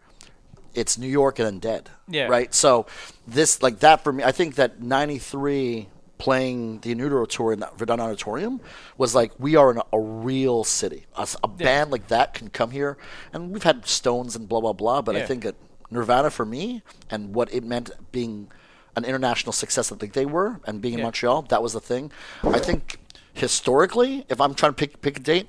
[0.74, 1.90] it's New York and then Dead.
[2.08, 2.26] Yeah.
[2.26, 2.54] Right.
[2.54, 2.86] So
[3.26, 7.60] this like that for me, I think that '93 playing the In Utero tour in
[7.60, 8.60] the Verdun Auditorium
[8.96, 11.06] was like we are in a, a real city.
[11.16, 12.96] A, a band like that can come here,
[13.32, 15.00] and we've had Stones and blah blah blah.
[15.00, 15.56] But I think that
[15.90, 18.50] Nirvana for me and what it meant being
[18.96, 21.06] an international success that they were and being in Yeah.
[21.06, 22.10] Montreal, that was the thing.
[22.42, 22.98] I think
[23.32, 25.48] historically, if I'm trying to pick pick a date,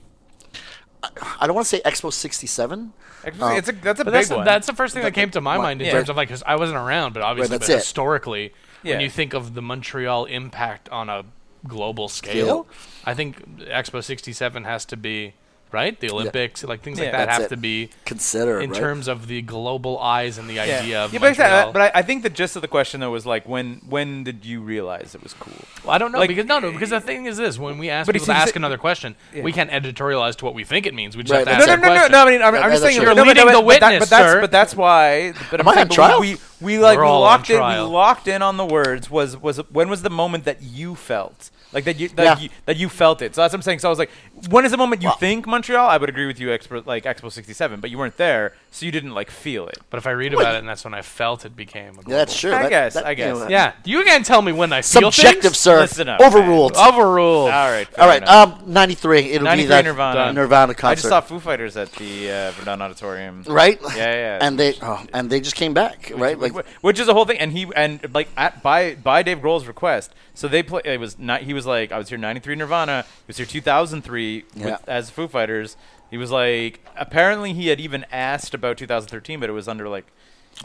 [1.03, 1.09] I,
[1.41, 2.93] I don't want to say Expo '67.
[3.25, 4.45] Actually, it's a, that's a big that's, one.
[4.45, 5.63] that's the first thing that came to my What?
[5.63, 5.93] mind in Yeah.
[5.93, 8.93] terms of like, because I wasn't around, but obviously, that's but historically, Yeah.
[8.93, 11.23] when you think of the Montreal impact on a
[11.67, 12.67] global scale, Scale?
[13.05, 15.33] I think Expo '67 has to be
[15.75, 15.99] right?
[15.99, 17.55] The Olympics, like things like that, That's have it.
[17.55, 18.79] to be considered in right?
[18.79, 22.01] terms of the global eyes and the idea of yeah, but, exactly, but I, I
[22.01, 25.21] think the gist of the question though was like when when did you realize it
[25.21, 25.53] was cool?
[25.83, 27.89] Well, I don't know Like- because no, no, because the thing is this: when we
[27.89, 29.15] ask But people to ask to- another question,
[29.47, 31.17] we can't editorialize to what we think it means.
[31.17, 31.81] We just Right, have to that's ask No, it.
[31.81, 32.11] no, no, no, question.
[32.13, 32.25] no.
[32.25, 32.95] I mean, I'm, I'm just saying.
[33.01, 34.41] You're but- leading the witness, but that's sir.
[34.41, 35.33] but that's why.
[35.51, 36.21] But Am I'm I on saying trial?
[36.21, 37.57] we we like We're we all locked in.
[37.57, 39.09] We locked in on the words.
[39.09, 42.39] Was was when was the moment that you felt like that you that, Yeah.
[42.39, 43.35] you that you felt it?
[43.35, 43.79] So that's what I'm saying.
[43.79, 44.11] So I was like,
[44.49, 45.87] when is the moment you think Montreal?
[45.89, 48.91] I would agree with you, Expo, like Expo '67, but you weren't there, so you
[48.91, 49.79] didn't like feel it.
[49.89, 51.97] But if I read about it, and that's when I felt it became.
[51.97, 52.09] A.
[52.09, 52.53] Yeah, that's true.
[52.53, 53.49] I That- guess, that- I you know, guess.
[53.49, 55.59] Yeah, you can't tell me when I feel Subjective, things.
[55.59, 55.79] sir.
[55.81, 56.77] Listen up, Overruled.
[56.77, 57.49] Overruled.
[57.51, 58.61] All right, All fair right, enough.
[58.61, 59.31] um, 93.
[59.31, 60.31] It'll be that Nirvana.
[60.33, 60.91] Nirvana concert.
[60.91, 63.43] I just saw Foo Fighters at the uh, Verdun Auditorium.
[63.47, 63.79] right?
[63.95, 64.39] Yeah, yeah.
[64.41, 66.39] And they oh, and they just came back, right?
[66.39, 69.39] Like Wh- which is a whole thing, and he and like at by by Dave
[69.39, 70.13] Grohl's request.
[70.33, 70.81] So they play.
[70.85, 71.41] It was not.
[71.41, 73.03] He was like, I was here '93 Nirvana.
[73.03, 74.65] He was here 2003 Yeah.
[74.65, 75.77] with, as Foo Fighters.
[76.11, 80.05] He was like, apparently he had even asked about 2013, but it was under like.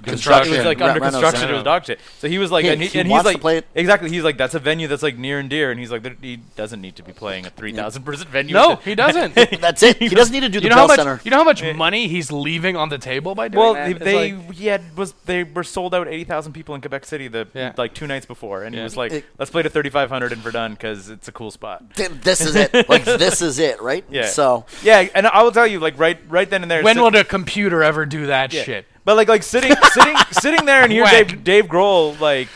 [0.02, 0.54] Construction.
[0.54, 1.40] It was like Re- under Renos construction.
[1.40, 1.52] Center.
[1.52, 2.00] It was dog shit.
[2.20, 3.66] So he was like, He- and, he, he and he's wants to like, play it.
[3.74, 4.08] exactly.
[4.08, 6.36] He's like, that's a venue that's like near and dear, and he's like, "There- he
[6.56, 8.54] doesn't need to be playing a 3,000 person venue.
[8.54, 9.34] No, he doesn't.
[9.60, 9.96] that's it.
[9.98, 10.98] He doesn't need to do the you know how Bell much?
[10.98, 11.20] Center.
[11.24, 13.86] You know how much money he's leaving on the table by doing Well, that?
[13.86, 16.80] they, It's they like- he had was they were sold out eighty thousand people in
[16.80, 17.72] Quebec City the Yeah.
[17.76, 18.84] like two nights before, and he Yeah.
[18.84, 21.50] was like, It- "Let's play to thirty five hundred in Verdun because it's a cool
[21.50, 22.88] spot." Th- This is it.
[22.88, 24.04] Like this is it, right?
[24.08, 24.26] Yeah.
[24.26, 26.82] So Yeah, and I will tell you, like right right then and there.
[26.82, 28.62] when sit- will the computer ever do that yeah.
[28.62, 28.86] shit?
[29.04, 31.28] But like like sitting sitting sitting there and hear Whack.
[31.28, 32.48] Dave Dave Grohl like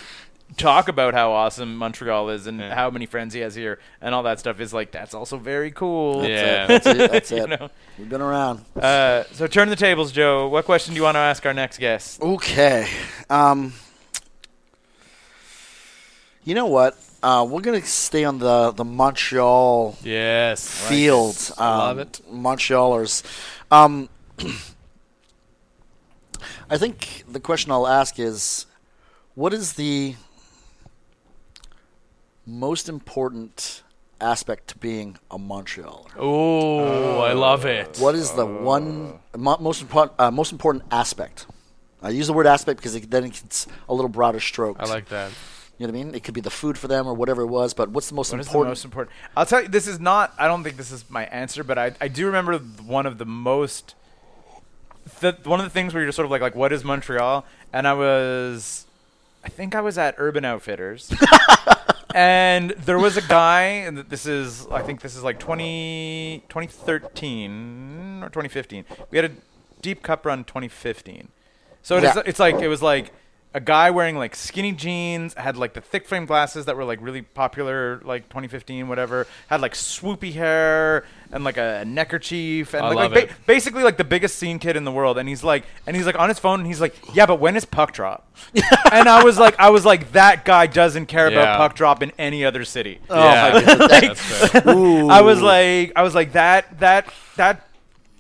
[0.56, 2.74] talk about how awesome Montreal is and Yeah.
[2.74, 5.72] how many friends he has here and all that stuff is like that's also very
[5.72, 6.24] cool.
[6.24, 6.66] Yeah.
[6.66, 7.10] that's it.
[7.10, 7.48] That's You it.
[7.48, 7.70] know?
[7.98, 8.64] We've been around.
[8.76, 10.48] Uh, so turn the tables, Joe.
[10.48, 12.22] What question do you want to ask our next guest?
[12.22, 12.88] Okay.
[13.28, 13.72] Um.
[16.44, 16.96] You know what?
[17.22, 20.68] Uh, we're gonna stay on the the Montreal Yes.
[20.88, 21.36] field.
[21.56, 22.20] Um, Love it.
[22.30, 23.22] Montrealers.
[23.70, 24.08] Um,
[26.70, 28.66] I think the question I'll ask is,
[29.34, 30.14] what is the
[32.46, 33.82] most important
[34.20, 36.06] aspect to being a Montrealer?
[36.18, 37.98] Oh, I love it.
[37.98, 41.46] What is the one mo- most important uh, most important aspect?
[42.02, 44.76] I use the word aspect because it, then it's a little broader stroke.
[44.78, 45.32] I like that.
[45.78, 46.14] You know what I mean?
[46.14, 48.30] It could be the food for them or whatever it was, but what's the most
[48.30, 48.70] What is the important?
[48.70, 49.16] most important?
[49.36, 49.68] I'll tell you.
[49.68, 50.32] This is not.
[50.38, 53.26] I don't think this is my answer, but I, I do remember one of the
[53.26, 53.94] most.
[55.20, 57.44] The, one of the things where you're sort of like like what is Montreal?
[57.72, 58.86] And I was,
[59.44, 61.12] I think I was at Urban Outfitters,
[62.14, 63.62] and there was a guy.
[63.62, 68.84] And this is I think this is like 20, 2013 or 2015.
[69.10, 69.34] We had a
[69.82, 71.28] deep cup run 2015.
[71.82, 72.22] So it's Yeah.
[72.24, 73.12] it's like it was like
[73.54, 76.98] a guy wearing like skinny jeans, had like the thick frame glasses that were like
[77.00, 82.88] really popular like 2015 whatever, had like swoopy hair and like a neckerchief and I
[82.88, 83.46] like, love like ba- it.
[83.46, 86.18] basically like the biggest scene kid in the world and he's like and he's like
[86.18, 88.26] on his phone and he's like, "Yeah, but when is puck drop?"
[88.92, 91.38] and I was like I was like that guy doesn't care Yeah.
[91.40, 92.98] about puck drop in any other city.
[93.08, 93.52] Oh Yeah.
[93.54, 94.18] my goodness.
[94.50, 95.10] That's fair.
[95.10, 97.66] I was like I was like that that that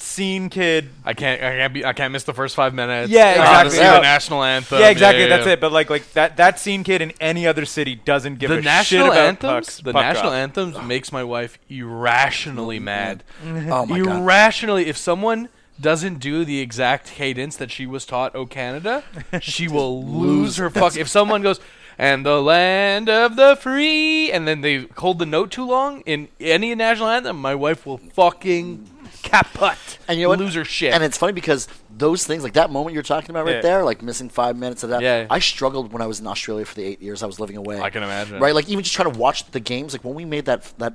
[0.04, 1.42] scene kid I can't.
[1.42, 1.84] I can't be.
[1.84, 3.10] I can't miss the first five minutes.
[3.10, 3.78] Yeah, exactly.
[3.78, 3.94] Yeah.
[3.94, 4.80] the national anthem.
[4.80, 5.22] yeah, exactly.
[5.22, 5.52] yeah, that's yeah.
[5.54, 5.60] it.
[5.60, 8.62] But like, like that that scene kid in any other city doesn't give The a
[8.62, 9.66] national shit about anthems.
[9.66, 10.34] pucks, the puck national drop.
[10.34, 12.84] anthems makes my wife irrationally mm-hmm.
[12.84, 13.24] mad.
[13.44, 14.20] oh my god.
[14.20, 15.48] irrationally, if someone
[15.80, 19.02] doesn't do the exact cadence that she was taught, "Oh Canada,"
[19.40, 20.96] she will lose her fuck.
[20.96, 21.60] If someone goes.
[21.96, 26.26] And the land of the free, and then they hold the note too long in
[26.40, 28.90] any national anthem, my wife will fucking
[29.24, 30.38] kaput And you know what?
[30.38, 30.92] Loser shit.
[30.94, 31.66] And it's funny because
[31.96, 33.60] those things, like that moment you're talking about right Yeah.
[33.62, 35.00] there, like missing five minutes of that.
[35.02, 35.26] Yeah.
[35.30, 37.80] I struggled when I was in Australia for the eight years I was living away.
[37.80, 38.38] I can imagine.
[38.40, 39.92] Right, like even just trying to watch the games.
[39.94, 40.94] Like when we made that that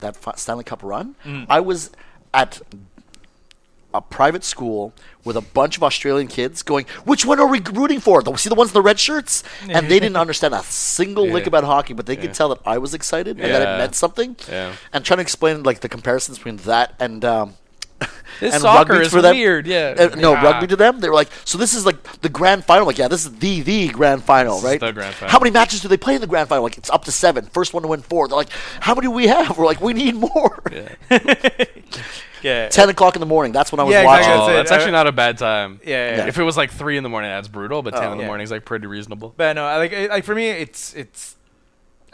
[0.00, 1.46] that Stanley Cup run, Mm.
[1.48, 1.90] I was
[2.32, 2.60] at
[3.94, 4.92] a private school
[5.24, 8.22] with a bunch of Australian kids going, "Which one are we rooting for?
[8.22, 11.46] The, see the ones in the red shirts?" And they didn't understand a single lick
[11.46, 12.22] about hockey, but they Yeah.
[12.22, 14.36] could tell that I was excited and that it meant something.
[14.48, 14.72] Yeah.
[14.92, 17.24] And trying to explain like the comparisons between that and.
[17.24, 17.54] Um,
[18.40, 19.36] This and soccer rugby is for them.
[19.36, 19.94] weird, yeah.
[19.98, 20.42] Uh, no, Yeah.
[20.44, 22.86] rugby to them, they were like, so this is like the grand final.
[22.86, 24.80] Like, yeah, this is the the grand final, This is right?
[24.80, 25.32] the grand final.
[25.32, 26.64] How many matches do they play in the grand final?
[26.64, 27.46] Like, it's up to seven.
[27.46, 28.28] First one to win four.
[28.28, 29.56] They're like, how many do we have?
[29.58, 30.62] We're like, we need more.
[32.42, 32.68] Yeah.
[32.68, 33.52] Ten o'clock in the morning.
[33.52, 34.24] That's when I was Yeah, watching.
[34.30, 34.52] exactly.
[34.52, 35.80] Oh, That's actually not a bad time.
[35.84, 36.26] Yeah, yeah.
[36.26, 37.82] If it was like three in the morning, that's brutal.
[37.82, 38.28] But ten in the yeah.
[38.28, 39.32] morning is like pretty reasonable.
[39.36, 41.36] But no, like I, like for me, it's it's.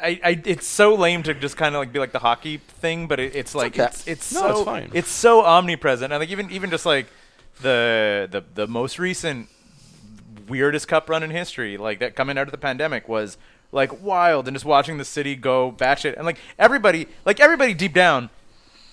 [0.02, 3.06] I, I, it's so lame to just kind of like be like the hockey thing,
[3.06, 3.84] but it, it's like okay.
[3.84, 4.90] it's it's No, so it's fine.
[4.94, 7.06] it's so omnipresent, and like even even just like
[7.62, 9.48] the the the most recent
[10.48, 13.38] weirdest cup run in history, like that coming out of the pandemic was
[13.72, 17.92] like wild, and just watching the city go batshit, and like everybody like everybody deep
[17.94, 18.30] down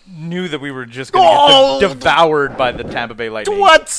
[0.10, 1.80] knew that we were just going to Oh!
[1.80, 1.94] get de- oh!
[1.96, 3.60] devoured by the Tampa Bay Lightning.
[3.60, 3.90] What?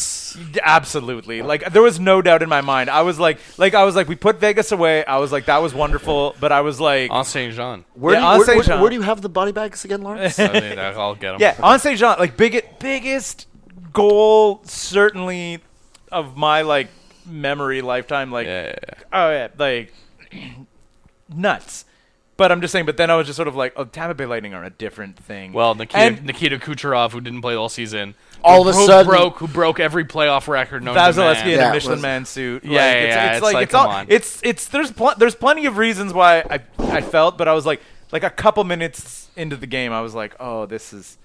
[0.63, 1.43] Absolutely.
[1.43, 2.89] Like there was no doubt in my mind.
[2.91, 5.05] I was like, like I was like, we put Vegas away.
[5.05, 6.35] I was like, that was wonderful.
[6.41, 7.85] But I was like, On Saint Jean.
[7.95, 10.39] Where, Yeah, do you, where, where- where do you have the body bags again, Lawrence?
[10.39, 11.37] I mean, I'll get them.
[11.41, 13.47] yeah, on Saint Jean, like biggest biggest
[13.93, 15.61] goal certainly
[16.13, 16.89] of my like
[17.27, 18.31] memory lifetime.
[18.33, 18.95] Like Yeah, yeah, yeah.
[19.13, 19.93] oh yeah, like
[21.35, 21.85] nuts.
[22.39, 22.87] But I'm just saying.
[22.87, 25.19] But then I was just sort of like, oh, Tampa Bay Lightning are a different
[25.19, 25.53] thing.
[25.53, 28.87] Well, Nikita, And- Nikita Kucherov, who didn't play all season, All who, of a who
[28.87, 31.49] sudden- broke, who broke every playoff record known to Vasilevskiy in.
[31.59, 32.65] Yeah, a Michelin was- Man suit.
[32.65, 34.07] Yeah, like, yeah, it's, yeah, it's it's like, like, it's all, on.
[34.09, 37.67] it's it's there's pl- there's plenty of reasons why I I felt, but I was
[37.67, 37.83] like
[38.13, 41.19] like a couple minutes into the game, I was like, oh, this is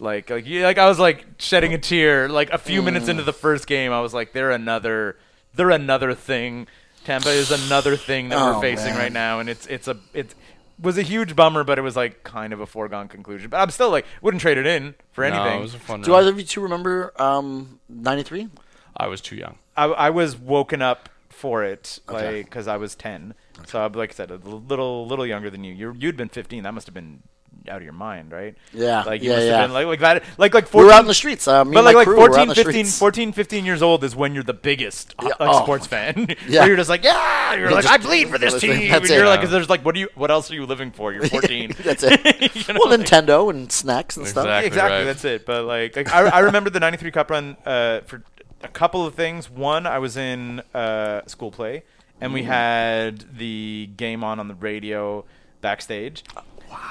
[0.00, 2.30] like like yeah, like I was like shedding a tear.
[2.30, 3.10] Like a few minutes Mm.
[3.10, 5.16] into the first game, I was like, they're another
[5.54, 6.66] they're another thing.
[7.04, 8.98] Tampa is another thing that Oh, we're facing man.
[8.98, 10.34] right now, and it's it's a it
[10.80, 13.50] was a huge bummer, but it was like kind of a foregone conclusion.
[13.50, 15.58] But I'm still like wouldn't trade it in for No, anything.
[15.58, 16.20] it was a fun do run.
[16.20, 18.48] either of you two remember um, 93?
[18.96, 19.56] I was too young.
[19.76, 22.36] I, I was woken up for it, Okay.
[22.38, 23.34] like because I was ten.
[23.66, 25.74] So, I'm, like I said, a little little younger than you.
[25.74, 26.62] You're, you'd been 15.
[26.62, 27.22] That must have been
[27.70, 28.54] out of your mind, right?
[28.74, 29.56] Yeah, Like you yeah, must yeah.
[29.58, 31.48] have been like like that, like like We were out in the streets.
[31.48, 33.64] Uh, me but and like my like crew were out 14, the 15, 14, 15
[33.64, 35.62] years old is when you're the biggest uh, Yeah, like oh.
[35.62, 36.26] sports fan.
[36.48, 36.60] Yeah.
[36.60, 38.72] Where you're just like, yeah, you're Yeah, like, just- I bleed for this that's team.
[38.72, 38.90] it.
[38.92, 39.28] And you're it.
[39.28, 41.12] like, there's like, what do you, what else are you living for?
[41.12, 41.74] You're 14.
[41.84, 42.20] That's it.
[42.54, 44.44] You know, well, like- Nintendo and snacks and stuff.
[44.46, 44.66] Exactly.
[44.66, 45.04] exactly right.
[45.04, 48.22] that's it but like, like I, I remember the 93 cup run uh, for
[48.62, 51.82] a couple of things one i was in uh, school play
[52.20, 52.34] and Mm.
[52.34, 55.24] we had the game on on the radio
[55.62, 56.22] backstage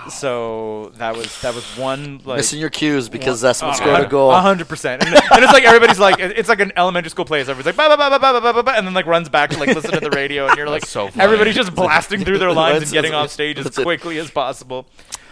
[0.10, 3.74] so that was that was one like missing your cues because one, that's what uh,
[3.74, 4.32] scored a goal.
[4.32, 5.04] hundred percent.
[5.06, 7.44] And, it's like everybody's like it's like an elementary school play.
[7.44, 9.52] So everybody's like ba ba ba ba ba ba ba, and then like runs back
[9.52, 12.54] to like listen to the radio, and you're like so everybody's just blasting through their
[12.54, 14.88] lines and getting off stage as quickly as possible.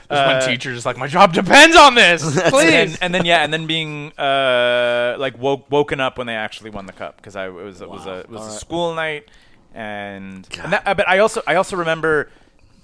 [0.10, 2.74] There's uh, one teacher just like my job depends on this, please.
[2.74, 6.69] And, and, then yeah, and then being uh, like woke, woken up when they actually
[6.69, 7.95] won the cup because I it was it wow.
[7.95, 8.60] was a it was All a right.
[8.60, 9.30] school night
[9.78, 12.30] and, and that, but I also I also remember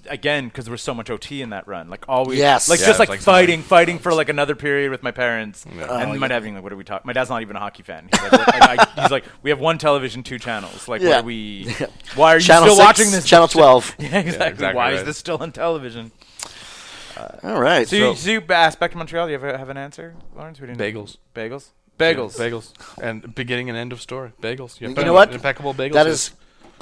[0.09, 2.69] again because there was so much OT in that run, like always, Yes.
[2.69, 5.87] like Yeah, just like, like fighting, fighting for like another period with my parents, Yeah.
[5.89, 6.27] Oh, and my yeah.
[6.29, 8.09] dad being like, "What are we talking?" My dad's not even a hockey fan.
[8.11, 10.87] He's like, like, I, he's like, "We have one televition, two channels.
[10.87, 11.09] Like, Yeah.
[11.09, 11.75] what are we?
[12.15, 13.25] Why are you Channel still six, watching this?
[13.25, 13.95] Channel 12.
[13.99, 14.47] Yeah, exactly.
[14.47, 16.11] exactly Why is this still on television?
[17.15, 17.87] Uh, All right.
[17.87, 19.27] So, you, so you asked back to Montreal.
[19.27, 20.59] Do you have, a, have an answer, Lawrence?
[20.59, 20.79] We didn't.
[20.79, 21.17] Bagels.
[21.35, 21.69] Bagels.
[21.99, 22.37] Bagels.
[22.39, 22.73] Yeah, bagels.
[23.01, 24.31] And beginning and end of story.
[24.41, 24.81] Bagels.
[24.81, 25.33] You have know what?
[25.33, 25.93] Impeccable bagels.
[25.93, 26.31] that is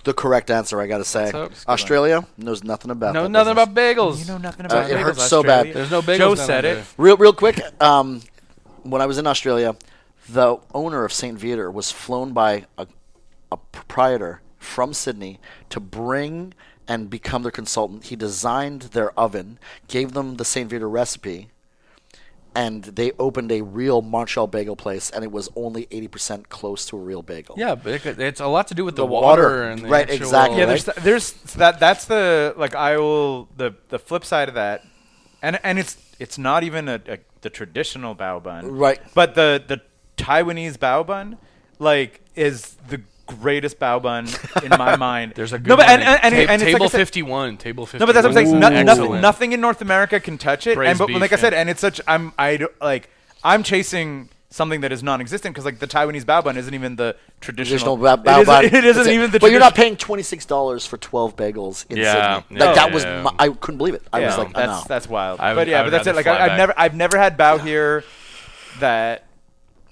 [0.03, 1.31] the correct answer, I got to say.
[1.31, 1.69] That's up.
[1.69, 3.63] Australia knows nothing about No, that nothing business.
[3.73, 4.19] about bagels.
[4.19, 5.73] You know nothing Uh, about it bagels, hurts so bad.
[5.73, 6.17] There's no bagels.
[6.17, 6.83] Joe said it.
[6.97, 7.61] Real, real quick.
[7.81, 8.21] Um,
[8.83, 9.75] when I was in Australia,
[10.27, 11.37] the owner of St.
[11.37, 12.87] Viateur was flown by a,
[13.51, 16.53] a proprietor from Sydney to bring
[16.87, 18.05] and become their consultant.
[18.05, 20.67] He designed their oven, gave them the St.
[20.69, 21.49] Viateur recipe,
[22.55, 26.97] and they opened a real Montreal bagel place, and it was only 80% close to
[26.97, 27.55] a real bagel.
[27.57, 29.43] Yeah, but it, it's a lot to do with the, The water.
[29.43, 30.57] water, and the Right, actual- exactly.
[30.59, 30.83] Yeah, right?
[30.85, 34.83] there's there's that that's the like I will the the flip side of that,
[35.41, 38.99] and and it's it's not even a, a the traditional bao bun, Right.
[39.15, 39.81] But the the
[40.17, 41.37] Taiwanese bao bun,
[41.79, 43.01] like, is the
[43.39, 44.27] greatest bao bun
[44.63, 45.33] in my mind.
[45.35, 47.57] There's a good no, but and, and, and, Ta- and it's like table said- 51.
[47.57, 47.99] Table 51.
[47.99, 48.55] No, but that's what I'm saying.
[48.55, 50.75] Ooh, No, nothing, nothing in North America can touch it.
[50.75, 51.59] Braised and but beef, like I said, yeah.
[51.61, 53.09] and it's such I'm I don't- like
[53.43, 57.15] I'm chasing something that is non-existent because like the Taiwanese bao bun isn't even the
[57.39, 57.95] traditional.
[57.95, 58.65] Traditional ba- it bao isn't, bun.
[58.65, 59.39] it isn't That's even the.
[59.39, 62.57] But you're not paying twenty six dollars for twelve bagels in Yeah, Sydney.
[62.59, 62.65] yeah.
[62.65, 64.03] Like, that Oh, was my, I couldn't believe it.
[64.11, 64.83] I yeah, was like, that's no.
[64.87, 65.39] that's wild.
[65.39, 66.15] I but would- yeah, but that's it.
[66.15, 68.03] Like I, I've never I've never had bao here
[68.79, 69.25] that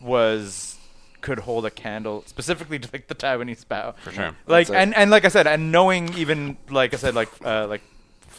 [0.02, 0.78] was
[1.22, 3.96] could hold a candle specifically to like the Taiwanese bao.
[3.98, 4.36] For sure.
[4.48, 7.82] Like and and like I said, and knowing even like I said, like uh, like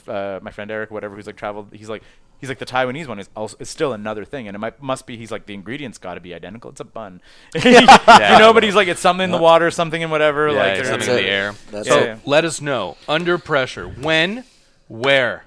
[0.08, 2.02] uh, my friend Eric, whatever, who's like traveled, he's like.
[2.38, 5.06] He's like the Taiwanese one is also is still another thing, and it might must
[5.06, 5.18] be.
[5.18, 6.70] He's like the ingredients got to be identical.
[6.70, 7.20] It's a bun,
[7.54, 8.54] you know.
[8.54, 10.48] But he's like it's something in the water, something in whatever.
[10.48, 11.20] Yeah, like it's something in it.
[11.20, 11.54] the air.
[11.70, 12.18] That's so it.
[12.24, 14.44] let us know under pressure when,
[14.88, 15.44] where.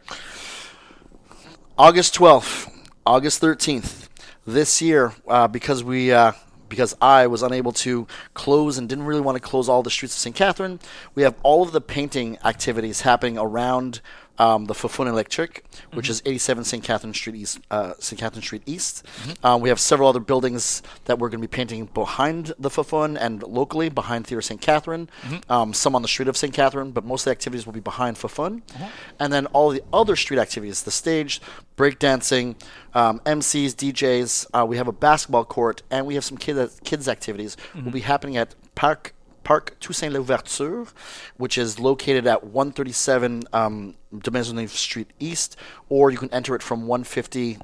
[1.80, 2.72] August 12th,
[3.08, 4.08] August 13th.
[4.46, 6.34] This year, uh, because we uh,
[6.74, 10.16] because I was unable to close and didn't really want to close all the streets
[10.16, 10.36] of St.
[10.36, 10.80] Catherine,
[11.14, 14.02] we have all of the painting activities happening around
[14.40, 15.62] um, the Foufounes Electriques,
[15.94, 16.84] which is 87 St.
[16.84, 17.60] Catherine Street East.
[17.70, 18.20] Uh, St.
[18.20, 19.06] Catherine Street East.
[19.44, 23.18] Um, we have several other buildings that we're going to be painting behind the Foufounes
[23.20, 24.60] and locally behind Theatre St.
[24.60, 25.10] Catherine.
[25.50, 26.54] Um, some on the street of St.
[26.54, 28.62] Catherine, but most of the activities will be behind Foufounes.
[29.20, 31.40] And then all the other street activities, the stage,
[31.78, 32.56] breakdancing,
[32.94, 34.48] um, MCs, DJs.
[34.54, 37.56] Uh, we have a basketball court, and we have some kid, kids activities.
[37.76, 40.86] Will be happening at Parc Parc Toussaint Louverture,
[41.38, 45.56] which is located at 137 um, Maisonneuve Street East,
[45.90, 47.58] or you can enter it from 150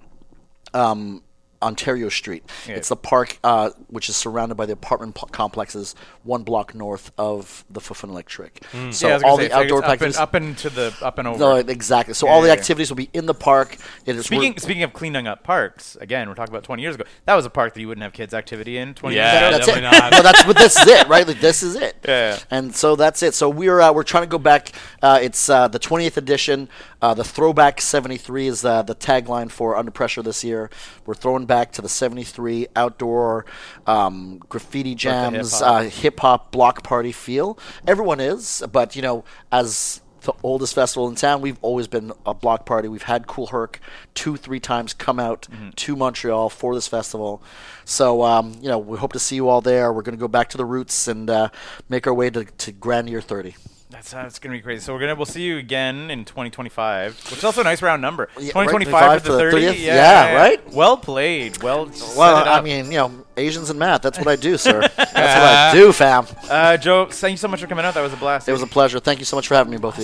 [0.73, 1.23] um,
[1.61, 2.43] Ontario Street.
[2.67, 7.11] It's the park uh, which is surrounded by the apartment po- complexes one block north
[7.17, 8.93] of the Foufounes Electriques.
[8.93, 9.09] So Hmm.
[9.09, 10.17] yeah, I was gonna all say, the so it's outdoor up and, activities.
[10.17, 11.39] up into the up and over.
[11.39, 12.13] no, exactly.
[12.13, 12.59] So Yeah, all the yeah, yeah.
[12.59, 13.75] activities will be in the park.
[14.05, 16.95] It is Speaking we're- speaking of cleaning up parks, again, we're talking about 20 years
[16.95, 17.03] ago.
[17.25, 19.51] That was a park that you wouldn't have kids activity in 20 Yeah, years ago.
[19.57, 20.01] that's definitely it.
[20.01, 20.11] not.
[20.19, 21.27] No, that's but this is it, right?
[21.27, 21.95] Like this is it.
[22.07, 22.39] Yeah, yeah.
[22.51, 23.33] And so that's it.
[23.33, 24.71] So we're uh, we're trying to go back.
[25.01, 26.69] Uh, it's uh, the 20th edition.
[27.01, 30.69] Uh, the throwback 73 is uh, the tagline for Under Pressure this year.
[31.05, 33.45] We're throwing back to the 73 outdoor
[33.87, 36.41] um, graffiti jams, hip-hop.
[36.41, 37.57] uh, block party feel.
[37.87, 42.33] Everyone is, but you know, as the oldest festival in town, we've always been a
[42.33, 42.89] block party.
[42.89, 43.79] We've had Kool Herc
[44.13, 45.69] two, three times come out Mm-hmm.
[45.69, 47.41] to Montreal for this festival.
[47.85, 49.93] So, um, you know, we hope to see you all there.
[49.93, 51.47] We're going to go back to the roots and uh,
[51.87, 53.55] make our way to, to Grand Year 30.
[53.91, 54.81] That's uh, it's gonna be crazy.
[54.81, 58.03] So we're gonna we'll see you again in 2025, which is also a nice round
[58.03, 58.29] number.
[58.35, 59.57] Yeah, 2025 right, for the 30.
[59.57, 59.79] 30th?
[59.79, 60.73] Yeah, right?
[60.73, 61.63] Well played.
[61.63, 61.89] Well.
[62.15, 64.03] Well, I mean, you know, Asians and math.
[64.03, 64.81] That's what I do, sir.
[64.95, 66.27] That's what I do, fam.
[66.49, 67.95] uh, Joe, thank you so much for coming out.
[67.95, 68.47] That was a blast.
[68.47, 68.99] It was a pleasure.
[68.99, 70.03] Thank you so much for having me, both of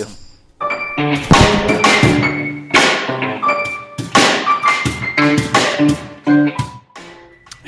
[0.98, 1.82] you.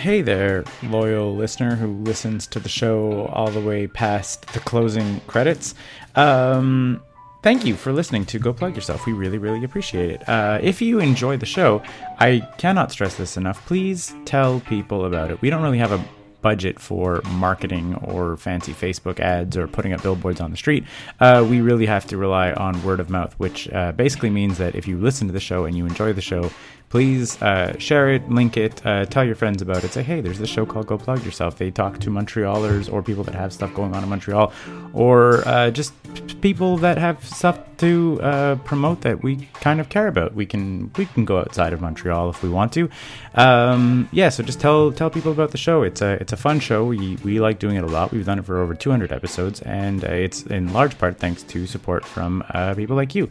[0.08, 5.20] Hey there, loyal listener who listens to the show all the way past the closing
[5.28, 5.76] credits.
[6.16, 7.04] Um,
[7.44, 9.06] thank you for listening to Go Plug Yourself.
[9.06, 10.30] We really, really appreciate it.
[10.30, 11.84] Uh, if you enjoy the show,
[12.20, 13.66] I cannot stress this enough.
[13.66, 15.42] Please tell people about it.
[15.42, 16.02] We don't really have a
[16.42, 20.86] budget for marketing or fancy Facebook ads or putting up billboards on the street.
[21.20, 24.74] Uh, we really have to rely on word of mouth, which uh, basically means that
[24.74, 26.50] if you listen to the show and you enjoy the show,
[26.90, 29.92] please uh, share it, link it, uh, tell your friends about it.
[29.92, 31.58] Say, hey, there's this show called Go Plug Yourself.
[31.58, 34.54] They talk to Montrealers or people that have stuff going on in Montreal,
[34.94, 35.94] or uh, just
[36.42, 40.34] people that have stuff to uh, promote that we kind of care about.
[40.34, 42.90] We can we can go outside of Montreal if we want to.
[43.36, 45.84] Um, yeah, so just tell tell people about the show.
[45.84, 46.86] It's a it's a fun show.
[46.86, 48.12] We we like doing it a lot.
[48.12, 51.68] We've done it for over 200 episodes, and uh, it's in large part thanks to
[51.68, 53.30] support from uh, people like you.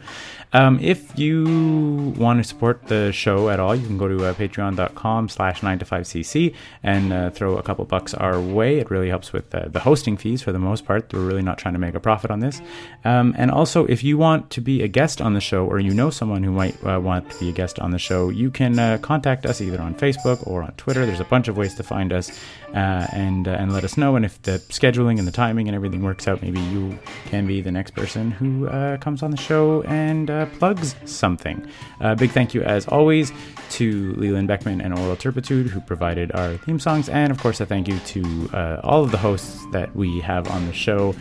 [0.53, 4.33] Um, if you want to support the show at all, you can go to uh,
[4.33, 6.53] patreon.com slash 9 to 5cc
[6.83, 8.79] and uh, throw a couple bucks our way.
[8.79, 11.13] It really helps with uh, the hosting fees for the most part.
[11.13, 12.61] We're really not trying to make a profit on this.
[13.05, 15.93] Um, and also, if you want to be a guest on the show or you
[15.93, 18.77] know someone who might uh, want to be a guest on the show, you can
[18.79, 21.05] uh, contact us either on Facebook or on Twitter.
[21.05, 22.31] There's a bunch of ways to find us
[22.73, 24.15] uh, and, uh, and let us know.
[24.15, 27.61] And if the scheduling and the timing and everything works out, maybe you can be
[27.61, 31.65] the next person who uh, comes on the show and uh, plugs something.
[32.01, 33.31] Uh, big thank you, as always,
[33.69, 37.09] to Leland Beckman and Oral Turpitude, who provided our theme songs.
[37.09, 40.49] And of course, a thank you to uh, all of the hosts that we have
[40.49, 41.15] on the show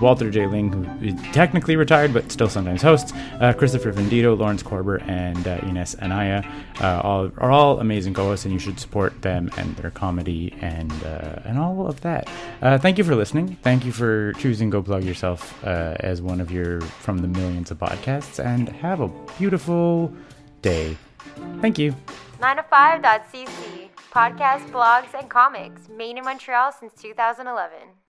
[0.00, 0.46] Walter J.
[0.46, 3.12] Ling, who is technically retired but still sometimes hosts,
[3.56, 6.44] Christopher Vendito, Lawrence Korber, and Ines Anaya.
[6.80, 10.92] All, are all amazing co hosts, and you should support them and their comedy and,
[11.04, 12.28] uh, and all of that.
[12.62, 13.56] Uh, thank you for listening.
[13.62, 17.70] Thank you for choosing Go Plug Yourself uh, as one of your from the millions
[17.70, 19.08] of podcasts, and have a
[19.38, 20.12] beautiful
[20.62, 20.96] day.
[21.60, 21.94] Thank you.
[22.40, 23.88] 9to5.cc.
[24.12, 25.88] Podcasts, blogs, and comics.
[25.88, 27.98] Made in Montreal since 2011.